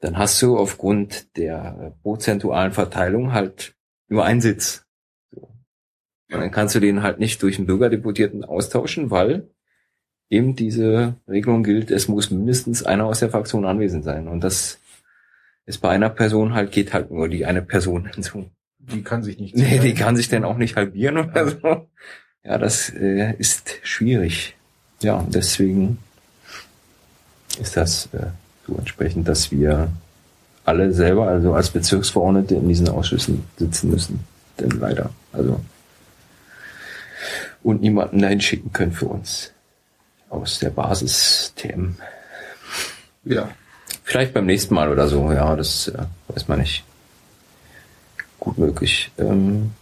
dann 0.00 0.18
hast 0.18 0.40
du 0.42 0.58
aufgrund 0.58 1.36
der 1.36 1.96
prozentualen 2.02 2.72
Verteilung 2.72 3.32
halt 3.32 3.74
nur 4.08 4.24
einen 4.24 4.40
Sitz. 4.40 4.84
So. 5.30 5.40
Und 6.32 6.40
dann 6.40 6.50
kannst 6.50 6.74
du 6.74 6.80
den 6.80 7.02
halt 7.02 7.18
nicht 7.18 7.42
durch 7.42 7.58
einen 7.58 7.66
Bürgerdeputierten 7.66 8.44
austauschen, 8.44 9.10
weil 9.10 9.48
eben 10.28 10.56
diese 10.56 11.14
Regelung 11.28 11.62
gilt, 11.62 11.90
es 11.90 12.08
muss 12.08 12.30
mindestens 12.30 12.82
einer 12.82 13.04
aus 13.04 13.20
der 13.20 13.30
Fraktion 13.30 13.64
anwesend 13.64 14.04
sein. 14.04 14.28
Und 14.28 14.42
das 14.42 14.80
ist 15.66 15.78
bei 15.78 15.90
einer 15.90 16.10
Person 16.10 16.54
halt, 16.54 16.72
geht 16.72 16.92
halt 16.92 17.10
nur 17.10 17.28
die 17.28 17.46
eine 17.46 17.62
Person 17.62 18.06
hinzu. 18.14 18.50
Die 18.78 19.02
kann 19.02 19.22
sich 19.22 19.38
nicht. 19.38 19.56
Nee, 19.56 19.80
die 19.80 19.94
kann 19.94 20.16
sich 20.16 20.28
dann 20.28 20.44
auch 20.44 20.58
nicht 20.58 20.76
halbieren 20.76 21.18
oder 21.18 21.48
so. 21.48 21.88
Ja, 22.44 22.58
das 22.58 22.90
äh, 22.90 23.34
ist 23.38 23.80
schwierig. 23.82 24.54
Ja, 25.00 25.26
deswegen 25.28 25.98
ist 27.60 27.76
das 27.76 28.08
äh, 28.12 28.28
so 28.66 28.74
entsprechend, 28.76 29.28
dass 29.28 29.50
wir 29.50 29.88
alle 30.64 30.92
selber, 30.92 31.28
also 31.28 31.54
als 31.54 31.70
Bezirksverordnete 31.70 32.56
in 32.56 32.68
diesen 32.68 32.88
Ausschüssen 32.88 33.44
sitzen 33.56 33.90
müssen. 33.90 34.20
Denn 34.58 34.70
leider. 34.70 35.10
Also. 35.32 35.60
Und 37.62 37.80
niemanden 37.80 38.20
dahin 38.20 38.40
schicken 38.40 38.72
können 38.72 38.92
für 38.92 39.06
uns. 39.06 39.52
Aus 40.28 40.58
der 40.58 40.70
Basis 40.70 41.52
TM. 41.56 41.96
Ja. 43.24 43.48
Vielleicht 44.02 44.34
beim 44.34 44.46
nächsten 44.46 44.74
Mal 44.74 44.90
oder 44.90 45.08
so, 45.08 45.32
ja, 45.32 45.54
das 45.56 45.88
äh, 45.88 46.04
weiß 46.28 46.48
man 46.48 46.60
nicht. 46.60 46.84
Gut 48.38 48.58
möglich. 48.58 49.10
Ähm, 49.18 49.72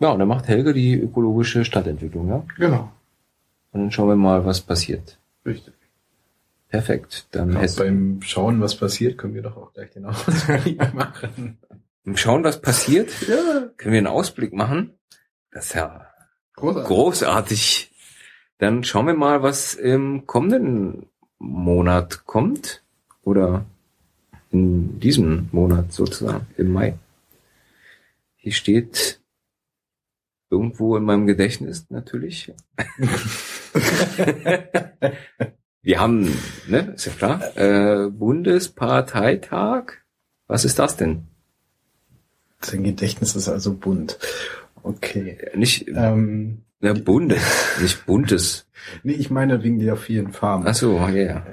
ja, 0.00 0.10
und 0.10 0.18
dann 0.18 0.28
macht 0.28 0.48
Helge 0.48 0.72
die 0.72 0.94
ökologische 0.94 1.64
Stadtentwicklung, 1.64 2.28
ja? 2.28 2.42
Genau. 2.56 2.90
Und 3.72 3.80
dann 3.80 3.90
schauen 3.92 4.08
wir 4.08 4.16
mal, 4.16 4.44
was 4.44 4.60
passiert. 4.60 5.18
Richtig. 5.44 5.74
Perfekt. 6.70 7.26
Dann 7.32 7.56
hätten- 7.56 7.76
beim 7.76 8.22
Schauen, 8.22 8.60
was 8.60 8.76
passiert, 8.76 9.18
können 9.18 9.34
wir 9.34 9.42
doch 9.42 9.56
auch 9.56 9.72
gleich 9.74 9.90
den 9.90 10.06
Ausblick 10.06 10.78
machen. 10.94 11.58
Im 12.04 12.16
Schauen, 12.16 12.44
was 12.44 12.60
passiert, 12.60 13.10
Ja. 13.28 13.68
können 13.76 13.92
wir 13.92 13.98
einen 13.98 14.06
Ausblick 14.06 14.52
machen. 14.52 14.94
Das 15.50 15.66
ist 15.66 15.74
ja 15.74 16.06
Großartig. 16.54 16.88
großartig. 16.88 17.92
Dann 18.58 18.84
schauen 18.84 19.06
wir 19.06 19.14
mal, 19.14 19.42
was 19.42 19.74
im 19.74 20.26
kommenden 20.26 21.06
Monat 21.38 22.24
kommt. 22.26 22.82
Oder 23.22 23.64
in 24.50 24.98
diesem 25.00 25.48
Monat 25.52 25.92
sozusagen, 25.92 26.46
im 26.56 26.72
Mai. 26.72 26.94
Hier 28.36 28.52
steht 28.52 29.20
irgendwo 30.50 30.96
in 30.96 31.04
meinem 31.04 31.26
Gedächtnis 31.26 31.86
natürlich. 31.90 32.52
Wir 35.82 35.98
haben, 35.98 36.36
ne, 36.68 36.92
ist 36.94 37.06
ja 37.06 37.12
klar, 37.12 37.56
äh, 37.56 38.10
Bundesparteitag. 38.10 39.92
Was 40.46 40.64
ist 40.64 40.78
das 40.78 40.96
denn? 40.96 41.28
Sein 42.60 42.84
Gedächtnis 42.84 43.34
ist 43.34 43.48
also 43.48 43.74
bunt. 43.74 44.18
Okay. 44.82 45.38
Nicht 45.54 45.88
Ähm, 45.88 46.62
ne, 46.80 46.94
Bundes, 46.94 47.42
nicht 47.80 48.04
Buntes. 48.04 48.66
nee, 49.02 49.12
ich 49.12 49.30
meine 49.30 49.62
wegen 49.62 49.78
der 49.78 49.96
vielen 49.96 50.32
Farben. 50.32 50.64
Ach 50.66 50.74
so, 50.74 50.98
ja, 50.98 51.08
ja. 51.08 51.46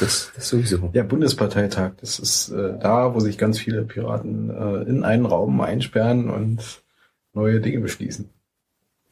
Das, 0.00 0.32
das 0.34 0.48
sowieso. 0.48 0.90
Ja, 0.94 1.02
Bundesparteitag, 1.02 1.92
das 2.00 2.18
ist 2.18 2.50
äh, 2.50 2.78
da, 2.78 3.14
wo 3.14 3.20
sich 3.20 3.36
ganz 3.36 3.58
viele 3.58 3.82
Piraten 3.82 4.50
äh, 4.50 4.88
in 4.88 5.04
einen 5.04 5.26
Raum 5.26 5.60
einsperren 5.60 6.30
und 6.30 6.82
neue 7.34 7.60
Dinge 7.60 7.80
beschließen. 7.80 8.30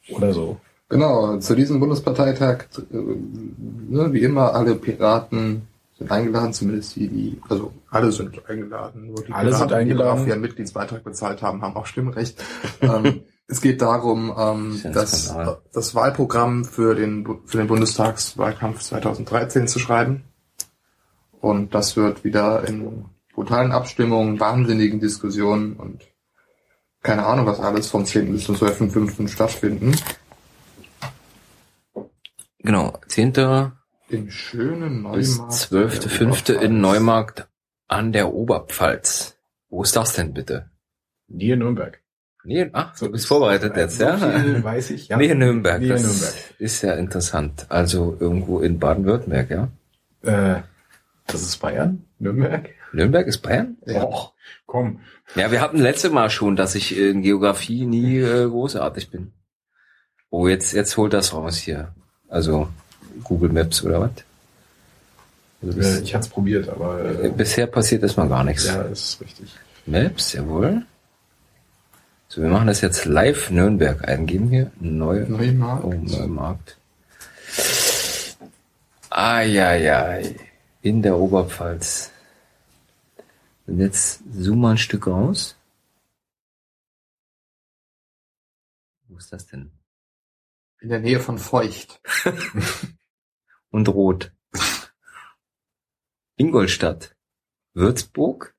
Oder 0.09 0.33
so. 0.33 0.59
Genau, 0.93 1.37
zu 1.37 1.55
diesem 1.55 1.79
Bundesparteitag, 1.79 2.65
äh, 2.77 2.95
ne, 2.95 4.13
wie 4.13 4.21
immer, 4.21 4.53
alle 4.53 4.75
Piraten 4.75 5.67
sind 5.97 6.11
eingeladen, 6.11 6.53
zumindest 6.53 6.95
die, 6.95 7.07
die, 7.07 7.41
also 7.49 7.73
alle 7.89 8.11
sind 8.11 8.39
eingeladen. 8.47 9.07
Nur 9.07 9.23
die 9.23 9.31
Alle 9.31 9.49
sind 9.49 9.69
Piraten, 9.69 9.75
eingeladen. 9.75 10.13
Die 10.13 10.19
dafür 10.19 10.33
einen 10.33 10.41
Mitgliedsbeitrag 10.43 11.03
bezahlt 11.03 11.41
haben, 11.41 11.63
haben 11.63 11.75
auch 11.75 11.87
Stimmrecht. 11.87 12.43
ähm, 12.81 13.21
es 13.47 13.59
geht 13.59 13.81
darum, 13.81 14.31
ähm, 14.37 14.73
Ist 14.75 14.83
ja 14.83 14.89
ein 14.91 14.93
das, 14.93 15.35
das 15.73 15.95
Wahlprogramm 15.95 16.63
für 16.63 16.93
den, 16.93 17.25
für 17.45 17.57
den 17.57 17.67
Bundestagswahlkampf 17.67 18.81
2013 18.81 19.67
zu 19.67 19.79
schreiben. 19.79 20.25
Und 21.41 21.73
das 21.73 21.97
wird 21.97 22.23
wieder 22.23 22.67
in 22.67 23.05
brutalen 23.33 23.71
Abstimmungen, 23.71 24.39
wahnsinnigen 24.39 24.99
Diskussionen 24.99 25.73
und 25.73 26.03
keine 27.01 27.25
Ahnung, 27.25 27.45
was 27.45 27.59
alles 27.59 27.89
vom 27.89 28.05
10. 28.05 28.31
bis 28.31 28.45
zum 28.45 28.55
12.5. 28.55 29.27
stattfinden. 29.27 29.93
Genau, 32.63 32.97
10. 33.07 33.33
Im 34.09 34.31
schönen 34.31 35.03
bis 35.11 35.37
Neumarkt. 35.37 35.53
12.5. 35.53 36.45
der 36.45 36.61
in. 36.61 36.81
Neumarkt 36.81 37.47
an 37.87 38.11
der 38.13 38.33
Oberpfalz. 38.33 39.37
Wo 39.69 39.83
ist 39.83 39.95
das 39.95 40.13
denn 40.13 40.33
bitte? 40.33 40.69
Nähe 41.27 41.57
Nürnberg. 41.57 41.99
Nee, 42.45 42.69
ach, 42.73 42.97
du 42.97 43.11
bist 43.11 43.25
vorbereitet 43.27 43.75
jetzt, 43.77 43.97
so 43.97 44.03
ja? 44.03 44.63
Weiß 44.63 44.91
ich, 44.91 45.07
ja. 45.07 45.17
Nähe 45.17 45.35
Nürnberg. 45.35 45.79
Nähe 45.79 45.89
das 45.89 46.03
Nürnberg. 46.03 46.33
ist 46.59 46.81
ja 46.81 46.93
interessant. 46.93 47.65
Also 47.69 48.17
irgendwo 48.19 48.59
in 48.59 48.79
Baden-Württemberg, 48.79 49.49
ja? 49.49 49.69
Äh, 50.21 50.61
das 51.27 51.41
ist 51.41 51.57
Bayern? 51.57 52.05
Nürnberg? 52.19 52.69
Nürnberg 52.91 53.27
ist 53.27 53.39
Bayern? 53.39 53.77
Ja. 53.85 54.03
Och, 54.03 54.33
komm. 54.65 54.99
Ja, 55.35 55.51
wir 55.51 55.61
hatten 55.61 55.77
letzte 55.79 56.09
Mal 56.09 56.29
schon, 56.29 56.55
dass 56.55 56.75
ich 56.75 56.97
in 56.97 57.21
Geografie 57.21 57.85
nie 57.85 58.19
äh, 58.19 58.47
großartig 58.47 59.09
bin. 59.09 59.33
Oh, 60.29 60.47
jetzt, 60.47 60.73
jetzt 60.73 60.97
holt 60.97 61.13
das 61.13 61.33
raus 61.33 61.57
hier. 61.57 61.93
Also 62.33 62.67
Google 63.23 63.49
Maps 63.51 63.83
oder 63.83 64.01
was? 64.01 64.11
Also 65.61 65.79
Äh, 65.79 65.83
das, 65.83 66.01
ich 66.01 66.15
hatte 66.15 66.25
es 66.25 66.29
probiert, 66.29 66.67
aber 66.67 67.23
äh, 67.23 67.29
bisher 67.29 67.67
passiert 67.67 68.01
erstmal 68.01 68.27
gar 68.27 68.43
nichts. 68.43 68.65
ja, 68.65 68.81
ist 68.81 69.21
richtig. 69.21 69.53
Maps, 69.85 70.33
jawohl. 70.33 70.81
So, 72.29 72.41
wir 72.41 72.49
machen 72.49 72.65
das 72.65 72.81
jetzt 72.81 73.05
live 73.05 73.51
Nürnberg 73.51 74.07
eingeben 74.07 74.49
hier. 74.49 74.71
Neu, 74.79 75.25
Neumarkt. 75.27 75.83
oh, 75.85 75.93
Neumarkt. 75.93 76.77
Eieiei. 79.11 80.35
In 80.81 81.03
der 81.03 81.15
Oberpfalz. 81.17 82.09
Und 83.67 83.79
jetzt 83.79 84.21
zoom 84.33 84.61
mal 84.61 84.71
ein 84.71 84.77
Stück 84.79 85.05
raus. 85.05 85.55
Wo 89.07 89.17
ist 89.17 89.31
das 89.31 89.45
denn? 89.45 89.69
In 90.83 90.89
der 90.89 90.99
Nähe 90.99 91.21
von 91.21 91.37
Feucht. 91.37 92.01
Und 93.69 93.87
rot. 93.87 94.33
Ingolstadt. 96.35 97.15
Würzburg. 97.73 98.53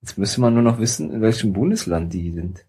Jetzt 0.00 0.16
müsste 0.16 0.40
man 0.40 0.54
nur 0.54 0.62
noch 0.62 0.78
wissen, 0.78 1.10
in 1.10 1.20
welchem 1.22 1.52
Bundesland 1.52 2.12
die 2.12 2.30
sind. 2.30 2.64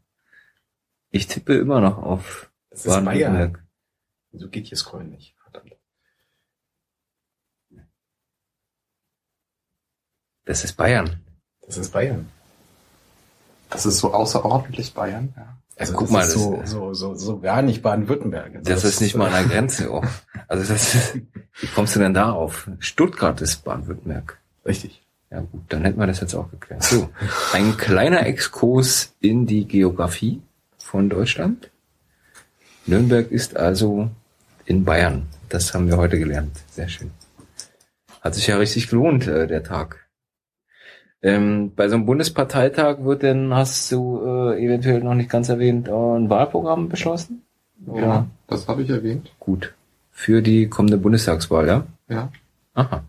Ich 1.11 1.27
tippe 1.27 1.53
immer 1.53 1.79
noch 1.79 1.99
auf 1.99 2.51
Das. 2.71 2.85
Baden-Württemberg. 2.85 3.63
Wieso 4.31 4.49
geht 4.49 4.65
hier 4.65 4.77
Scrollen 4.77 5.11
nicht? 5.11 5.35
Verdammt. 5.43 5.77
Das 10.45 10.63
ist 10.63 10.73
Bayern. 10.73 11.23
Das 11.61 11.77
ist 11.77 11.91
Bayern. 11.91 12.31
Das 13.69 13.85
ist 13.85 13.99
so 13.99 14.11
außerordentlich 14.11 14.95
Bayern. 14.95 15.35
Ja. 15.37 15.61
Also 15.81 15.93
guck 15.93 16.07
das 16.07 16.11
mal, 16.11 16.21
ist 16.21 16.35
das- 16.35 16.41
so, 16.41 16.61
so, 16.65 16.93
so, 16.93 17.15
so 17.15 17.39
gar 17.39 17.61
nicht 17.61 17.81
Baden-Württemberg. 17.81 18.55
Also 18.57 18.71
Das 18.71 18.83
ist 18.83 19.01
nicht 19.01 19.15
mal 19.15 19.27
an 19.27 19.33
der 19.33 19.43
Grenze 19.55 19.91
auch. 19.91 20.05
Also 20.47 20.71
das 20.71 20.93
ist, 20.95 21.15
wie 21.59 21.67
kommst 21.67 21.95
du 21.95 21.99
denn 21.99 22.13
darauf? 22.13 22.69
Stuttgart 22.79 23.39
ist 23.41 23.63
Baden-Württemberg. 23.63 24.37
Richtig. 24.65 25.01
Ja 25.29 25.39
gut, 25.39 25.61
dann 25.69 25.83
hätten 25.85 25.99
wir 25.99 26.07
das 26.07 26.19
jetzt 26.19 26.35
auch 26.35 26.49
geklärt. 26.51 26.83
So, 26.83 27.09
ein 27.53 27.77
kleiner 27.77 28.25
Exkurs 28.25 29.13
in 29.21 29.45
die 29.45 29.65
Geografie 29.65 30.41
von 30.77 31.09
Deutschland. 31.09 31.71
Nürnberg 32.85 33.31
ist 33.31 33.55
also 33.55 34.09
in 34.65 34.83
Bayern. 34.83 35.27
Das 35.49 35.73
haben 35.73 35.87
wir 35.87 35.97
heute 35.97 36.19
gelernt. 36.19 36.57
Sehr 36.71 36.89
schön. 36.89 37.11
Hat 38.21 38.35
sich 38.35 38.47
ja 38.47 38.57
richtig 38.57 38.89
gelohnt, 38.89 39.25
äh, 39.27 39.47
der 39.47 39.63
Tag. 39.63 40.00
Ähm, 41.23 41.71
bei 41.75 41.87
so 41.87 41.95
einem 41.95 42.05
Bundesparteitag 42.05 43.03
wird 43.03 43.21
denn, 43.21 43.53
hast 43.53 43.91
du 43.91 44.21
äh, 44.25 44.63
eventuell 44.63 45.01
noch 45.03 45.13
nicht 45.13 45.29
ganz 45.29 45.49
erwähnt, 45.49 45.87
äh, 45.87 45.91
ein 45.91 46.29
Wahlprogramm 46.29 46.89
beschlossen? 46.89 47.43
ja. 47.95 48.27
Das 48.47 48.67
habe 48.67 48.83
ich 48.83 48.89
erwähnt. 48.89 49.31
Gut. 49.39 49.73
Für 50.11 50.41
die 50.41 50.67
kommende 50.67 50.97
Bundestagswahl, 50.97 51.67
ja? 51.67 51.87
Ja. 52.09 52.31
Aha. 52.73 53.03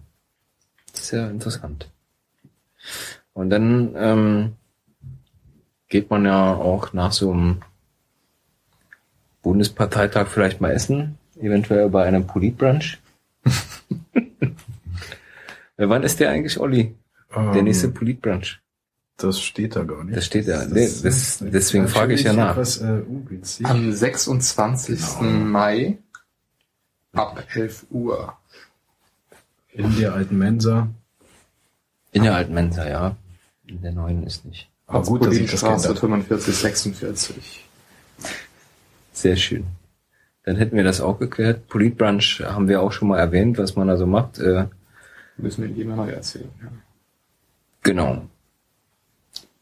Sehr 0.93 1.31
interessant. 1.31 1.89
Und 3.33 3.51
dann 3.51 3.95
ähm, 3.97 4.53
geht 5.89 6.11
man 6.11 6.25
ja 6.25 6.55
auch 6.55 6.93
nach 6.93 7.13
so 7.13 7.33
einem 7.33 7.63
Bundesparteitag 9.43 10.29
vielleicht 10.29 10.61
mal 10.61 10.71
essen, 10.71 11.19
eventuell 11.41 11.89
bei 11.89 12.05
einem 12.05 12.27
Politbrunch. 12.27 12.99
Äh, 15.79 15.89
Wann 15.89 16.03
ist 16.03 16.21
der 16.21 16.29
eigentlich, 16.29 16.61
Olli? 16.61 16.95
Der 17.35 17.55
Ähm, 17.57 17.65
nächste 17.65 17.89
Politbrunch. 17.89 18.61
das 19.17 19.41
steht 19.41 19.77
da 19.77 19.85
gar 19.85 20.05
nicht. 20.05 20.17
Das 20.17 20.27
steht 20.27 20.49
da. 20.49 20.65
Nee, 20.67 20.89
das, 21.03 21.39
deswegen 21.41 21.89
frage 21.89 22.15
ich 22.15 22.23
ja 22.25 22.33
nach. 22.33 22.53
Etwas, 22.53 22.79
äh, 22.81 23.03
ungünstig. 23.07 23.67
Am 23.67 23.93
26. 23.93 25.01
Genau. 25.19 25.23
Mai 25.45 25.99
ab 27.13 27.43
11 27.55 27.87
Uhr. 27.91 28.37
In 29.73 29.97
der 29.97 30.13
alten 30.15 30.37
Mensa. 30.39 30.89
In 32.13 32.25
der 32.25 32.35
alten 32.35 32.53
Mensa, 32.53 32.87
ja. 32.89 33.17
In 33.67 33.81
der 33.81 33.93
neuen 33.93 34.27
ist 34.27 34.45
nicht. 34.45 34.69
Aber 34.87 35.03
gut, 35.07 35.25
dass 35.25 35.35
ich 35.35 35.51
das 35.51 35.61
Straße 35.61 35.89
kenne. 35.89 36.01
45, 36.01 36.55
46. 36.55 37.65
Sehr 39.13 39.37
schön. 39.37 39.65
Dann 40.45 40.57
hätten 40.57 40.77
wir 40.77 40.85
das 40.85 41.01
auch 41.01 41.19
geklärt. 41.19 41.69
Politbrunch 41.69 42.41
haben 42.45 42.69
wir 42.69 42.83
auch 42.83 42.93
schon 42.93 43.09
mal 43.09 43.19
erwähnt, 43.19 43.57
was 43.59 43.77
man 43.77 43.89
da 43.89 43.97
so 43.97 44.07
macht. 44.07 44.39
Äh, 44.41 44.67
Müssen 45.39 45.63
wir 45.63 45.71
jedem 45.71 45.97
neu 45.97 46.11
erzählen. 46.11 46.51
Ja. 46.61 46.69
Genau. 47.83 48.29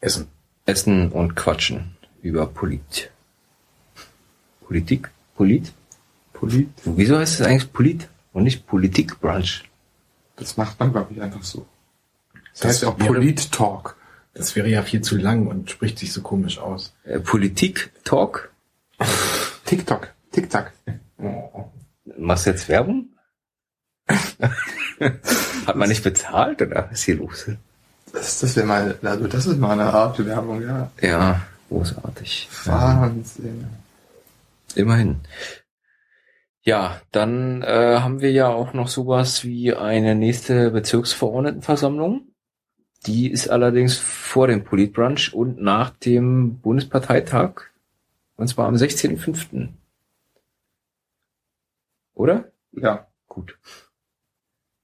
Essen. 0.01 0.29
Essen 0.66 1.11
und 1.12 1.35
quatschen 1.35 1.97
über 2.23 2.47
Polit. 2.47 3.11
Politik? 4.66 5.11
Polit? 5.35 5.73
Polit. 6.33 6.68
Wieso 6.85 7.18
heißt 7.18 7.41
es 7.41 7.47
eigentlich 7.47 7.73
Polit 7.73 8.09
und 8.33 8.45
nicht 8.45 8.66
Politikbrunch? 8.66 9.64
Das 10.37 10.57
macht 10.57 10.79
man, 10.81 10.93
glaube 10.93 11.12
ich, 11.12 11.21
einfach 11.21 11.43
so. 11.43 11.66
Das, 12.33 12.61
Das 12.61 12.64
heißt 12.68 12.83
ja 12.83 12.89
auch 12.89 12.97
Polit-Talk. 12.97 13.97
Das 14.33 14.55
wäre 14.55 14.68
ja 14.68 14.83
viel 14.83 15.01
zu 15.01 15.16
lang 15.16 15.49
und 15.49 15.71
spricht 15.71 15.99
sich 15.99 16.12
so 16.12 16.23
komisch 16.23 16.59
aus. 16.59 16.95
Äh, 17.05 17.21
Politik-Talk? 17.21 18.53
TikTok. 19.64 20.14
TikTok. 20.31 20.71
Machst 22.16 22.47
du 22.47 22.51
jetzt 22.51 22.68
Werbung? 22.68 23.09
Hat 25.66 25.77
man 25.77 25.89
nicht 25.89 26.03
bezahlt 26.03 26.62
oder 26.62 26.89
was 26.91 27.01
ist 27.01 27.03
hier 27.05 27.16
los? 27.16 27.51
Das, 28.13 28.41
das 28.41 28.57
wäre 28.57 28.67
mal, 28.67 28.99
also 29.03 29.27
das 29.27 29.47
ist 29.47 29.59
mal 29.59 29.73
eine 29.73 29.93
Art 29.93 30.25
Werbung, 30.25 30.63
ja. 30.63 30.91
Ja, 31.01 31.43
großartig. 31.69 32.49
Wahnsinn. 32.65 33.67
Immerhin. 34.75 35.21
Ja, 36.63 37.01
dann 37.11 37.63
äh, 37.63 37.99
haben 38.01 38.21
wir 38.21 38.33
ja 38.33 38.49
auch 38.49 38.75
noch 38.75 38.89
sowas 38.89 39.45
wie 39.45 39.75
eine 39.75 40.15
nächste 40.15 40.71
Bezirksverordnetenversammlung. 40.71 42.27
Die 43.07 43.31
ist 43.31 43.49
allerdings 43.49 43.97
vor 43.97 44.47
dem 44.47 44.63
Politbrunch 44.63 45.33
und 45.33 45.61
nach 45.61 45.91
dem 45.91 46.59
Bundesparteitag. 46.59 47.63
Und 48.37 48.49
zwar 48.49 48.69
am 48.69 48.75
16.05. 48.75 49.69
Oder? 52.15 52.53
Ja. 52.73 53.07
Gut. 53.27 53.59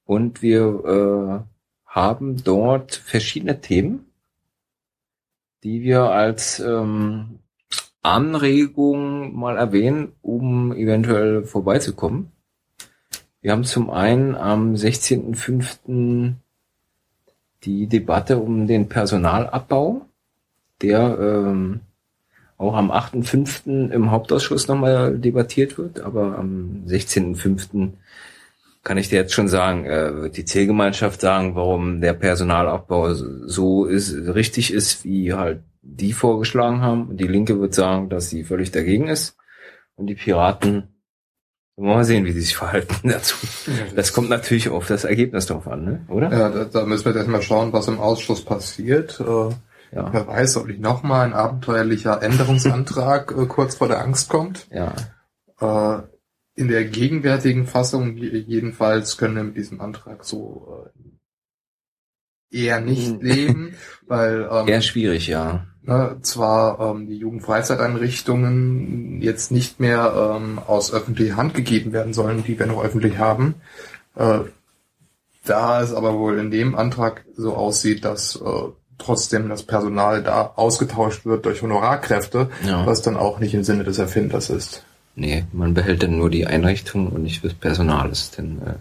Und 0.04 0.40
wir 0.40 1.44
äh, 1.44 1.55
haben 1.96 2.44
dort 2.44 2.94
verschiedene 2.94 3.62
Themen, 3.62 4.04
die 5.64 5.80
wir 5.80 6.02
als 6.02 6.60
ähm, 6.60 7.38
Anregung 8.02 9.34
mal 9.34 9.56
erwähnen, 9.56 10.12
um 10.20 10.74
eventuell 10.74 11.44
vorbeizukommen. 11.44 12.30
Wir 13.40 13.52
haben 13.52 13.64
zum 13.64 13.88
einen 13.88 14.34
am 14.34 14.74
16.05. 14.74 16.34
die 17.64 17.86
Debatte 17.86 18.38
um 18.40 18.66
den 18.66 18.90
Personalabbau, 18.90 20.04
der 20.82 21.18
ähm, 21.18 21.80
auch 22.58 22.74
am 22.74 22.90
8.5. 22.90 23.90
im 23.90 24.10
Hauptausschuss 24.10 24.68
nochmal 24.68 25.16
debattiert 25.16 25.78
wird, 25.78 26.00
aber 26.00 26.36
am 26.38 26.84
16.5. 26.86 27.92
kann 28.86 28.98
ich 28.98 29.08
dir 29.08 29.16
jetzt 29.16 29.34
schon 29.34 29.48
sagen, 29.48 29.84
äh, 29.84 30.14
wird 30.14 30.36
die 30.36 30.44
Zielgemeinschaft 30.44 31.20
sagen, 31.20 31.56
warum 31.56 32.00
der 32.00 32.12
Personalabbau 32.12 33.14
so 33.14 33.84
ist, 33.84 34.14
richtig 34.14 34.72
ist, 34.72 35.04
wie 35.04 35.34
halt 35.34 35.64
die 35.82 36.12
vorgeschlagen 36.12 36.82
haben. 36.82 37.08
Und 37.08 37.16
die 37.16 37.26
Linke 37.26 37.60
wird 37.60 37.74
sagen, 37.74 38.08
dass 38.10 38.30
sie 38.30 38.44
völlig 38.44 38.70
dagegen 38.70 39.08
ist. 39.08 39.36
Und 39.96 40.06
die 40.06 40.14
Piraten, 40.14 40.94
wollen 41.74 41.88
wir 41.88 41.94
mal 41.96 42.04
sehen, 42.04 42.26
wie 42.26 42.30
sie 42.30 42.42
sich 42.42 42.56
verhalten 42.56 43.08
dazu. 43.08 43.34
Das 43.96 44.12
kommt 44.12 44.30
natürlich 44.30 44.68
auf 44.68 44.86
das 44.86 45.02
Ergebnis 45.02 45.46
drauf 45.46 45.66
an, 45.66 45.84
ne? 45.84 46.06
oder? 46.08 46.30
Ja, 46.30 46.48
da, 46.48 46.64
da 46.66 46.84
müssen 46.86 47.06
wir 47.06 47.10
jetzt 47.10 47.18
erstmal 47.18 47.42
schauen, 47.42 47.72
was 47.72 47.88
im 47.88 47.98
Ausschuss 47.98 48.44
passiert. 48.44 49.18
Äh, 49.18 49.50
Ja. 49.92 50.12
Wer 50.12 50.28
weiß, 50.28 50.58
ob 50.58 50.68
nicht 50.68 50.80
nochmal 50.80 51.26
ein 51.26 51.32
abenteuerlicher 51.32 52.22
Änderungsantrag 52.22 53.34
äh, 53.36 53.46
kurz 53.46 53.74
vor 53.74 53.88
der 53.88 54.00
Angst 54.00 54.28
kommt. 54.28 54.68
Ja. 54.70 54.92
Äh, 55.60 56.02
in 56.56 56.68
der 56.68 56.84
gegenwärtigen 56.86 57.66
Fassung 57.66 58.16
je- 58.16 58.38
jedenfalls 58.38 59.16
können 59.18 59.36
wir 59.36 59.44
mit 59.44 59.56
diesem 59.56 59.80
Antrag 59.80 60.24
so 60.24 60.86
äh, 62.52 62.58
eher 62.64 62.80
nicht 62.80 63.12
Mhm. 63.14 63.20
leben, 63.26 63.74
weil 64.06 64.48
ähm, 64.50 64.66
Eher 64.68 64.80
schwierig, 64.80 65.26
ja. 65.28 65.66
ne, 65.82 66.16
zwar 66.22 66.80
ähm, 66.80 67.06
die 67.06 67.18
Jugendfreizeiteinrichtungen 67.18 69.20
jetzt 69.20 69.52
nicht 69.52 69.78
mehr 69.80 70.34
ähm, 70.36 70.58
aus 70.58 70.92
öffentlicher 70.92 71.36
Hand 71.36 71.54
gegeben 71.54 71.92
werden 71.92 72.14
sollen, 72.14 72.42
die 72.44 72.58
wir 72.58 72.66
noch 72.66 72.82
öffentlich 72.82 73.18
haben, 73.18 73.56
äh, 74.14 74.40
da 75.44 75.82
es 75.82 75.92
aber 75.92 76.18
wohl 76.18 76.38
in 76.38 76.50
dem 76.50 76.74
Antrag 76.74 77.24
so 77.36 77.54
aussieht, 77.54 78.04
dass 78.04 78.36
äh, 78.36 78.40
trotzdem 78.98 79.48
das 79.50 79.62
Personal 79.64 80.22
da 80.22 80.52
ausgetauscht 80.56 81.26
wird 81.26 81.44
durch 81.44 81.60
Honorarkräfte, 81.62 82.48
Ja. 82.64 82.86
was 82.86 83.02
dann 83.02 83.16
auch 83.18 83.38
nicht 83.40 83.52
im 83.54 83.62
Sinne 83.62 83.84
des 83.84 83.98
Erfinders 83.98 84.48
ist. 84.48 84.85
Nee, 85.16 85.46
man 85.52 85.72
behält 85.72 86.02
dann 86.02 86.18
nur 86.18 86.28
die 86.28 86.46
Einrichtung 86.46 87.08
und 87.08 87.22
nicht 87.22 87.42
das 87.42 87.54
Personal. 87.54 88.10
Das 88.10 88.20
ist 88.20 88.38
dann 88.38 88.60
äh, 88.62 88.74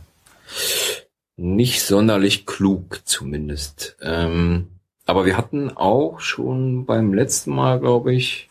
nicht 1.37 1.81
sonderlich 1.81 2.45
klug 2.45 3.01
zumindest. 3.05 3.95
Ähm, 4.01 4.67
aber 5.05 5.25
wir 5.25 5.37
hatten 5.37 5.71
auch 5.71 6.19
schon 6.19 6.85
beim 6.85 7.13
letzten 7.13 7.55
Mal, 7.55 7.79
glaube 7.79 8.13
ich, 8.13 8.49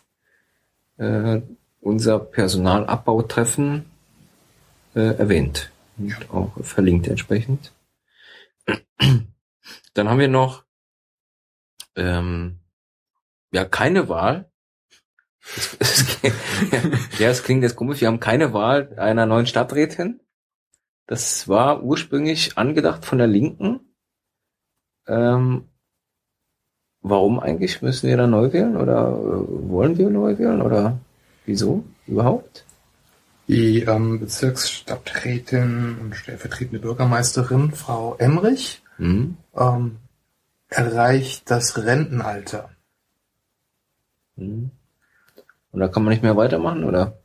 äh, 0.97 1.43
unser 1.83 2.19
Personalabbautreffen 2.19 3.85
äh, 4.95 5.19
erwähnt 5.19 5.71
und 5.99 6.31
auch 6.31 6.53
verlinkt 6.63 7.07
entsprechend. 7.07 7.73
Dann 9.93 10.09
haben 10.09 10.19
wir 10.19 10.29
noch 10.29 10.65
ähm, 11.97 12.61
ja 13.53 13.67
keine 13.67 14.09
Wahl. 14.09 14.51
Ja, 17.19 17.29
es 17.29 17.43
klingt 17.43 17.63
jetzt 17.63 17.77
komisch. 17.77 18.01
Wir 18.01 18.09
haben 18.09 18.21
keine 18.21 18.53
Wahl 18.53 18.95
einer 18.99 19.27
neuen 19.27 19.47
Stadträtin. 19.47 20.21
Das 21.07 21.49
war 21.49 21.83
ursprünglich 21.83 22.57
angedacht 22.57 23.05
von 23.05 23.19
der 23.19 23.27
Linken. 23.27 23.81
Ähm, 25.07 25.69
warum 27.03 27.39
eigentlich? 27.41 27.83
Müssen 27.83 28.09
wir 28.09 28.17
da 28.17 28.27
neu 28.27 28.53
wählen 28.53 28.77
oder 28.77 29.09
äh, 29.09 29.69
wollen 29.71 29.99
wir 29.99 30.09
neu 30.11 30.39
wählen 30.39 30.63
oder 30.63 30.99
wieso 31.45 31.85
überhaupt? 32.07 32.65
Die 33.47 33.83
ähm, 33.83 34.21
Bezirksstadträtin 34.21 35.99
und 36.01 36.17
stellvertretende 36.17 36.81
Bürgermeisterin, 36.81 37.73
Frau 37.73 38.17
Emrich, 38.17 38.83
Hm? 38.97 39.37
ähm, 39.57 39.97
erreicht 40.69 41.51
das 41.51 41.77
Rentenalter. 41.77 42.71
Hm? 44.37 44.71
Und 45.75 45.81
da 45.81 45.89
kann 45.89 46.05
man 46.05 46.13
nicht 46.13 46.23
mehr 46.23 46.37
weitermachen, 46.37 46.85
oder? 46.85 47.19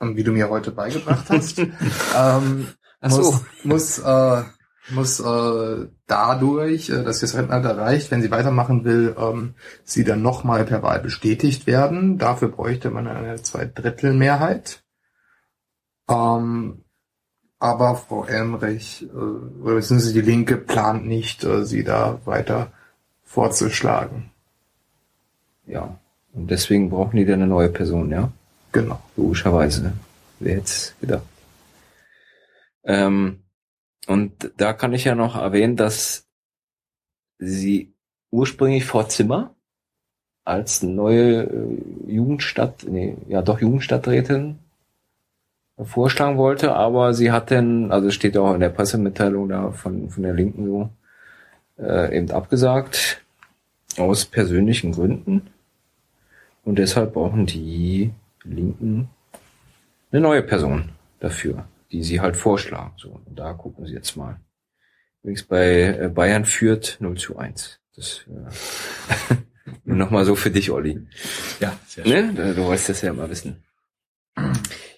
Und 0.00 0.16
wie 0.16 0.24
du 0.24 0.32
mir 0.32 0.50
heute 0.50 0.72
beigebracht 0.72 1.26
hast, 1.28 1.58
ähm, 2.16 2.66
Ach 3.00 3.10
so. 3.10 3.22
muss, 3.22 3.44
muss, 3.62 3.98
äh, 4.00 4.42
muss 4.90 5.20
äh, 5.20 5.86
dadurch, 6.08 6.90
äh, 6.90 7.04
dass 7.04 7.20
sie 7.20 7.26
das 7.26 7.36
Rentenalter 7.36 7.70
erreicht, 7.70 8.10
wenn 8.10 8.22
sie 8.22 8.32
weitermachen 8.32 8.84
will, 8.84 9.14
ähm, 9.16 9.54
sie 9.84 10.02
dann 10.02 10.20
nochmal 10.20 10.64
per 10.64 10.82
Wahl 10.82 10.98
bestätigt 10.98 11.68
werden. 11.68 12.18
Dafür 12.18 12.48
bräuchte 12.48 12.90
man 12.90 13.06
eine 13.06 13.40
Zweidrittelmehrheit. 13.40 14.82
Ähm, 16.08 16.82
aber 17.60 17.94
Frau 17.94 18.24
Elmrich, 18.24 19.04
äh, 19.04 19.62
oder 19.62 19.76
beziehungsweise 19.76 20.12
die 20.12 20.22
Linke 20.22 20.56
plant 20.56 21.06
nicht, 21.06 21.44
äh, 21.44 21.64
sie 21.64 21.84
da 21.84 22.20
weiter 22.24 22.72
vorzuschlagen. 23.22 24.32
Ja. 25.66 26.00
Und 26.32 26.50
deswegen 26.50 26.90
brauchen 26.90 27.16
die 27.16 27.24
dann 27.24 27.42
eine 27.42 27.46
neue 27.46 27.68
Person, 27.68 28.10
ja? 28.10 28.30
Genau. 28.72 29.00
Logischerweise. 29.16 29.92
Wer 30.38 30.54
hätte 30.54 30.64
es 30.64 30.94
gedacht? 31.00 31.22
Ähm, 32.84 33.40
und 34.06 34.52
da 34.56 34.72
kann 34.72 34.92
ich 34.92 35.04
ja 35.04 35.14
noch 35.14 35.36
erwähnen, 35.36 35.76
dass 35.76 36.26
sie 37.38 37.92
ursprünglich 38.30 38.84
Frau 38.84 39.02
Zimmer 39.02 39.54
als 40.44 40.82
neue 40.82 41.44
äh, 41.44 41.78
Jugendstadt, 42.06 42.86
nee, 42.88 43.16
ja 43.28 43.42
doch 43.42 43.60
Jugendstadträtin 43.60 44.58
vorschlagen 45.82 46.36
wollte, 46.36 46.74
aber 46.74 47.14
sie 47.14 47.32
hat 47.32 47.50
dann, 47.50 47.90
also 47.90 48.10
steht 48.10 48.36
auch 48.36 48.54
in 48.54 48.60
der 48.60 48.68
Pressemitteilung 48.68 49.48
da 49.48 49.70
von, 49.70 50.10
von 50.10 50.22
der 50.22 50.34
Linken 50.34 50.66
so, 50.66 50.90
äh, 51.78 52.16
eben 52.16 52.30
abgesagt, 52.30 53.22
aus 53.96 54.24
persönlichen 54.24 54.92
Gründen. 54.92 55.50
Und 56.62 56.78
deshalb 56.78 57.14
brauchen 57.14 57.46
die 57.46 58.12
Linken 58.44 59.08
eine 60.12 60.20
neue 60.20 60.42
Person 60.42 60.90
dafür, 61.18 61.66
die 61.90 62.02
sie 62.02 62.20
halt 62.20 62.36
vorschlagen. 62.36 62.92
So, 62.96 63.20
und 63.24 63.38
da 63.38 63.52
gucken 63.52 63.86
sie 63.86 63.94
jetzt 63.94 64.16
mal, 64.16 64.40
Übrigens 65.22 65.42
bei 65.42 65.82
äh, 65.82 66.08
Bayern 66.08 66.44
führt 66.44 66.96
0 67.00 67.18
zu 67.18 67.36
1. 67.38 67.78
Das 67.94 68.24
äh, 68.28 69.34
nur 69.84 69.96
nochmal 69.96 70.24
so 70.24 70.34
für 70.34 70.50
dich, 70.50 70.70
Olli. 70.70 71.06
Ja, 71.60 71.78
sehr 71.86 72.06
schön. 72.06 72.34
Ne? 72.34 72.54
Du 72.54 72.64
wolltest 72.64 72.88
das 72.88 73.02
ja 73.02 73.10
immer 73.10 73.28
wissen. 73.28 73.62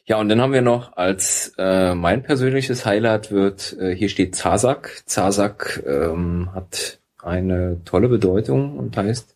Ja, 0.04 0.18
und 0.18 0.28
dann 0.28 0.40
haben 0.40 0.52
wir 0.52 0.62
noch 0.62 0.96
als 0.96 1.54
äh, 1.58 1.94
mein 1.94 2.22
persönliches 2.22 2.86
Highlight 2.86 3.32
wird, 3.32 3.76
äh, 3.80 3.94
hier 3.94 4.08
steht 4.08 4.36
Zasak. 4.36 5.02
Zasak 5.06 5.82
ähm, 5.86 6.50
hat 6.54 7.00
eine 7.20 7.82
tolle 7.84 8.08
Bedeutung 8.08 8.78
und 8.78 8.96
heißt 8.96 9.31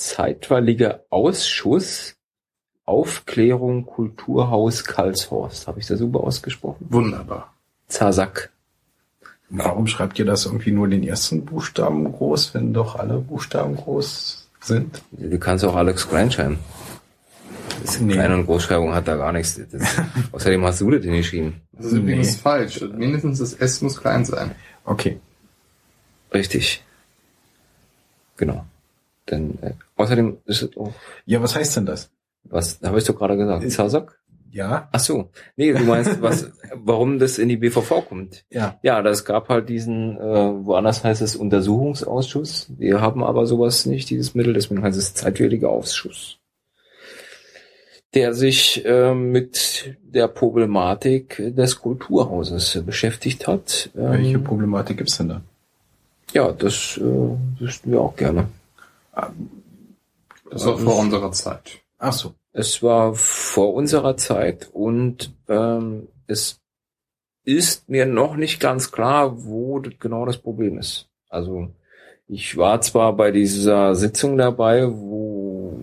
zeitweiliger 0.00 1.04
Ausschuss 1.10 2.16
Aufklärung 2.86 3.86
Kulturhaus 3.86 4.84
Karlshorst. 4.84 5.68
Habe 5.68 5.78
ich 5.78 5.86
das 5.86 5.98
super 6.00 6.20
ausgesprochen? 6.24 6.86
Wunderbar. 6.90 7.54
Zasak. 7.86 8.50
Warum 9.48 9.86
schreibt 9.86 10.18
ihr 10.18 10.24
das 10.24 10.46
irgendwie 10.46 10.72
nur 10.72 10.88
den 10.88 11.02
ersten 11.04 11.44
Buchstaben 11.44 12.10
groß, 12.10 12.54
wenn 12.54 12.72
doch 12.72 12.96
alle 12.96 13.18
Buchstaben 13.18 13.76
groß 13.76 14.48
sind? 14.60 15.02
Du 15.12 15.38
kannst 15.38 15.64
auch 15.64 15.76
Alex 15.76 16.08
klein 16.08 16.30
schreiben. 16.32 16.58
Das 17.82 18.00
Nee. 18.00 18.12
Klein- 18.14 18.32
und 18.32 18.46
Großschreibung 18.46 18.94
hat 18.94 19.06
da 19.08 19.16
gar 19.16 19.32
nichts. 19.32 19.60
Das, 19.70 19.82
außerdem 20.32 20.64
hast 20.64 20.80
du 20.80 20.90
das 20.90 21.02
denn 21.02 21.12
geschrieben. 21.16 21.60
Das 21.72 21.86
ist 21.86 21.92
übrigens 21.92 22.32
Nee. 22.34 22.38
falsch. 22.42 22.80
Mindestens 22.80 23.38
das 23.38 23.54
S 23.54 23.80
muss 23.82 24.00
klein 24.00 24.24
sein. 24.24 24.52
Okay. 24.84 25.20
Richtig. 26.32 26.84
Genau. 28.36 28.64
Denn 29.30 29.58
äh, 29.62 29.72
außerdem 29.96 30.38
ist 30.46 30.62
es 30.62 30.76
auch, 30.76 30.92
Ja, 31.26 31.42
was 31.42 31.54
heißt 31.54 31.76
denn 31.76 31.86
das? 31.86 32.10
was 32.44 32.80
habe 32.82 32.98
ich 32.98 33.04
doch 33.04 33.16
gerade 33.16 33.36
gesagt? 33.36 33.70
Zasak? 33.70 34.18
Ja? 34.50 34.88
Ach 34.90 34.98
so. 34.98 35.30
Nee, 35.56 35.72
du 35.72 35.84
meinst, 35.84 36.20
was, 36.22 36.50
warum 36.74 37.18
das 37.20 37.38
in 37.38 37.48
die 37.48 37.56
BVV 37.58 38.08
kommt? 38.08 38.44
Ja. 38.50 38.78
Ja, 38.82 39.00
das 39.02 39.24
gab 39.24 39.48
halt 39.48 39.68
diesen, 39.68 40.16
äh, 40.16 40.20
woanders 40.20 41.04
heißt 41.04 41.22
es 41.22 41.36
Untersuchungsausschuss. 41.36 42.72
Wir 42.76 43.00
haben 43.00 43.22
aber 43.22 43.46
sowas 43.46 43.86
nicht, 43.86 44.10
dieses 44.10 44.34
Mittel, 44.34 44.54
deswegen 44.54 44.82
heißt 44.82 44.98
es 44.98 45.14
zeitwilliger 45.14 45.68
Ausschuss. 45.68 46.38
Der 48.14 48.34
sich 48.34 48.84
äh, 48.84 49.14
mit 49.14 49.96
der 50.02 50.26
Problematik 50.26 51.36
des 51.54 51.78
Kulturhauses 51.78 52.82
beschäftigt 52.84 53.46
hat. 53.46 53.90
Ähm, 53.96 54.10
Welche 54.12 54.38
Problematik 54.40 54.96
gibt's 54.98 55.18
denn 55.18 55.28
da? 55.28 55.42
Ja, 56.32 56.50
das 56.50 56.98
äh, 56.98 57.02
wüssten 57.60 57.92
wir 57.92 58.00
auch 58.00 58.16
gerne. 58.16 58.48
Das 60.50 60.66
war 60.66 60.78
vor 60.78 60.98
unserer 60.98 61.32
Zeit. 61.32 61.80
Ach 61.98 62.12
so. 62.12 62.34
Es 62.52 62.82
war 62.82 63.14
vor 63.14 63.74
unserer 63.74 64.16
Zeit 64.16 64.68
und 64.72 65.32
ähm, 65.48 66.08
es 66.26 66.60
ist 67.44 67.88
mir 67.88 68.06
noch 68.06 68.36
nicht 68.36 68.58
ganz 68.58 68.90
klar, 68.90 69.44
wo 69.44 69.80
genau 70.00 70.26
das 70.26 70.38
Problem 70.38 70.78
ist. 70.78 71.06
Also 71.28 71.68
ich 72.26 72.56
war 72.56 72.80
zwar 72.80 73.12
bei 73.14 73.30
dieser 73.30 73.94
Sitzung 73.94 74.36
dabei, 74.36 74.88
wo 74.88 75.78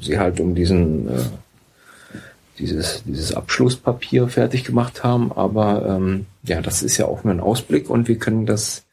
sie 0.00 0.18
halt 0.18 0.40
um 0.40 0.54
diesen 0.54 1.08
äh, 1.08 1.22
dieses 2.58 3.04
dieses 3.04 3.34
Abschlusspapier 3.34 4.26
fertig 4.28 4.64
gemacht 4.64 5.04
haben, 5.04 5.30
aber 5.32 5.86
ähm, 5.86 6.26
ja, 6.42 6.60
das 6.60 6.82
ist 6.82 6.96
ja 6.98 7.06
auch 7.06 7.22
nur 7.22 7.34
ein 7.34 7.40
Ausblick 7.40 7.88
und 7.88 8.08
wir 8.08 8.18
können 8.18 8.46
das 8.46 8.87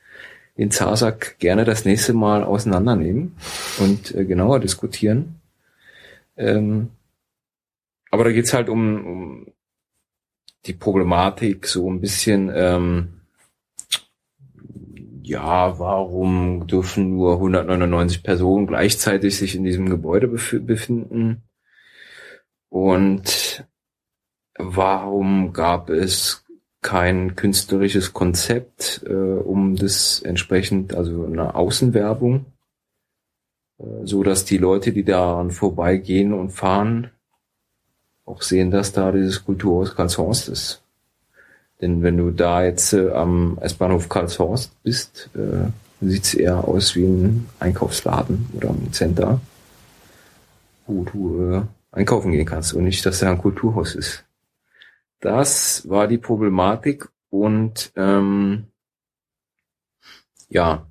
den 0.58 0.72
Zasak 0.72 1.38
gerne 1.40 1.66
das 1.66 1.86
nächste 1.86 2.14
Mal 2.14 2.44
auseinandernehmen 2.44 3.36
und 3.80 4.16
äh, 4.16 4.26
genauer 4.26 4.60
diskutieren. 4.60 5.42
Ähm, 6.38 6.90
aber 8.12 8.24
da 8.24 8.32
geht's 8.32 8.54
halt 8.54 8.70
um, 8.70 9.06
um 9.06 9.48
die 10.66 10.74
Problematik, 10.74 11.68
so 11.68 11.90
ein 11.92 12.00
bisschen, 12.00 12.52
ähm, 12.54 13.22
ja, 15.22 15.80
warum 15.80 16.68
dürfen 16.68 17.10
nur 17.10 17.34
199 17.36 18.24
Personen 18.24 18.68
gleichzeitig 18.68 19.36
sich 19.38 19.56
in 19.56 19.64
diesem 19.64 19.90
Gebäude 19.90 20.28
bef 20.28 20.56
befinden? 20.62 21.44
Und 22.70 23.66
warum 24.58 25.52
gab 25.52 25.90
es 25.90 26.45
kein 26.86 27.36
künstlerisches 27.36 28.14
Konzept, 28.14 29.04
äh, 29.08 29.12
um 29.12 29.76
das 29.76 30.22
entsprechend, 30.22 30.94
also 30.94 31.26
eine 31.26 31.56
Außenwerbung, 31.56 32.46
äh, 33.80 33.84
so 34.04 34.22
dass 34.22 34.46
die 34.46 34.60
Leute, 34.60 34.92
die 34.92 35.04
daran 35.04 35.50
vorbeigehen 35.50 36.32
und 36.32 36.52
fahren, 36.52 37.10
auch 38.24 38.44
sehen, 38.44 38.70
dass 38.70 38.92
da 38.92 39.12
dieses 39.12 39.44
Kulturhaus 39.44 39.96
Karlshorst 39.96 40.48
ist. 40.50 40.84
Denn 41.82 42.04
wenn 42.04 42.18
du 42.18 42.30
da 42.30 42.64
jetzt 42.64 42.94
äh, 42.94 43.10
am 43.10 43.58
S-Bahnhof 43.62 44.08
Karlshorst 44.08 44.84
bist, 44.84 45.32
äh, 45.34 45.72
sieht's 46.06 46.36
eher 46.36 46.68
aus 46.68 46.96
wie 46.96 47.06
ein 47.06 47.50
Einkaufsladen 47.60 48.48
oder 48.54 48.70
ein 48.70 48.94
Center, 48.94 49.42
wo 50.86 51.04
du 51.04 51.52
äh, 51.52 51.62
einkaufen 51.92 52.32
gehen 52.32 52.46
kannst 52.46 52.76
und 52.76 52.84
nicht, 52.84 53.04
dass 53.08 53.22
da 53.22 53.32
ein 53.32 53.40
Kulturhaus 53.40 53.96
ist. 53.96 54.25
Das 55.26 55.90
war 55.90 56.08
die 56.08 56.20
Problematik 56.20 57.10
und 57.32 57.92
ähm, 57.96 58.68
ja, 60.50 60.86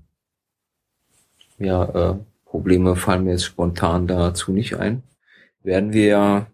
ja, 1.58 1.84
äh, 1.84 2.16
Probleme 2.44 2.96
fallen 2.96 3.22
mir 3.22 3.30
jetzt 3.30 3.44
spontan 3.44 4.08
dazu 4.08 4.50
nicht 4.50 4.74
ein. 4.74 5.04
Werden 5.62 5.92
wir 5.92 6.48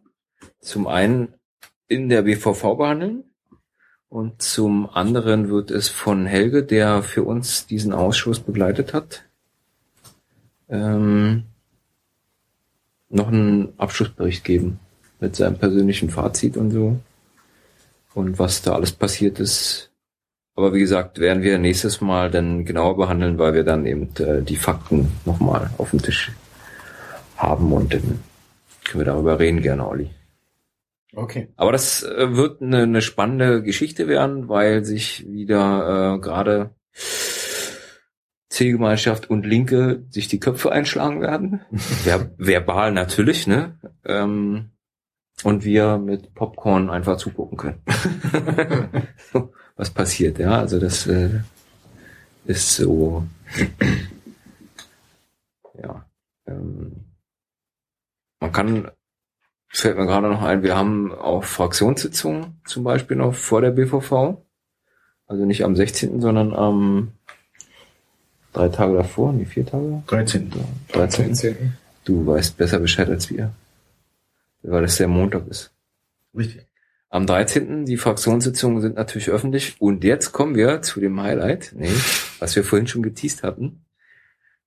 zum 0.60 0.88
einen 0.88 1.32
in 1.88 2.10
der 2.10 2.20
BVV 2.20 2.76
behandeln 2.76 3.24
und 4.10 4.42
zum 4.42 4.90
anderen 4.90 5.48
wird 5.48 5.70
es 5.70 5.88
von 5.88 6.26
Helge, 6.26 6.62
der 6.62 7.02
für 7.02 7.22
uns 7.22 7.66
diesen 7.66 7.94
Ausschuss 7.94 8.40
begleitet 8.40 8.92
hat, 8.92 9.24
ähm, 10.68 11.44
noch 13.08 13.28
einen 13.28 13.72
Abschlussbericht 13.78 14.44
geben 14.44 14.80
mit 15.18 15.34
seinem 15.34 15.56
persönlichen 15.56 16.10
Fazit 16.10 16.58
und 16.58 16.72
so 16.72 17.00
und 18.14 18.38
was 18.38 18.62
da 18.62 18.74
alles 18.74 18.92
passiert 18.92 19.40
ist. 19.40 19.90
Aber 20.56 20.74
wie 20.74 20.80
gesagt, 20.80 21.18
werden 21.18 21.42
wir 21.42 21.58
nächstes 21.58 22.00
Mal 22.00 22.30
dann 22.30 22.64
genauer 22.64 22.96
behandeln, 22.96 23.38
weil 23.38 23.54
wir 23.54 23.64
dann 23.64 23.86
eben 23.86 24.10
äh, 24.18 24.42
die 24.42 24.56
Fakten 24.56 25.12
nochmal 25.24 25.70
auf 25.78 25.90
dem 25.90 26.02
Tisch 26.02 26.32
haben 27.36 27.72
und 27.72 27.94
dann 27.94 28.20
können 28.84 29.00
wir 29.00 29.04
darüber 29.04 29.38
reden, 29.38 29.62
gerne, 29.62 29.86
Olli. 29.86 30.10
Okay. 31.14 31.48
Aber 31.56 31.72
das 31.72 32.02
äh, 32.02 32.36
wird 32.36 32.62
eine, 32.62 32.82
eine 32.82 33.02
spannende 33.02 33.62
Geschichte 33.62 34.06
werden, 34.08 34.48
weil 34.48 34.84
sich 34.84 35.26
wieder 35.28 36.16
äh, 36.16 36.18
gerade 36.20 36.70
Zielgemeinschaft 38.48 39.30
und 39.30 39.46
Linke 39.46 40.04
sich 40.10 40.28
die 40.28 40.40
Köpfe 40.40 40.72
einschlagen 40.72 41.20
werden. 41.20 41.60
Ver 41.74 42.30
verbal 42.36 42.92
natürlich, 42.92 43.46
ne? 43.46 43.78
Ähm, 44.04 44.70
und 45.44 45.64
wir 45.64 45.98
mit 45.98 46.34
Popcorn 46.34 46.90
einfach 46.90 47.16
zugucken 47.16 47.56
können. 47.56 47.82
So, 49.32 49.52
Was 49.76 49.90
passiert, 49.90 50.38
ja? 50.38 50.58
Also 50.58 50.78
das 50.78 51.06
äh, 51.06 51.40
ist 52.44 52.76
so. 52.76 53.24
Ja. 55.82 56.04
Ähm, 56.46 57.06
man 58.40 58.52
kann 58.52 58.90
fällt 59.70 59.96
mir 59.96 60.06
gerade 60.06 60.28
noch 60.28 60.42
ein, 60.42 60.62
wir 60.62 60.76
haben 60.76 61.12
auch 61.12 61.44
Fraktionssitzungen 61.44 62.60
zum 62.66 62.84
Beispiel 62.84 63.16
noch 63.16 63.34
vor 63.34 63.60
der 63.60 63.70
BVV. 63.70 64.42
Also 65.26 65.44
nicht 65.44 65.64
am 65.64 65.76
16., 65.76 66.20
sondern 66.20 66.52
am 66.52 67.12
drei 68.52 68.68
Tage 68.68 68.94
davor, 68.94 69.32
nee, 69.32 69.44
vier 69.44 69.64
Tage? 69.64 70.02
13. 70.08 70.52
13. 70.92 71.76
Du 72.04 72.26
weißt 72.26 72.56
besser 72.56 72.80
Bescheid 72.80 73.08
als 73.08 73.30
wir. 73.30 73.52
Weil 74.62 74.82
das 74.82 74.96
der 74.96 75.08
Montag 75.08 75.46
ist. 75.48 75.72
Richtig. 76.36 76.66
Am 77.08 77.26
13. 77.26 77.86
die 77.86 77.96
Fraktionssitzungen 77.96 78.80
sind 78.80 78.96
natürlich 78.96 79.30
öffentlich. 79.30 79.80
Und 79.80 80.04
jetzt 80.04 80.32
kommen 80.32 80.54
wir 80.54 80.80
zu 80.82 81.00
dem 81.00 81.20
Highlight, 81.20 81.72
nee, 81.76 81.90
was 82.38 82.54
wir 82.54 82.62
vorhin 82.62 82.86
schon 82.86 83.02
geteased 83.02 83.42
hatten. 83.42 83.84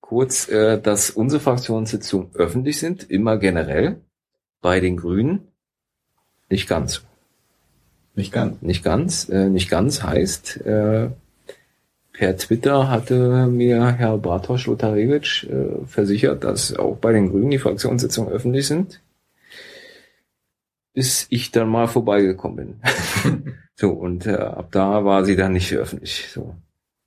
Kurz, 0.02 0.50
äh, 0.50 0.80
dass 0.82 1.10
unsere 1.10 1.41
Fraktionssitzungen 1.41 2.32
öffentlich 2.34 2.80
sind, 2.80 3.10
immer 3.10 3.38
generell. 3.38 4.02
Bei 4.62 4.80
den 4.80 4.98
Grünen 4.98 5.48
nicht 6.50 6.68
ganz. 6.68 7.04
Nicht 8.16 8.32
ganz. 8.32 8.62
Nicht 8.62 8.84
ganz. 8.84 9.30
Äh, 9.30 9.50
nicht 9.50 9.70
ganz 9.70 10.04
heißt, 10.04 10.66
äh, 10.66 11.10
per 12.12 12.38
Twitter 12.38 12.89
hatte 12.89 13.48
mir 13.48 13.88
Herr 13.94 14.18
Bartosz 14.18 14.68
Lotarewitsch 14.68 15.46
äh, 15.46 15.86
versichert, 15.88 16.44
dass 16.44 16.76
auch 16.76 16.98
bei 16.98 17.12
den 17.12 17.30
Grünen 17.30 17.50
die 17.50 17.58
Fraktionssitzungen 17.58 18.32
öffentlich 18.32 18.68
sind. 18.68 19.02
Bis 20.94 21.26
ich 21.30 21.52
dann 21.52 21.70
mal 21.70 21.88
vorbeigekommen 21.88 22.80
bin. 22.84 23.56
so, 23.76 23.89
und 23.89 24.28
äh, 24.28 24.36
ab 24.36 24.70
da 24.72 25.04
war 25.04 25.26
sie 25.26 25.36
dann 25.36 25.54
nicht 25.54 25.74
öffentlich. 25.74 26.30
So. 26.32 26.56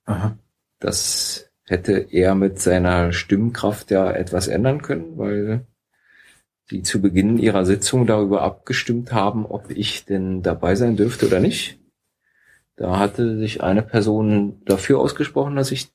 Aha. 0.05 0.37
Das 0.79 1.49
hätte 1.63 2.07
er 2.11 2.35
mit 2.35 2.59
seiner 2.59 3.11
Stimmkraft 3.13 3.91
ja 3.91 4.11
etwas 4.11 4.47
ändern 4.47 4.81
können, 4.81 5.17
weil 5.17 5.65
die 6.71 6.83
zu 6.83 7.01
Beginn 7.01 7.37
ihrer 7.37 7.65
Sitzung 7.65 8.05
darüber 8.05 8.41
abgestimmt 8.41 9.13
haben, 9.13 9.45
ob 9.45 9.71
ich 9.71 10.05
denn 10.05 10.41
dabei 10.41 10.75
sein 10.75 10.97
dürfte 10.97 11.27
oder 11.27 11.39
nicht. 11.39 11.79
Da 12.75 12.99
hatte 12.99 13.37
sich 13.37 13.63
eine 13.63 13.81
Person 13.81 14.61
dafür 14.65 14.99
ausgesprochen, 14.99 15.55
dass 15.55 15.71
ich 15.71 15.89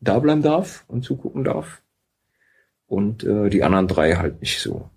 da 0.00 0.18
bleiben 0.18 0.42
darf 0.42 0.84
und 0.88 1.04
zugucken 1.04 1.44
darf. 1.44 1.82
Und 2.86 3.24
äh, 3.24 3.50
die 3.50 3.62
anderen 3.62 3.88
drei 3.88 4.14
halt 4.16 4.40
nicht 4.40 4.60
so. 4.60 4.90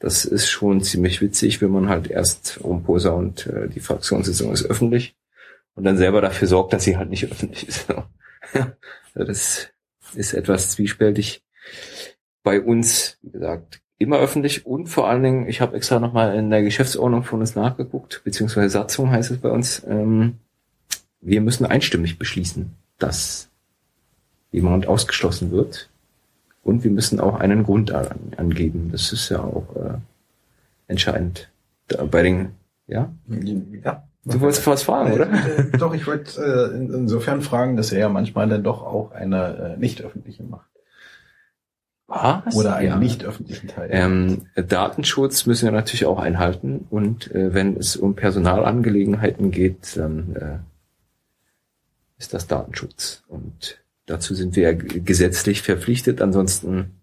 Das 0.00 0.24
ist 0.24 0.48
schon 0.48 0.82
ziemlich 0.82 1.20
witzig, 1.20 1.60
wenn 1.60 1.70
man 1.70 1.88
halt 1.88 2.10
erst 2.10 2.58
rumposer 2.64 3.14
und 3.14 3.46
äh, 3.46 3.68
die 3.68 3.80
Fraktionssitzung 3.80 4.50
ist 4.52 4.64
öffentlich 4.64 5.14
und 5.74 5.84
dann 5.84 5.98
selber 5.98 6.22
dafür 6.22 6.48
sorgt, 6.48 6.72
dass 6.72 6.84
sie 6.84 6.96
halt 6.96 7.10
nicht 7.10 7.30
öffentlich 7.30 7.68
ist. 7.68 7.86
das 9.14 9.70
ist 10.14 10.34
etwas 10.34 10.70
zwiespältig. 10.70 11.44
Bei 12.42 12.60
uns, 12.62 13.18
wie 13.20 13.32
gesagt, 13.32 13.82
immer 13.98 14.18
öffentlich 14.18 14.64
und 14.64 14.86
vor 14.86 15.06
allen 15.06 15.22
Dingen, 15.22 15.46
ich 15.46 15.60
habe 15.60 15.76
extra 15.76 16.00
nochmal 16.00 16.34
in 16.34 16.48
der 16.48 16.62
Geschäftsordnung 16.62 17.22
von 17.22 17.40
uns 17.40 17.54
nachgeguckt, 17.54 18.22
beziehungsweise 18.24 18.70
Satzung 18.70 19.10
heißt 19.10 19.30
es 19.30 19.38
bei 19.38 19.50
uns, 19.50 19.82
ähm, 19.86 20.38
wir 21.20 21.42
müssen 21.42 21.66
einstimmig 21.66 22.18
beschließen, 22.18 22.74
dass 22.98 23.50
jemand 24.50 24.86
ausgeschlossen 24.86 25.50
wird. 25.50 25.89
Und 26.62 26.84
wir 26.84 26.90
müssen 26.90 27.20
auch 27.20 27.40
einen 27.40 27.64
Grund 27.64 27.92
an, 27.92 28.06
angeben. 28.36 28.90
Das 28.92 29.12
ist 29.12 29.28
ja 29.28 29.40
auch 29.40 29.74
äh, 29.76 29.94
entscheidend. 30.88 31.50
Da, 31.88 32.04
bei 32.04 32.22
den, 32.22 32.50
ja? 32.86 33.12
Ja. 33.84 34.04
Du 34.24 34.40
wolltest 34.40 34.66
was 34.66 34.82
fragen, 34.82 35.12
oder? 35.12 35.30
Äh, 35.32 35.78
doch, 35.78 35.94
ich 35.94 36.06
wollte 36.06 36.40
äh, 36.42 36.76
in, 36.76 36.92
insofern 36.92 37.40
fragen, 37.40 37.76
dass 37.76 37.92
er 37.92 38.00
ja 38.00 38.08
manchmal 38.08 38.48
dann 38.48 38.62
doch 38.62 38.82
auch 38.82 39.12
eine 39.12 39.74
äh, 39.74 39.76
nicht 39.78 40.02
öffentliche 40.02 40.42
macht. 40.42 40.68
Was? 42.06 42.56
Oder 42.56 42.74
einen 42.74 42.88
ja. 42.88 42.96
nicht 42.96 43.24
öffentlichen 43.24 43.68
Teil. 43.68 43.88
Ähm, 43.92 44.46
Datenschutz 44.56 45.46
müssen 45.46 45.66
wir 45.66 45.72
natürlich 45.72 46.06
auch 46.06 46.18
einhalten 46.18 46.86
und 46.90 47.32
äh, 47.34 47.54
wenn 47.54 47.76
es 47.76 47.96
um 47.96 48.16
Personalangelegenheiten 48.16 49.52
geht, 49.52 49.96
dann 49.96 50.36
äh, 50.36 50.58
ist 52.18 52.34
das 52.34 52.48
Datenschutz 52.48 53.22
und 53.28 53.79
dazu 54.10 54.34
sind 54.34 54.56
wir 54.56 54.62
ja 54.64 54.72
gesetzlich 54.72 55.62
verpflichtet. 55.62 56.20
Ansonsten 56.20 57.00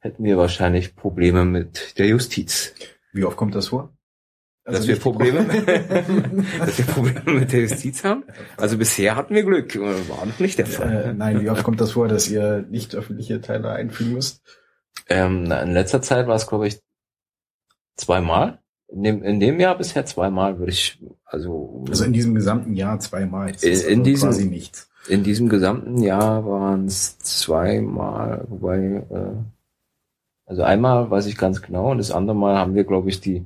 hätten 0.00 0.24
wir 0.24 0.36
wahrscheinlich 0.36 0.96
Probleme 0.96 1.44
mit 1.44 1.98
der 1.98 2.06
Justiz. 2.06 2.74
Wie 3.12 3.24
oft 3.24 3.36
kommt 3.36 3.54
das 3.54 3.68
vor? 3.68 3.92
dass 4.70 4.86
wir 4.86 4.96
Probleme, 4.96 5.44
Pro- 5.44 6.58
dass 6.66 6.76
wir 6.76 6.84
Probleme 6.84 7.40
mit 7.40 7.52
der 7.52 7.62
Justiz 7.62 8.04
haben. 8.04 8.24
Also 8.58 8.76
bisher 8.76 9.16
hatten 9.16 9.34
wir 9.34 9.42
Glück, 9.42 9.74
war 9.80 10.26
noch 10.26 10.38
nicht 10.40 10.58
der 10.58 10.66
Fall. 10.66 11.04
äh, 11.04 11.12
nein, 11.14 11.40
wie 11.40 11.48
oft 11.48 11.64
kommt 11.64 11.80
das 11.80 11.92
vor, 11.92 12.06
dass 12.06 12.28
ihr 12.28 12.66
nicht 12.68 12.94
öffentliche 12.94 13.40
Teile 13.40 13.70
einfügen 13.70 14.12
müsst? 14.12 14.42
Ähm, 15.08 15.44
na, 15.44 15.62
in 15.62 15.72
letzter 15.72 16.02
Zeit 16.02 16.26
war 16.26 16.34
es, 16.36 16.46
glaube 16.46 16.68
ich, 16.68 16.80
zweimal. 17.96 18.58
In 18.88 19.02
dem, 19.04 19.22
in 19.22 19.40
dem 19.40 19.58
Jahr 19.58 19.76
bisher 19.78 20.04
zweimal 20.04 20.58
würde 20.58 20.72
ich, 20.72 21.02
also, 21.24 21.86
Also 21.88 22.04
in 22.04 22.12
diesem 22.12 22.34
gesamten 22.34 22.74
Jahr 22.74 23.00
zweimal. 23.00 23.48
In 23.62 23.70
also 23.70 24.02
diesem- 24.02 24.28
quasi 24.28 24.44
nichts. 24.44 24.90
In 25.08 25.22
diesem 25.24 25.48
gesamten 25.48 25.98
Jahr 26.02 26.44
waren 26.46 26.86
es 26.86 27.18
zweimal, 27.18 28.44
wobei, 28.48 29.04
äh, 29.10 29.36
also 30.46 30.62
einmal 30.62 31.10
weiß 31.10 31.26
ich 31.26 31.36
ganz 31.36 31.62
genau 31.62 31.90
und 31.90 31.98
das 31.98 32.10
andere 32.10 32.36
Mal 32.36 32.56
haben 32.56 32.74
wir, 32.74 32.84
glaube 32.84 33.08
ich, 33.10 33.20
die 33.20 33.44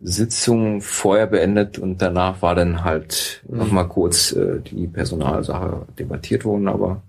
Sitzung 0.00 0.80
vorher 0.80 1.26
beendet 1.26 1.78
und 1.78 2.00
danach 2.02 2.42
war 2.42 2.54
dann 2.54 2.84
halt 2.84 3.42
Mhm. 3.48 3.58
noch 3.58 3.70
mal 3.70 3.84
kurz 3.84 4.32
äh, 4.32 4.60
die 4.60 4.86
Personalsache 4.88 5.86
debattiert 5.98 6.44
worden, 6.44 6.68
aber 6.68 7.02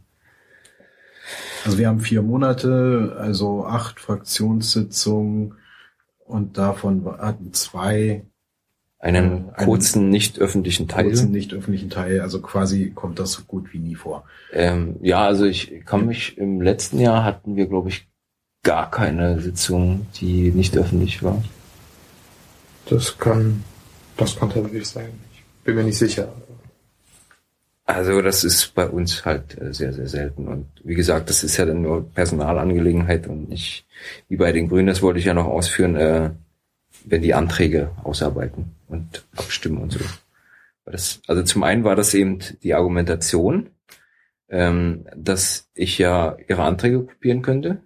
Also 1.63 1.77
wir 1.77 1.87
haben 1.87 1.99
vier 1.99 2.21
Monate, 2.23 3.15
also 3.19 3.65
acht 3.65 3.99
Fraktionssitzungen 3.99 5.55
und 6.25 6.57
davon 6.57 7.05
hatten 7.19 7.53
zwei 7.53 8.25
einen 9.01 9.25
Äh, 9.25 9.27
einen 9.29 9.53
kurzen, 9.55 10.09
nicht 10.09 10.39
öffentlichen 10.39 10.87
Teil. 10.87 11.05
kurzen 11.05 11.31
nicht 11.31 11.53
öffentlichen 11.53 11.89
Teil. 11.89 12.21
Also 12.21 12.39
quasi 12.39 12.91
kommt 12.93 13.19
das 13.19 13.31
so 13.33 13.41
gut 13.47 13.73
wie 13.73 13.79
nie 13.79 13.95
vor. 13.95 14.23
Ähm, 14.53 14.95
ja, 15.01 15.25
also 15.25 15.45
ich 15.45 15.83
kann 15.85 16.05
mich, 16.05 16.37
im 16.37 16.61
letzten 16.61 16.99
Jahr 16.99 17.23
hatten 17.23 17.55
wir, 17.55 17.65
glaube 17.65 17.89
ich, 17.89 18.07
gar 18.63 18.91
keine 18.91 19.39
Sitzung, 19.39 20.05
die 20.15 20.51
nicht 20.51 20.77
öffentlich 20.77 21.23
war. 21.23 21.43
Das 22.85 23.17
kann, 23.17 23.63
das 24.17 24.37
kann 24.37 24.51
tatsächlich 24.51 24.87
sein. 24.87 25.09
Ich 25.33 25.43
bin 25.63 25.75
mir 25.75 25.83
nicht 25.83 25.97
sicher. 25.97 26.31
Also 27.85 28.21
das 28.21 28.43
ist 28.43 28.75
bei 28.75 28.87
uns 28.87 29.25
halt 29.25 29.59
äh, 29.59 29.73
sehr, 29.73 29.93
sehr 29.93 30.07
selten. 30.07 30.47
Und 30.47 30.67
wie 30.83 30.93
gesagt, 30.93 31.29
das 31.31 31.43
ist 31.43 31.57
ja 31.57 31.65
dann 31.65 31.81
nur 31.81 32.07
Personalangelegenheit 32.11 33.25
und 33.25 33.49
nicht 33.49 33.85
wie 34.29 34.37
bei 34.37 34.51
den 34.51 34.69
Grünen, 34.69 34.87
das 34.87 35.01
wollte 35.01 35.19
ich 35.19 35.25
ja 35.25 35.33
noch 35.33 35.47
ausführen, 35.47 35.95
äh, 35.95 36.29
wenn 37.05 37.23
die 37.23 37.33
Anträge 37.33 37.89
ausarbeiten 38.03 38.75
und 38.91 39.25
abstimmen 39.35 39.77
und 39.77 39.93
so. 39.93 39.99
Das, 40.85 41.21
also 41.27 41.43
zum 41.43 41.63
einen 41.63 41.83
war 41.83 41.95
das 41.95 42.13
eben 42.13 42.39
die 42.63 42.73
Argumentation, 42.73 43.69
ähm, 44.49 45.07
dass 45.15 45.69
ich 45.73 45.97
ja 45.97 46.37
ihre 46.47 46.63
Anträge 46.63 47.05
kopieren 47.05 47.41
könnte. 47.41 47.83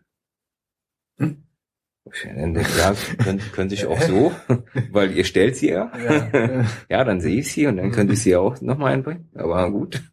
Hm? 1.17 1.43
Ja, 2.77 2.95
können, 3.17 3.41
können 3.51 3.69
sich 3.69 3.85
auch 3.85 3.99
so, 4.01 4.31
weil 4.91 5.11
ihr 5.11 5.25
stellt 5.25 5.55
sie 5.55 5.69
ja. 5.69 5.91
Ja, 5.97 6.65
Ja, 6.89 7.03
dann 7.03 7.21
sehe 7.21 7.39
ich 7.39 7.51
sie 7.51 7.67
und 7.67 7.77
dann 7.77 7.91
könnte 7.91 8.13
ich 8.13 8.21
sie 8.21 8.35
auch 8.35 8.61
nochmal 8.61 8.93
einbringen. 8.93 9.29
Aber 9.35 9.69
gut. 9.71 10.03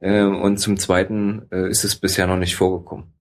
Ähm, 0.00 0.36
und 0.40 0.58
zum 0.58 0.76
Zweiten 0.76 1.46
äh, 1.50 1.68
ist 1.68 1.84
es 1.84 1.96
bisher 1.96 2.26
noch 2.26 2.38
nicht 2.38 2.56
vorgekommen. 2.56 3.14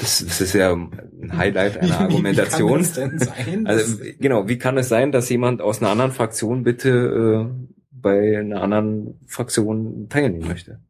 Das, 0.00 0.24
das 0.26 0.40
ist 0.40 0.54
ja 0.54 0.72
ein 0.72 1.36
Highlight 1.36 1.78
einer 1.78 2.00
Argumentation. 2.00 2.80
Wie, 2.84 2.84
wie 2.84 2.88
kann 2.88 2.88
das 2.88 2.94
denn 2.94 3.18
sein? 3.18 3.66
Also 3.66 3.96
genau, 4.18 4.48
wie 4.48 4.58
kann 4.58 4.78
es 4.78 4.88
sein, 4.88 5.12
dass 5.12 5.28
jemand 5.28 5.62
aus 5.62 5.80
einer 5.80 5.90
anderen 5.90 6.12
Fraktion 6.12 6.64
bitte 6.64 6.88
äh, 6.90 7.68
bei 7.90 8.38
einer 8.38 8.62
anderen 8.62 9.20
Fraktion 9.26 10.08
teilnehmen 10.08 10.48
möchte? 10.48 10.80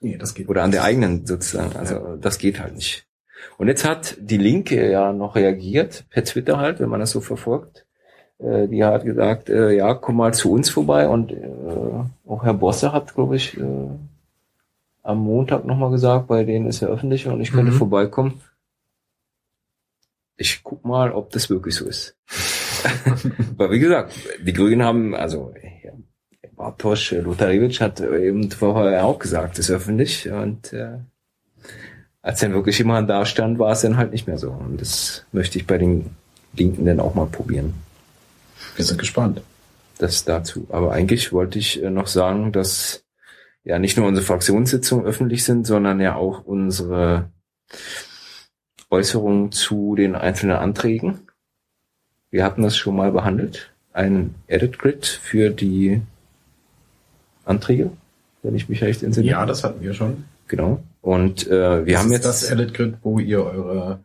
nee, 0.00 0.16
das 0.16 0.34
geht 0.34 0.48
Oder 0.48 0.62
an 0.62 0.70
der 0.70 0.84
eigenen 0.84 1.26
sozusagen. 1.26 1.76
Also 1.76 2.16
das 2.16 2.38
geht 2.38 2.60
halt 2.60 2.74
nicht. 2.74 3.06
Und 3.56 3.68
jetzt 3.68 3.84
hat 3.84 4.16
die 4.20 4.36
Linke 4.36 4.90
ja 4.90 5.12
noch 5.12 5.36
reagiert, 5.36 6.06
per 6.10 6.24
Twitter 6.24 6.58
halt, 6.58 6.80
wenn 6.80 6.88
man 6.88 7.00
das 7.00 7.10
so 7.10 7.20
verfolgt. 7.20 7.86
Äh, 8.38 8.68
die 8.68 8.84
hat 8.84 9.04
gesagt, 9.04 9.48
äh, 9.48 9.72
ja, 9.72 9.94
komm 9.94 10.16
mal 10.16 10.34
zu 10.34 10.52
uns 10.52 10.70
vorbei. 10.70 11.08
Und 11.08 11.32
äh, 11.32 12.26
auch 12.26 12.44
Herr 12.44 12.54
Bosse 12.54 12.92
hat, 12.92 13.14
glaube 13.14 13.36
ich, 13.36 13.56
äh, 13.58 13.62
am 15.08 15.18
Montag 15.18 15.64
nochmal 15.64 15.90
gesagt, 15.90 16.26
bei 16.28 16.44
denen 16.44 16.66
ist 16.66 16.80
ja 16.80 16.88
öffentlich 16.88 17.26
und 17.26 17.40
ich 17.40 17.50
könnte 17.50 17.72
Mhm. 17.72 17.76
vorbeikommen. 17.76 18.40
Ich 20.36 20.62
guck 20.62 20.84
mal, 20.84 21.12
ob 21.12 21.30
das 21.30 21.48
wirklich 21.50 21.74
so 21.74 21.86
ist. 21.86 22.14
Weil 23.56 23.70
wie 23.70 23.78
gesagt, 23.78 24.12
die 24.40 24.52
Grünen 24.52 24.82
haben, 24.82 25.14
also 25.14 25.52
ja, 25.82 25.92
Bartosz 26.54 27.10
Lutarewitsch 27.12 27.80
hat 27.80 28.00
eben 28.00 28.50
vorher 28.50 29.04
auch 29.04 29.18
gesagt, 29.18 29.58
ist 29.58 29.70
öffentlich 29.70 30.28
und 30.30 30.72
äh, 30.72 30.98
als 32.20 32.40
dann 32.40 32.52
wirklich 32.52 32.78
jemand 32.78 33.08
da 33.08 33.24
stand, 33.24 33.58
war 33.58 33.72
es 33.72 33.80
dann 33.80 33.96
halt 33.96 34.12
nicht 34.12 34.26
mehr 34.26 34.38
so. 34.38 34.50
Und 34.50 34.80
das 34.80 35.24
möchte 35.32 35.58
ich 35.58 35.66
bei 35.66 35.78
den 35.78 36.10
Linken 36.52 36.84
dann 36.84 37.00
auch 37.00 37.14
mal 37.14 37.26
probieren. 37.26 37.74
Wir 38.76 38.84
sind 38.84 38.98
gespannt. 38.98 39.40
Das 39.98 40.24
dazu. 40.24 40.66
Aber 40.70 40.92
eigentlich 40.92 41.32
wollte 41.32 41.58
ich 41.58 41.82
äh, 41.82 41.90
noch 41.90 42.06
sagen, 42.08 42.52
dass 42.52 43.02
ja 43.68 43.78
nicht 43.78 43.98
nur 43.98 44.06
unsere 44.06 44.26
Fraktionssitzungen 44.26 45.04
öffentlich 45.04 45.44
sind, 45.44 45.66
sondern 45.66 46.00
ja 46.00 46.14
auch 46.14 46.44
unsere 46.46 47.30
Äußerungen 48.90 49.52
zu 49.52 49.94
den 49.94 50.14
einzelnen 50.14 50.56
Anträgen. 50.56 51.18
Wir 52.30 52.44
hatten 52.44 52.62
das 52.62 52.78
schon 52.78 52.96
mal 52.96 53.12
behandelt. 53.12 53.70
Ein 53.92 54.34
Edit 54.46 54.78
Grid 54.78 55.04
für 55.06 55.50
die 55.50 56.00
Anträge, 57.44 57.90
wenn 58.42 58.54
ich 58.54 58.70
mich 58.70 58.82
recht 58.82 59.02
entsinne. 59.02 59.26
Ja, 59.26 59.44
das 59.44 59.64
hatten 59.64 59.82
wir 59.82 59.92
schon. 59.92 60.24
Genau. 60.46 60.82
Und 61.02 61.46
äh, 61.48 61.84
wir 61.84 61.92
das 61.92 62.02
haben 62.02 62.06
ist 62.08 62.12
jetzt 62.12 62.24
das 62.24 62.50
Edit 62.50 62.72
Grid, 62.72 62.94
wo 63.02 63.18
ihr 63.18 63.44
eure 63.44 64.02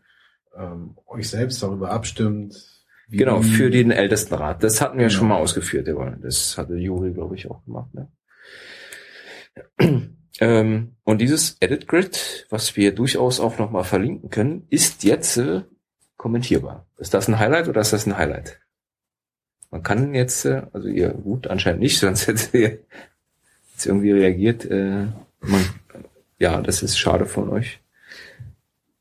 ähm, 0.57 0.97
euch 1.07 1.29
selbst 1.29 1.63
darüber 1.63 1.91
abstimmt. 1.91 2.53
Genau, 3.09 3.41
für 3.41 3.69
den 3.69 3.91
Ältestenrat. 3.91 4.61
Das 4.61 4.81
hatten 4.81 4.97
wir 4.97 5.07
Genau. 5.07 5.17
schon 5.17 5.27
mal 5.29 5.37
ausgeführt. 5.37 5.87
Das 6.21 6.57
hatte 6.57 6.75
Juri, 6.75 7.11
glaube 7.13 7.35
ich, 7.35 7.49
auch 7.49 7.63
gemacht. 7.63 7.93
Ne? 7.93 8.09
Ähm, 10.39 10.95
und 11.03 11.21
dieses 11.21 11.57
Edit 11.59 11.87
Grid, 11.87 12.47
was 12.49 12.75
wir 12.75 12.93
durchaus 12.93 13.39
auch 13.39 13.57
nochmal 13.59 13.83
verlinken 13.83 14.29
können, 14.29 14.65
ist 14.69 15.03
jetzt 15.03 15.37
äh, 15.37 15.61
kommentierbar. 16.17 16.85
Ist 16.97 17.13
das 17.13 17.27
ein 17.27 17.39
Highlight 17.39 17.67
oder 17.67 17.81
ist 17.81 17.93
das 17.93 18.07
ein 18.07 18.17
Highlight? 18.17 18.59
Man 19.71 19.83
kann 19.83 20.13
jetzt, 20.13 20.45
äh, 20.45 20.63
also 20.71 20.87
ihr 20.87 21.09
gut 21.09 21.47
anscheinend 21.47 21.81
nicht, 21.81 21.99
sonst 21.99 22.27
hättet 22.27 22.53
ihr 22.53 22.79
jetzt 23.71 23.85
irgendwie 23.85 24.11
reagiert. 24.11 24.65
Äh, 24.65 25.07
man, 25.41 25.65
ja, 26.39 26.61
das 26.61 26.81
ist 26.83 26.97
schade 26.97 27.25
von 27.25 27.49
euch. 27.49 27.79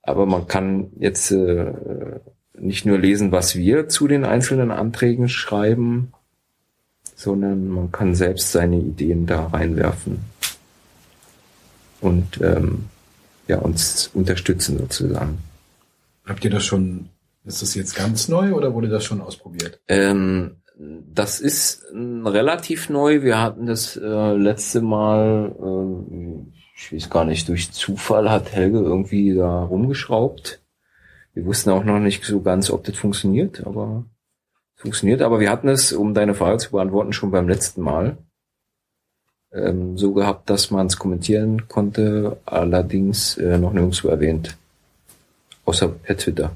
Aber 0.02 0.26
man 0.26 0.48
kann 0.48 0.90
jetzt 0.98 1.30
äh, 1.30 1.72
nicht 2.58 2.84
nur 2.84 2.98
lesen, 2.98 3.30
was 3.32 3.54
wir 3.54 3.88
zu 3.88 4.08
den 4.08 4.24
einzelnen 4.24 4.70
Anträgen 4.72 5.28
schreiben, 5.28 6.12
sondern 7.14 7.68
man 7.68 7.92
kann 7.92 8.16
selbst 8.16 8.50
seine 8.50 8.78
Ideen 8.78 9.26
da 9.26 9.46
reinwerfen 9.46 10.31
und 12.02 12.40
ähm, 12.42 12.84
ja 13.48 13.58
uns 13.58 14.10
unterstützen 14.12 14.78
sozusagen. 14.78 15.38
Habt 16.24 16.44
ihr 16.44 16.50
das 16.50 16.64
schon, 16.64 17.08
ist 17.44 17.62
das 17.62 17.74
jetzt 17.74 17.96
ganz 17.96 18.28
neu 18.28 18.52
oder 18.52 18.74
wurde 18.74 18.88
das 18.88 19.04
schon 19.04 19.20
ausprobiert? 19.20 19.80
Ähm, 19.88 20.56
Das 21.14 21.40
ist 21.40 21.84
äh, 21.92 22.28
relativ 22.28 22.88
neu. 22.88 23.22
Wir 23.22 23.40
hatten 23.40 23.66
das 23.66 23.96
äh, 23.96 24.32
letzte 24.36 24.80
Mal, 24.80 25.54
äh, 25.60 26.50
ich 26.76 26.92
weiß 26.92 27.10
gar 27.10 27.24
nicht, 27.24 27.48
durch 27.48 27.70
Zufall 27.72 28.30
hat 28.30 28.52
Helge 28.52 28.78
irgendwie 28.78 29.34
da 29.34 29.62
rumgeschraubt. 29.62 30.60
Wir 31.34 31.44
wussten 31.44 31.70
auch 31.70 31.84
noch 31.84 31.98
nicht 31.98 32.24
so 32.24 32.40
ganz, 32.40 32.70
ob 32.70 32.84
das 32.84 32.96
funktioniert, 32.96 33.66
aber 33.66 34.04
funktioniert. 34.74 35.22
Aber 35.22 35.40
wir 35.40 35.50
hatten 35.50 35.68
es, 35.68 35.92
um 35.92 36.14
deine 36.14 36.34
Frage 36.34 36.58
zu 36.58 36.70
beantworten, 36.72 37.12
schon 37.12 37.30
beim 37.30 37.48
letzten 37.48 37.82
Mal 37.82 38.18
ähm, 39.52 39.96
so 39.98 40.12
gehabt, 40.12 40.48
dass 40.50 40.70
man 40.70 40.86
es 40.86 40.96
kommentieren 40.96 41.68
konnte, 41.68 42.38
allerdings 42.46 43.36
äh, 43.38 43.58
noch 43.58 43.72
nirgendwo 43.72 44.08
erwähnt. 44.08 44.56
Außer 45.64 45.88
per 45.88 46.16
Twitter. 46.16 46.52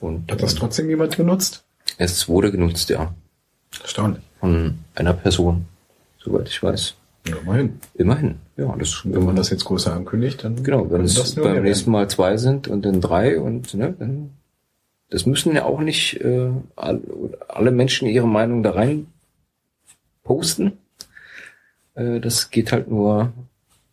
Und 0.00 0.30
hat 0.30 0.42
das 0.42 0.54
trotzdem 0.54 0.88
jemand 0.88 1.16
genutzt? 1.16 1.64
Es 1.98 2.28
wurde 2.28 2.50
genutzt, 2.52 2.90
ja. 2.90 3.14
Erstaunlich. 3.82 4.22
Von 4.40 4.78
einer 4.94 5.14
Person, 5.14 5.64
soweit 6.18 6.48
ich 6.48 6.62
weiß. 6.62 6.94
Ja, 7.26 7.36
immerhin. 7.38 7.80
Immerhin, 7.94 8.36
ja. 8.56 8.72
Das, 8.78 9.00
Wenn 9.04 9.24
man 9.24 9.34
das 9.34 9.50
jetzt 9.50 9.64
größer 9.64 9.92
ankündigt, 9.92 10.44
dann 10.44 10.62
genau, 10.62 10.88
wenn 10.90 11.00
es 11.02 11.14
das 11.14 11.34
nur 11.34 11.46
beim 11.46 11.62
nächsten 11.64 11.90
Mal 11.90 12.08
zwei 12.08 12.36
sind 12.36 12.68
und 12.68 12.84
dann 12.84 13.00
drei 13.00 13.40
und 13.40 13.74
ne, 13.74 13.94
dann 13.98 14.30
das 15.10 15.24
müssen 15.24 15.54
ja 15.54 15.64
auch 15.64 15.80
nicht 15.80 16.20
äh, 16.20 16.50
all- 16.76 17.00
alle 17.48 17.70
Menschen 17.70 18.06
ihre 18.08 18.28
Meinung 18.28 18.62
da 18.62 18.72
rein 18.72 19.06
posten. 20.24 20.78
Äh, 21.96 22.20
das 22.20 22.50
geht 22.50 22.72
halt 22.72 22.88
nur 22.88 23.32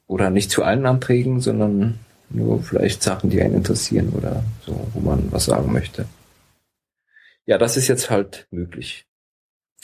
oder 0.08 0.30
nicht 0.30 0.52
zu 0.52 0.64
allen 0.64 0.86
Anträgen, 0.86 1.40
sondern 1.40 2.00
nur 2.30 2.62
vielleicht 2.62 3.02
Sachen, 3.02 3.30
die 3.30 3.42
einen 3.42 3.56
interessieren 3.56 4.10
oder 4.10 4.44
so, 4.66 4.88
wo 4.94 5.00
man 5.00 5.32
was 5.32 5.46
sagen 5.46 5.72
möchte. 5.72 6.06
Ja, 7.46 7.58
das 7.58 7.78
ist 7.78 7.88
jetzt 7.88 8.10
halt 8.10 8.48
möglich. 8.52 9.06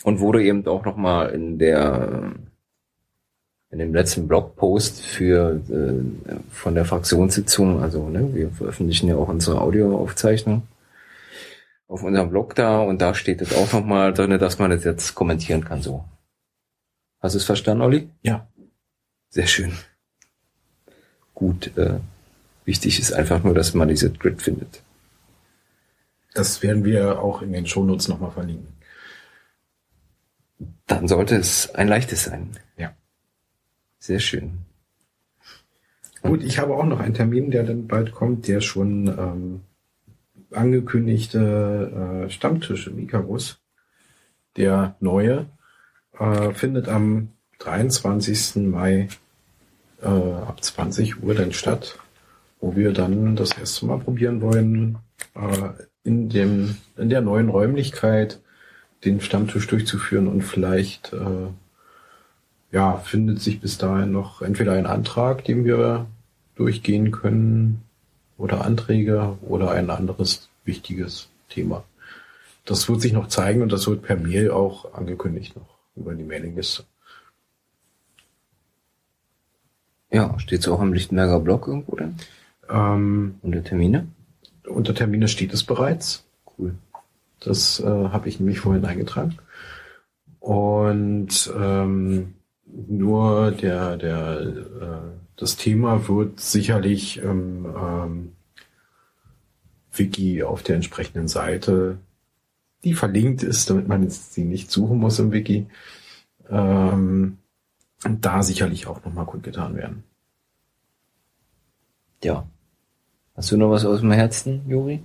Und 0.03 0.19
wurde 0.19 0.43
eben 0.43 0.65
auch 0.67 0.85
nochmal 0.85 1.31
in 1.31 1.57
der 1.57 2.33
in 3.71 3.77
dem 3.77 3.93
letzten 3.93 4.27
Blogpost 4.27 5.01
für 5.01 5.61
äh, 5.69 6.33
von 6.51 6.73
der 6.73 6.85
Fraktionssitzung, 6.85 7.81
also 7.81 8.09
ne, 8.09 8.33
wir 8.33 8.49
veröffentlichen 8.49 9.09
ja 9.09 9.15
auch 9.15 9.27
unsere 9.27 9.61
Audioaufzeichnung 9.61 10.63
auf 11.87 12.03
unserem 12.03 12.29
Blog 12.29 12.55
da 12.55 12.81
und 12.81 13.01
da 13.01 13.13
steht 13.13 13.41
es 13.41 13.55
auch 13.55 13.73
nochmal 13.73 14.13
drinne, 14.13 14.37
dass 14.37 14.59
man 14.59 14.71
das 14.71 14.83
jetzt 14.83 15.15
kommentieren 15.15 15.65
kann 15.65 15.81
so. 15.81 16.03
Hast 17.19 17.35
du 17.35 17.37
es 17.37 17.45
verstanden, 17.45 17.83
Olli? 17.83 18.09
Ja. 18.21 18.47
Sehr 19.29 19.47
schön. 19.47 19.73
Gut, 21.33 21.75
äh, 21.77 21.99
wichtig 22.65 22.99
ist 22.99 23.13
einfach 23.13 23.43
nur, 23.43 23.53
dass 23.53 23.73
man 23.73 23.87
diese 23.87 24.11
Grid 24.11 24.41
findet. 24.41 24.81
Das 26.33 26.61
werden 26.63 26.83
wir 26.83 27.19
auch 27.21 27.41
in 27.41 27.53
den 27.53 27.65
Shownotes 27.65 28.07
nochmal 28.07 28.31
verlinken. 28.31 28.67
Dann 30.87 31.07
sollte 31.07 31.35
es 31.35 31.73
ein 31.75 31.87
leichtes 31.87 32.25
sein. 32.25 32.51
Ja. 32.77 32.95
Sehr 33.99 34.19
schön. 34.19 34.59
Gut, 36.21 36.43
ich 36.43 36.59
habe 36.59 36.75
auch 36.75 36.85
noch 36.85 36.99
einen 36.99 37.13
Termin, 37.13 37.51
der 37.51 37.63
dann 37.63 37.87
bald 37.87 38.11
kommt, 38.11 38.47
der 38.47 38.59
schon 38.61 39.07
ähm, 39.07 39.61
angekündigte 40.51 42.25
äh, 42.25 42.29
Stammtisch 42.29 42.87
im 42.87 42.99
Icarus, 42.99 43.61
der 44.57 44.95
neue, 44.99 45.47
äh, 46.19 46.53
findet 46.53 46.87
am 46.87 47.29
23. 47.59 48.57
Mai 48.67 49.07
äh, 50.01 50.07
ab 50.07 50.63
20 50.63 51.23
Uhr 51.23 51.33
dann 51.35 51.53
statt, 51.53 51.97
wo 52.61 52.75
wir 52.75 52.93
dann 52.93 53.35
das 53.35 53.57
erste 53.57 53.85
Mal 53.85 53.99
probieren 53.99 54.41
wollen, 54.41 54.97
äh, 55.35 55.69
in 56.03 56.29
dem 56.29 56.77
in 56.97 57.09
der 57.09 57.21
neuen 57.21 57.49
Räumlichkeit 57.49 58.39
den 59.05 59.21
Stammtisch 59.21 59.67
durchzuführen 59.67 60.27
und 60.27 60.41
vielleicht 60.41 61.13
äh, 61.13 61.47
ja, 62.71 62.97
findet 62.97 63.41
sich 63.41 63.61
bis 63.61 63.77
dahin 63.77 64.11
noch 64.11 64.41
entweder 64.41 64.73
ein 64.73 64.85
Antrag, 64.85 65.43
den 65.43 65.65
wir 65.65 66.05
durchgehen 66.55 67.11
können, 67.11 67.83
oder 68.39 68.63
Anträge 68.63 69.37
oder 69.41 69.71
ein 69.71 69.89
anderes 69.89 70.49
wichtiges 70.63 71.29
Thema. 71.49 71.83
Das 72.65 72.87
wird 72.87 73.01
sich 73.01 73.13
noch 73.13 73.27
zeigen 73.27 73.61
und 73.61 73.71
das 73.71 73.87
wird 73.87 74.01
per 74.01 74.15
Mail 74.15 74.51
auch 74.51 74.93
angekündigt 74.93 75.55
noch 75.55 75.78
über 75.99 76.15
die 76.15 76.23
Mailingliste. 76.23 76.83
Ja, 80.11 80.39
steht 80.39 80.61
es 80.61 80.67
auch 80.67 80.81
im 80.81 80.93
Lichtenberger 80.93 81.39
Blog 81.39 81.67
irgendwo 81.67 81.95
denn? 81.95 82.15
Ähm, 82.69 83.35
Unter 83.41 83.63
Termine? 83.63 84.07
unter 84.69 84.93
Termine 84.93 85.27
steht 85.27 85.53
es 85.53 85.63
bereits. 85.63 86.25
Cool. 86.57 86.75
Das 87.39 87.79
äh, 87.79 87.85
habe 87.85 88.29
ich 88.29 88.39
nämlich 88.39 88.59
vorhin 88.59 88.85
eingetragen. 88.85 89.37
Und 90.39 91.51
ähm, 91.57 92.35
nur 92.65 93.51
der, 93.51 93.97
der, 93.97 94.39
äh, 94.41 95.17
das 95.35 95.55
Thema 95.55 96.07
wird 96.07 96.39
sicherlich 96.39 97.17
im 97.17 97.65
ähm, 97.65 98.31
Wiki 99.93 100.43
auf 100.43 100.63
der 100.63 100.75
entsprechenden 100.75 101.27
Seite, 101.27 101.97
die 102.83 102.93
verlinkt 102.93 103.43
ist, 103.43 103.69
damit 103.69 103.87
man 103.87 104.03
jetzt 104.03 104.33
sie 104.33 104.43
nicht 104.45 104.71
suchen 104.71 104.97
muss 104.99 105.19
im 105.19 105.31
Wiki, 105.31 105.67
ähm, 106.49 107.37
da 108.03 108.41
sicherlich 108.43 108.87
auch 108.87 109.03
nochmal 109.03 109.25
kundgetan 109.25 109.75
werden. 109.75 110.03
Ja. 112.23 112.47
Hast 113.35 113.51
du 113.51 113.57
noch 113.57 113.71
was 113.71 113.85
aus 113.85 114.01
dem 114.01 114.11
Herzen, 114.11 114.61
Juri? 114.67 115.01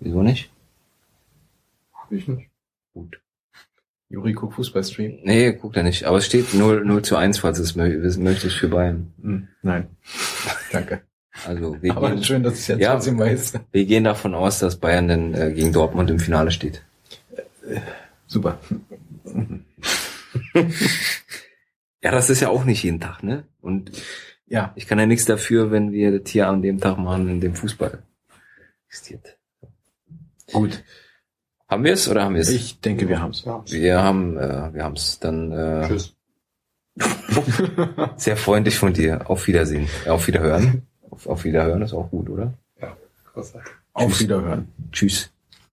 Wieso 0.00 0.22
nicht? 0.22 0.50
Hab 1.92 2.10
ich 2.12 2.28
nicht. 2.28 2.50
Gut. 2.92 3.20
Juri 4.10 4.32
guckt 4.32 4.54
Fußballstream. 4.54 5.20
Nee, 5.24 5.52
guckt 5.54 5.76
er 5.76 5.82
nicht. 5.82 6.04
Aber 6.04 6.18
es 6.18 6.26
steht 6.26 6.54
0, 6.54 6.84
0 6.84 7.02
zu 7.02 7.16
1, 7.16 7.38
falls 7.38 7.58
es 7.58 7.74
mö- 7.76 8.02
wissen 8.02 8.22
möchtest 8.22 8.56
für 8.56 8.68
Bayern. 8.68 9.12
Hm, 9.20 9.48
nein. 9.62 9.88
Danke. 10.70 11.02
Also 11.46 11.76
wir, 11.82 11.96
Aber 11.96 12.10
gehen, 12.10 12.22
schön, 12.24 12.42
dass 12.42 12.58
ich 12.60 12.68
jetzt 12.68 12.80
Ja. 12.80 12.92
trotzdem 12.94 13.18
weiß. 13.18 13.54
wir 13.72 13.84
gehen 13.86 14.04
davon 14.04 14.34
aus, 14.34 14.58
dass 14.60 14.76
Bayern 14.76 15.08
dann 15.08 15.34
äh, 15.34 15.52
gegen 15.52 15.72
Dortmund 15.72 16.10
im 16.10 16.18
Finale 16.20 16.50
steht. 16.50 16.82
Super. 18.26 18.58
Ja, 22.02 22.10
das 22.10 22.30
ist 22.30 22.40
ja 22.40 22.48
auch 22.48 22.64
nicht 22.64 22.82
jeden 22.82 23.00
Tag, 23.00 23.22
ne? 23.22 23.44
Und 23.60 23.90
Ja, 24.46 24.72
ich 24.76 24.86
kann 24.86 24.98
ja 24.98 25.06
nichts 25.06 25.24
dafür, 25.24 25.70
wenn 25.70 25.90
wir 25.92 26.18
das 26.20 26.30
hier 26.30 26.48
an 26.48 26.60
dem 26.62 26.78
Tag 26.80 26.98
machen, 26.98 27.28
in 27.28 27.40
dem 27.40 27.54
Fußball 27.54 28.02
existiert. 28.88 29.36
gut. 30.52 30.82
Haben 31.66 31.82
wir 31.84 31.94
es 31.94 32.08
oder 32.08 32.22
haben 32.24 32.34
wir 32.34 32.42
es? 32.42 32.50
Ich 32.50 32.80
denke, 32.80 33.08
wir 33.08 33.20
haben's. 33.22 33.42
Ja. 33.46 33.64
Wir 33.66 34.02
haben, 34.02 34.36
äh, 34.36 34.74
wir 34.74 34.84
haben 34.84 34.94
es. 34.94 35.18
Dann 35.18 35.50
äh, 35.50 35.88
Tschüss. 35.88 36.14
sehr 38.16 38.36
freundlich 38.36 38.76
von 38.78 38.92
dir. 38.92 39.28
Auf 39.30 39.46
Wiedersehen. 39.46 39.88
Äh, 40.04 40.10
Auf 40.10 40.26
Wiederhören. 40.26 40.86
Auf, 41.14 41.28
auf 41.28 41.44
Wiederhören 41.44 41.82
ist 41.82 41.94
auch 41.94 42.10
gut, 42.10 42.28
oder? 42.28 42.54
Ja, 42.80 42.96
großartig. 43.32 43.72
Auf 43.92 44.18
Wiederhören. 44.18 44.68
Tschüss. 44.90 45.30